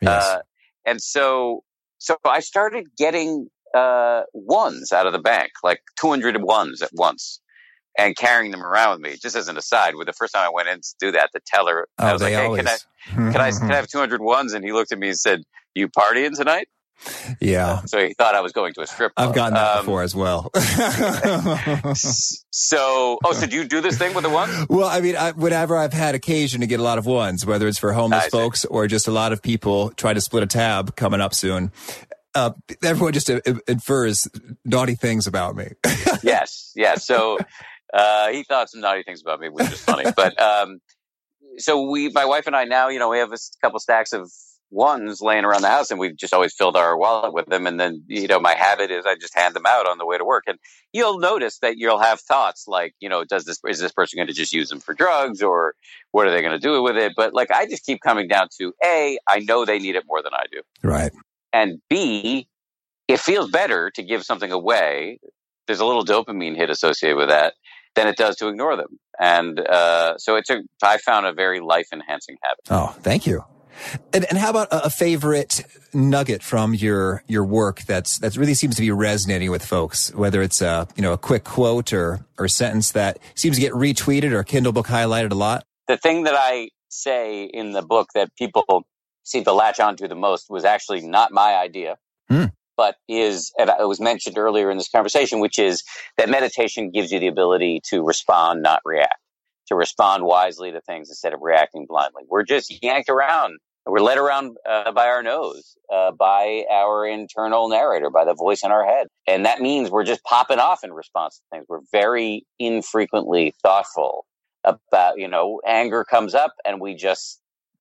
Yes. 0.00 0.24
Uh, 0.24 0.38
and 0.86 1.00
so, 1.00 1.62
so 1.98 2.16
I 2.24 2.40
started 2.40 2.86
getting 2.96 3.48
uh, 3.74 4.22
ones 4.32 4.92
out 4.92 5.06
of 5.06 5.12
the 5.12 5.18
bank, 5.18 5.52
like 5.62 5.80
200 6.00 6.42
ones 6.42 6.82
at 6.82 6.90
once, 6.92 7.40
and 7.98 8.16
carrying 8.16 8.50
them 8.50 8.62
around 8.62 8.92
with 8.92 9.12
me. 9.12 9.18
Just 9.20 9.36
as 9.36 9.48
an 9.48 9.56
aside, 9.56 9.94
with 9.94 10.06
the 10.06 10.12
first 10.12 10.34
time 10.34 10.46
I 10.46 10.50
went 10.50 10.68
in 10.68 10.80
to 10.80 10.94
do 10.98 11.12
that, 11.12 11.30
the 11.32 11.40
teller, 11.46 11.86
oh, 11.98 12.06
I 12.06 12.12
was 12.12 12.22
like, 12.22 12.32
"Hey, 12.32 12.46
always. 12.46 12.64
can 12.64 12.68
I, 12.68 13.32
can 13.32 13.40
I, 13.40 13.50
can 13.50 13.70
I 13.70 13.76
have 13.76 13.88
200 13.88 14.20
ones?" 14.20 14.52
And 14.52 14.64
he 14.64 14.72
looked 14.72 14.92
at 14.92 14.98
me 14.98 15.08
and 15.08 15.18
said, 15.18 15.42
"You 15.74 15.88
partying 15.88 16.34
tonight?" 16.34 16.68
Yeah. 17.40 17.82
So 17.86 18.06
he 18.06 18.14
thought 18.14 18.34
I 18.34 18.40
was 18.40 18.52
going 18.52 18.74
to 18.74 18.82
a 18.82 18.86
strip 18.86 19.14
club. 19.14 19.28
I've 19.28 19.34
gotten 19.34 19.54
that 19.54 19.76
um, 19.76 19.84
before 19.84 20.02
as 20.02 20.14
well. 20.14 20.50
so, 21.94 23.18
oh, 23.24 23.32
so 23.32 23.46
do 23.46 23.56
you 23.56 23.64
do 23.64 23.80
this 23.80 23.98
thing 23.98 24.14
with 24.14 24.24
the 24.24 24.30
ones? 24.30 24.66
Well, 24.68 24.88
I 24.88 25.00
mean, 25.00 25.16
I, 25.16 25.32
whenever 25.32 25.76
I've 25.76 25.92
had 25.92 26.14
occasion 26.14 26.60
to 26.60 26.66
get 26.66 26.80
a 26.80 26.82
lot 26.82 26.98
of 26.98 27.06
ones, 27.06 27.44
whether 27.46 27.66
it's 27.68 27.78
for 27.78 27.92
homeless 27.92 28.26
folks 28.26 28.64
or 28.64 28.86
just 28.86 29.08
a 29.08 29.12
lot 29.12 29.32
of 29.32 29.42
people 29.42 29.90
try 29.90 30.12
to 30.12 30.20
split 30.20 30.42
a 30.42 30.46
tab 30.46 30.96
coming 30.96 31.20
up 31.20 31.34
soon, 31.34 31.72
uh, 32.34 32.52
everyone 32.82 33.12
just 33.12 33.30
uh, 33.30 33.40
infers 33.68 34.28
naughty 34.64 34.94
things 34.94 35.26
about 35.26 35.56
me. 35.56 35.68
yes, 36.22 36.72
yes. 36.74 37.06
So 37.06 37.38
uh, 37.92 38.28
he 38.30 38.42
thought 38.44 38.70
some 38.70 38.80
naughty 38.80 39.02
things 39.02 39.20
about 39.20 39.40
me, 39.40 39.48
which 39.48 39.70
is 39.70 39.80
funny. 39.80 40.10
but 40.16 40.40
um, 40.40 40.80
so 41.58 41.90
we, 41.90 42.08
my 42.10 42.24
wife 42.24 42.46
and 42.46 42.56
I, 42.56 42.64
now 42.64 42.88
you 42.88 42.98
know 42.98 43.08
we 43.10 43.18
have 43.18 43.32
a 43.32 43.38
couple 43.60 43.78
stacks 43.80 44.12
of 44.12 44.30
ones 44.72 45.20
laying 45.20 45.44
around 45.44 45.62
the 45.62 45.68
house, 45.68 45.90
and 45.90 46.00
we've 46.00 46.16
just 46.16 46.32
always 46.32 46.54
filled 46.54 46.76
our 46.76 46.96
wallet 46.96 47.32
with 47.32 47.46
them. 47.46 47.66
And 47.66 47.78
then 47.78 48.02
you 48.08 48.26
know 48.26 48.40
my 48.40 48.54
habit 48.54 48.90
is 48.90 49.04
I 49.06 49.14
just 49.14 49.36
hand 49.36 49.54
them 49.54 49.66
out 49.66 49.86
on 49.86 49.98
the 49.98 50.06
way 50.06 50.18
to 50.18 50.24
work, 50.24 50.44
and 50.46 50.58
you'll 50.92 51.18
notice 51.18 51.58
that 51.58 51.76
you'll 51.76 52.00
have 52.00 52.20
thoughts 52.20 52.66
like 52.66 52.94
you 53.00 53.08
know 53.08 53.24
does 53.24 53.44
this 53.44 53.60
is 53.68 53.78
this 53.78 53.92
person 53.92 54.16
going 54.16 54.28
to 54.28 54.34
just 54.34 54.52
use 54.52 54.68
them 54.68 54.80
for 54.80 54.94
drugs 54.94 55.42
or 55.42 55.74
what 56.10 56.26
are 56.26 56.30
they 56.30 56.40
going 56.40 56.52
to 56.52 56.58
do 56.58 56.82
with 56.82 56.96
it? 56.96 57.12
But 57.16 57.34
like 57.34 57.50
I 57.50 57.66
just 57.66 57.84
keep 57.84 58.00
coming 58.00 58.28
down 58.28 58.48
to 58.58 58.72
a 58.84 59.18
I 59.28 59.40
know 59.40 59.64
they 59.64 59.78
need 59.78 59.94
it 59.94 60.04
more 60.06 60.22
than 60.22 60.32
I 60.34 60.44
do. 60.50 60.62
Right. 60.82 61.12
And 61.52 61.80
B, 61.90 62.48
it 63.08 63.20
feels 63.20 63.50
better 63.50 63.90
to 63.90 64.02
give 64.02 64.24
something 64.24 64.50
away. 64.50 65.18
There's 65.66 65.80
a 65.80 65.84
little 65.84 66.04
dopamine 66.04 66.56
hit 66.56 66.70
associated 66.70 67.16
with 67.16 67.28
that 67.28 67.54
than 67.94 68.08
it 68.08 68.16
does 68.16 68.36
to 68.36 68.48
ignore 68.48 68.76
them. 68.76 68.98
And 69.20 69.60
uh, 69.60 70.16
so 70.16 70.36
it's 70.36 70.50
a, 70.50 70.62
I 70.82 70.98
found 70.98 71.26
a 71.26 71.32
very 71.32 71.60
life 71.60 71.88
enhancing 71.92 72.36
habit. 72.42 72.60
Oh, 72.70 72.96
thank 73.02 73.26
you. 73.26 73.44
And, 74.12 74.24
and 74.28 74.38
how 74.38 74.50
about 74.50 74.68
a, 74.70 74.90
favorite 74.90 75.64
nugget 75.94 76.42
from 76.42 76.74
your 76.74 77.22
your 77.26 77.44
work 77.44 77.82
that's 77.82 78.18
that 78.18 78.36
really 78.36 78.54
seems 78.54 78.76
to 78.76 78.82
be 78.82 78.90
resonating 78.90 79.50
with 79.50 79.64
folks? 79.64 80.14
Whether 80.14 80.42
it's 80.42 80.60
a 80.60 80.86
you 80.96 81.02
know 81.02 81.12
a 81.12 81.18
quick 81.18 81.44
quote 81.44 81.92
or 81.92 82.24
or 82.38 82.48
sentence 82.48 82.92
that 82.92 83.18
seems 83.34 83.56
to 83.56 83.60
get 83.60 83.72
retweeted 83.72 84.32
or 84.32 84.42
Kindle 84.44 84.72
book 84.72 84.86
highlighted 84.86 85.32
a 85.32 85.34
lot. 85.34 85.64
The 85.88 85.96
thing 85.96 86.24
that 86.24 86.34
I 86.36 86.70
say 86.88 87.44
in 87.44 87.72
the 87.72 87.82
book 87.82 88.08
that 88.14 88.34
people 88.36 88.84
seem 89.24 89.44
to 89.44 89.52
latch 89.52 89.80
onto 89.80 90.08
the 90.08 90.14
most 90.14 90.50
was 90.50 90.64
actually 90.64 91.00
not 91.00 91.32
my 91.32 91.54
idea, 91.54 91.96
mm. 92.30 92.52
but 92.76 92.96
is, 93.08 93.52
and 93.58 93.70
it 93.70 93.88
was 93.88 94.00
mentioned 94.00 94.38
earlier 94.38 94.70
in 94.70 94.76
this 94.76 94.88
conversation, 94.88 95.40
which 95.40 95.58
is 95.58 95.82
that 96.18 96.28
meditation 96.28 96.90
gives 96.90 97.12
you 97.12 97.18
the 97.18 97.28
ability 97.28 97.80
to 97.88 98.04
respond, 98.04 98.62
not 98.62 98.80
react, 98.84 99.18
to 99.72 99.76
respond 99.76 100.24
wisely 100.24 100.70
to 100.72 100.80
things 100.82 101.08
instead 101.08 101.32
of 101.32 101.40
reacting 101.42 101.86
blindly. 101.88 102.24
We're 102.28 102.44
just 102.44 102.82
yanked 102.82 103.08
around. 103.08 103.58
We're 103.86 104.00
led 104.00 104.18
around 104.18 104.56
uh, 104.68 104.92
by 104.92 105.06
our 105.08 105.22
nose, 105.22 105.76
uh, 105.92 106.12
by 106.12 106.64
our 106.70 107.06
internal 107.06 107.68
narrator, 107.68 108.10
by 108.10 108.24
the 108.24 108.34
voice 108.34 108.62
in 108.62 108.70
our 108.70 108.84
head. 108.84 109.08
And 109.26 109.44
that 109.46 109.60
means 109.60 109.90
we're 109.90 110.04
just 110.04 110.22
popping 110.24 110.60
off 110.60 110.84
in 110.84 110.92
response 110.92 111.38
to 111.38 111.42
things. 111.50 111.66
We're 111.68 111.80
very 111.90 112.44
infrequently 112.60 113.54
thoughtful 113.62 114.24
about, 114.64 115.18
you 115.18 115.26
know, 115.26 115.60
anger 115.66 116.04
comes 116.04 116.34
up 116.34 116.52
and 116.64 116.80
we 116.80 116.94
just 116.94 117.40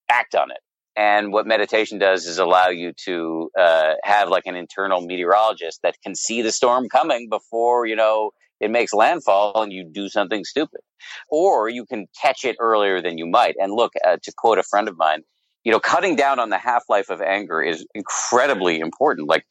act 0.10 0.34
on 0.34 0.50
it 0.50 0.58
and 0.96 1.32
what 1.32 1.48
meditation 1.48 2.00
does 2.00 2.26
is 2.26 2.38
allow 2.38 2.68
you 2.68 2.94
to 3.06 3.50
uh, 3.58 3.94
have 4.04 4.30
like 4.30 4.46
an 4.46 4.56
internal 4.56 5.02
meteorologist 5.02 5.80
that 5.84 5.96
can 6.04 6.16
see 6.16 6.42
the 6.42 6.52
storm 6.52 6.90
coming 6.90 7.30
before, 7.30 7.86
you 7.86 7.96
know, 7.96 8.32
it 8.62 8.72
makes 8.72 8.94
landfall 8.94 9.62
and 9.62 9.74
you 9.74 9.84
do 9.84 10.08
something 10.08 10.46
stupid. 10.46 10.82
Or 11.30 11.68
you 11.68 11.86
can 11.86 12.08
catch 12.22 12.46
it 12.46 12.56
earlier 12.60 13.02
than 13.02 13.18
you 13.18 13.26
might. 13.26 13.56
And 13.60 13.74
look, 13.74 13.94
uh, 14.06 14.18
to 14.22 14.32
quote 14.38 14.60
a 14.60 14.64
friend 14.64 14.88
of 14.88 14.98
mine, 14.98 15.24
you 15.64 15.72
know, 15.72 15.80
cutting 15.80 16.16
down 16.16 16.40
on 16.40 16.50
the 16.50 16.58
half 16.58 16.84
life 16.88 17.10
of 17.10 17.22
anger 17.22 17.62
is 17.62 17.86
incredibly 17.94 18.80
important. 18.80 19.28
Like 19.28 19.46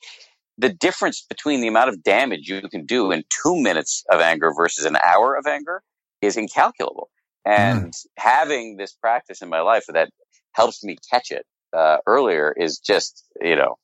the 0.56 0.68
difference 0.70 1.24
between 1.28 1.60
the 1.60 1.68
amount 1.68 1.90
of 1.90 2.02
damage 2.02 2.48
you 2.48 2.62
can 2.68 2.86
do 2.86 3.10
in 3.10 3.24
two 3.42 3.60
minutes 3.60 4.04
of 4.10 4.20
anger 4.20 4.52
versus 4.56 4.84
an 4.84 4.96
hour 4.96 5.36
of 5.36 5.46
anger 5.46 5.82
is 6.22 6.36
incalculable. 6.36 7.10
And 7.44 7.92
mm. 7.92 8.06
having 8.16 8.76
this 8.76 8.92
practice 8.92 9.42
in 9.42 9.48
my 9.48 9.60
life 9.60 9.84
that 9.88 10.10
helps 10.52 10.84
me 10.84 10.96
catch 11.10 11.30
it 11.30 11.46
uh, 11.72 11.98
earlier 12.06 12.54
is 12.56 12.78
just 12.78 13.24
you 13.40 13.56
know 13.56 13.76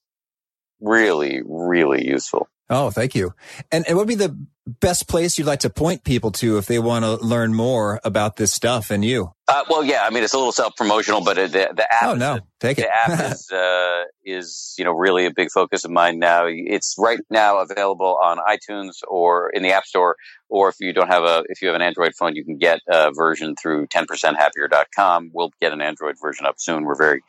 really 0.81 1.43
really 1.45 2.07
useful. 2.07 2.49
Oh, 2.69 2.91
thank 2.91 3.15
you. 3.15 3.33
And, 3.71 3.87
and 3.87 3.97
what 3.97 4.07
would 4.07 4.09
be 4.09 4.17
the 4.17 4.37
best 4.67 5.07
place 5.07 5.39
you'd 5.39 5.47
like 5.47 5.61
to 5.61 5.71
point 5.71 6.03
people 6.03 6.33
to 6.33 6.59
if 6.59 6.67
they 6.67 6.81
want 6.81 7.05
to 7.05 7.15
learn 7.25 7.55
more 7.55 8.01
about 8.03 8.37
this 8.37 8.53
stuff 8.53 8.91
and 8.91 9.05
you? 9.05 9.33
Uh, 9.47 9.63
well, 9.71 9.85
yeah, 9.85 10.03
I 10.03 10.11
mean, 10.11 10.25
it's 10.25 10.35
a 10.35 10.37
little 10.37 10.51
self 10.51 10.75
promotional, 10.75 11.23
but 11.23 11.37
the, 11.37 11.49
the 11.49 11.87
app. 11.89 12.03
Oh, 12.03 12.15
no. 12.15 12.41
Take 12.59 12.79
the 12.79 12.85
it. 12.85 12.91
app 12.93 13.33
is, 13.33 13.49
uh, 13.53 14.03
is, 14.25 14.75
you 14.77 14.85
know, 14.85 14.91
really 14.91 15.27
a 15.27 15.31
big 15.31 15.51
focus 15.53 15.85
of 15.85 15.93
mine 15.93 16.19
now. 16.19 16.47
It's 16.49 16.97
right 16.99 17.21
now 17.31 17.59
available 17.59 18.19
on 18.21 18.39
iTunes 18.39 18.95
or 19.07 19.51
in 19.51 19.63
the 19.63 19.71
App 19.71 19.85
Store. 19.85 20.17
Or 20.49 20.69
if 20.69 20.77
you 20.81 20.93
don't 20.93 21.09
have 21.09 21.23
a, 21.23 21.45
if 21.49 21.63
you 21.63 21.69
have 21.69 21.77
an 21.77 21.83
Android 21.83 22.15
phone, 22.19 22.35
you 22.35 22.45
can 22.45 22.59
get 22.59 22.81
a 22.89 23.13
version 23.13 23.55
through 23.55 23.87
10percenthappier.com. 23.87 25.31
We'll 25.33 25.53
get 25.61 25.73
an 25.73 25.81
Android 25.81 26.17
version 26.21 26.47
up 26.47 26.57
soon. 26.59 26.85
We're 26.85 26.97
very 26.97 27.23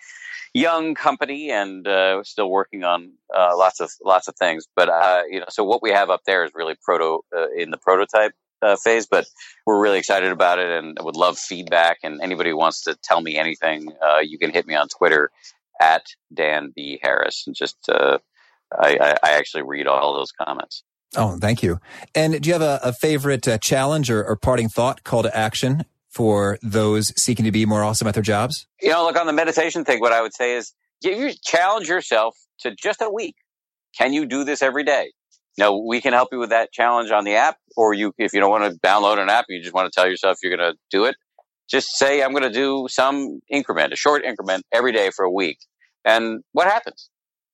young 0.57 0.95
company 0.95 1.51
and 1.51 1.87
uh, 1.87 2.23
still 2.23 2.49
working 2.49 2.83
on 2.83 3.13
uh, 3.35 3.55
lots 3.55 3.79
of 3.79 3.91
lots 4.03 4.27
of 4.27 4.35
things. 4.35 4.65
But 4.75 4.89
uh, 4.89 5.23
you 5.29 5.39
know, 5.39 5.45
so 5.49 5.63
what 5.63 5.81
we 5.81 5.91
have 5.91 6.09
up 6.09 6.21
there 6.25 6.43
is 6.43 6.51
really 6.55 6.75
proto 6.83 7.19
uh, 7.35 7.49
in 7.55 7.71
the 7.71 7.77
prototype 7.77 8.31
uh, 8.61 8.75
phase. 8.75 9.05
But 9.05 9.25
we're 9.65 9.81
really 9.81 9.99
excited 9.99 10.31
about 10.31 10.59
it, 10.59 10.69
and 10.69 10.97
would 11.01 11.15
love 11.15 11.37
feedback. 11.37 11.99
And 12.03 12.21
anybody 12.21 12.49
who 12.49 12.57
wants 12.57 12.83
to 12.83 12.97
tell 13.03 13.21
me 13.21 13.37
anything, 13.37 13.91
uh, 14.01 14.19
you 14.19 14.37
can 14.37 14.51
hit 14.51 14.67
me 14.67 14.75
on 14.75 14.87
Twitter 14.87 15.29
at 15.79 16.03
Dan 16.33 16.73
B 16.75 16.99
Harris, 17.01 17.43
and 17.45 17.55
just 17.55 17.77
I, 17.89 18.19
I, 18.79 19.15
I 19.23 19.31
actually 19.33 19.63
read 19.63 19.87
all 19.87 20.15
those 20.15 20.31
comments. 20.31 20.83
Oh, 21.15 21.37
thank 21.39 21.63
you. 21.63 21.79
And 22.13 22.41
do 22.41 22.49
you 22.49 22.53
have 22.53 22.61
a, 22.61 22.81
a 22.83 22.91
favorite 22.91 23.47
challenge 23.61 24.11
or, 24.11 24.25
or, 24.25 24.35
parting 24.35 24.67
thought, 24.67 25.05
call 25.05 25.23
to 25.23 25.35
action 25.35 25.85
for 26.17 26.57
those 26.63 27.13
seeking 27.15 27.45
to 27.45 27.51
be 27.51 27.63
more 27.67 27.83
awesome 27.83 28.07
at 28.07 28.15
their 28.15 28.23
jobs? 28.23 28.65
You 28.81 28.89
know, 28.89 29.03
look 29.03 29.19
on 29.19 29.27
the 29.27 29.33
meditation 29.33 29.85
thing. 29.85 29.99
What 29.99 30.11
I 30.11 30.21
would 30.21 30.33
say 30.33 30.55
is, 30.55 30.73
you 31.01 31.31
challenge 31.45 31.87
yourself 31.87 32.35
to 32.61 32.73
just 32.73 33.03
a 33.03 33.09
week. 33.09 33.35
Can 33.95 34.13
you 34.13 34.25
do 34.25 34.43
this 34.43 34.63
every 34.63 34.83
day? 34.83 35.11
Now 35.59 35.77
we 35.77 36.01
can 36.01 36.13
help 36.13 36.29
you 36.31 36.39
with 36.39 36.49
that 36.49 36.71
challenge 36.71 37.11
on 37.11 37.23
the 37.23 37.35
app, 37.35 37.57
or 37.75 37.93
you, 37.93 38.13
if 38.17 38.33
you 38.33 38.39
don't 38.39 38.49
want 38.49 38.63
to 38.63 38.79
download 38.79 39.19
an 39.19 39.29
app, 39.29 39.45
you 39.47 39.61
just 39.61 39.75
want 39.75 39.91
to 39.91 39.95
tell 39.95 40.09
yourself 40.09 40.39
you're 40.41 40.57
going 40.57 40.71
to 40.71 40.77
do 40.89 41.05
it. 41.05 41.15
Just 41.69 41.89
say, 41.97 42.23
I'm 42.23 42.31
going 42.31 42.43
to 42.43 42.49
do 42.49 42.87
some 42.89 43.39
increment, 43.47 43.93
a 43.93 43.95
short 43.95 44.25
increment 44.25 44.65
every 44.71 44.91
day 44.91 45.11
for 45.15 45.23
a 45.23 45.31
week. 45.31 45.59
And 46.03 46.41
what 46.53 46.65
happens? 46.65 47.11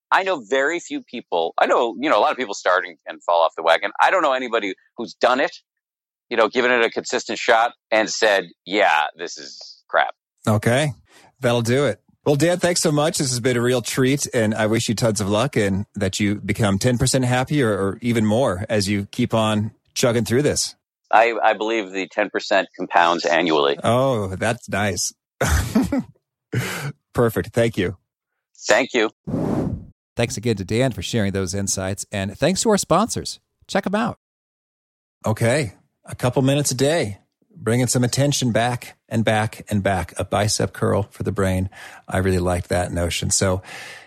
I 0.10 0.23
know 0.23 0.41
very 0.49 0.80
few 0.80 1.02
people. 1.02 1.54
I 1.58 1.65
know, 1.65 1.97
you 1.99 2.10
know, 2.10 2.17
a 2.17 2.21
lot 2.21 2.32
of 2.32 2.38
people 2.38 2.54
starting 2.54 2.95
and 3.08 3.21
fall 3.23 3.41
off 3.41 3.54
the 3.58 3.63
wagon. 3.63 3.92
I 4.00 4.10
don't 4.10 4.21
know 4.21 4.33
anybody 4.33 4.73
who's 4.96 5.15
done 5.15 5.42
it 5.42 5.52
you 6.34 6.38
know, 6.38 6.50
given 6.50 6.71
it 6.71 6.84
a 6.84 6.90
consistent 6.90 7.38
shot 7.38 7.73
and 7.92 8.10
said, 8.10 8.46
yeah, 8.65 9.04
this 9.15 9.38
is 9.38 9.84
crap. 9.88 10.15
Okay. 10.48 10.92
That'll 11.42 11.62
do 11.62 11.86
it. 11.86 12.02
Well, 12.25 12.36
Dan, 12.36 12.58
thanks 12.58 12.81
so 12.81 12.92
much. 12.92 13.19
This 13.19 13.29
has 13.29 13.40
been 13.40 13.56
a 13.56 13.62
real 13.62 13.84
treat, 13.84 14.25
and 14.34 14.56
I 14.56 14.65
wish 14.65 14.90
you 14.90 14.96
tons 14.96 15.21
of 15.21 15.29
luck 15.29 15.56
and 15.56 15.86
that 15.94 16.19
you 16.19 16.42
become 16.42 16.79
10% 16.79 17.23
happier 17.23 17.69
or 17.69 18.00
even 18.02 18.25
more 18.25 18.65
as 18.67 18.90
you 18.90 19.06
keep 19.12 19.36
on 19.36 19.73
chugging 19.94 20.25
through 20.25 20.42
this. 20.42 20.73
I, 21.12 21.36
I 21.44 21.54
believe 21.54 21.92
the 21.92 22.08
10% 22.08 22.65
compounds 22.75 23.25
annually. 23.25 23.77
Oh, 23.84 24.36
that's 24.36 24.67
nice. 24.67 25.13
Perfect. 27.13 27.50
Thank 27.50 27.77
you. 27.77 27.98
Thank 28.58 28.96
you. 28.96 29.12
Thanks 30.15 30.36
again 30.36 30.56
to 30.56 30.65
Dan 30.65 30.94
for 30.94 31.04
sharing 31.04 31.31
those 31.31 31.54
insights, 31.54 32.08
and 32.12 32.36
thanks 32.36 32.63
to 32.63 32.71
our 32.71 32.77
sponsors. 32.79 33.40
Check 33.67 33.84
them 33.84 33.94
out. 33.94 34.17
Okay. 35.27 35.73
A 36.06 36.15
couple 36.15 36.41
minutes 36.41 36.69
a 36.71 36.75
day, 36.75 37.19
bringing 37.56 37.87
some 37.87 38.04
attention 38.04 38.51
back 38.51 38.97
and 39.08 39.23
back 39.23 39.65
and 39.69 39.81
back. 39.81 40.13
A 40.17 40.25
bicep 40.25 40.73
curl 40.73 41.04
for 41.04 41.23
the 41.23 41.31
brain. 41.31 41.69
I 42.10 42.17
really 42.17 42.39
liked 42.39 42.67
that 42.69 42.91
notion. 42.91 43.29
So 43.29 43.62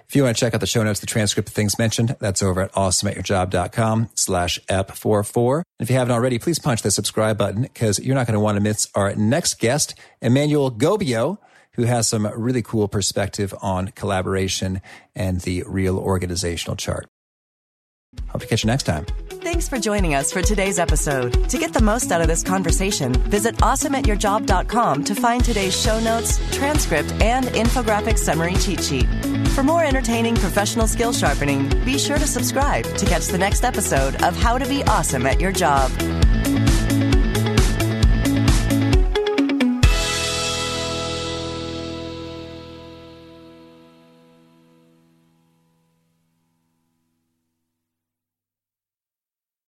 if 0.07 0.15
you 0.15 0.23
want 0.23 0.37
to 0.37 0.41
check 0.41 0.53
out 0.53 0.61
the 0.61 0.67
show 0.67 0.83
notes, 0.83 1.01
the 1.01 1.07
transcript 1.07 1.49
of 1.49 1.55
things 1.55 1.79
mentioned, 1.79 2.17
that's 2.21 2.43
over 2.43 2.61
at 2.61 2.73
awesomeatyourjob.com 2.73 4.11
slash 4.15 4.59
ep44. 4.69 5.63
If 5.81 5.89
you 5.89 5.97
haven't 5.97 6.15
already, 6.15 6.39
please 6.39 6.59
punch 6.59 6.83
the 6.83 6.91
subscribe 6.91 7.39
button 7.39 7.63
because 7.63 7.99
you're 7.99 8.15
not 8.15 8.27
going 8.27 8.35
to 8.35 8.41
want 8.41 8.57
to 8.57 8.63
miss 8.63 8.89
our 8.95 9.15
next 9.15 9.59
guest, 9.59 9.95
Emmanuel 10.21 10.71
Gobillot, 10.71 11.39
who 11.73 11.85
has 11.85 12.09
some 12.09 12.27
really 12.27 12.63
cool 12.63 12.89
perspective 12.89 13.55
on 13.63 13.89
collaboration 13.89 14.83
and 15.15 15.41
the 15.41 15.65
real 15.67 15.99
organizational 15.99 16.77
chart. 16.77 17.09
Hope 18.29 18.43
to 18.43 18.47
catch 18.47 18.65
you 18.65 18.69
next 18.69 18.85
time. 18.85 19.07
Thanks 19.47 19.69
for 19.69 19.79
joining 19.79 20.15
us 20.15 20.33
for 20.33 20.43
today's 20.43 20.79
episode. 20.79 21.49
To 21.51 21.59
get 21.59 21.73
the 21.73 21.81
most 21.81 22.11
out 22.11 22.21
of 22.21 22.27
this 22.27 22.43
conversation, 22.43 23.13
visit 23.13 23.55
awesomeatyourjob.com 23.57 25.05
to 25.05 25.15
find 25.15 25.45
today's 25.45 25.81
show 25.81 26.01
notes, 26.01 26.39
transcript, 26.55 27.13
and 27.23 27.47
infographic 27.47 28.19
summary 28.19 28.55
cheat 28.55 28.83
sheet. 28.83 29.07
For 29.51 29.63
more 29.63 29.85
entertaining 29.85 30.35
professional 30.35 30.89
skill 30.89 31.13
sharpening, 31.13 31.69
be 31.85 31.97
sure 31.97 32.19
to 32.19 32.27
subscribe 32.27 32.85
to 32.97 33.07
catch 33.07 33.27
the 33.27 33.39
next 33.39 33.63
episode 33.63 34.21
of 34.25 34.37
How 34.37 34.59
to 34.59 34.67
Be 34.67 34.83
Awesome 34.85 35.27
at 35.27 35.41
Your 35.41 35.53
Job. 35.53 35.93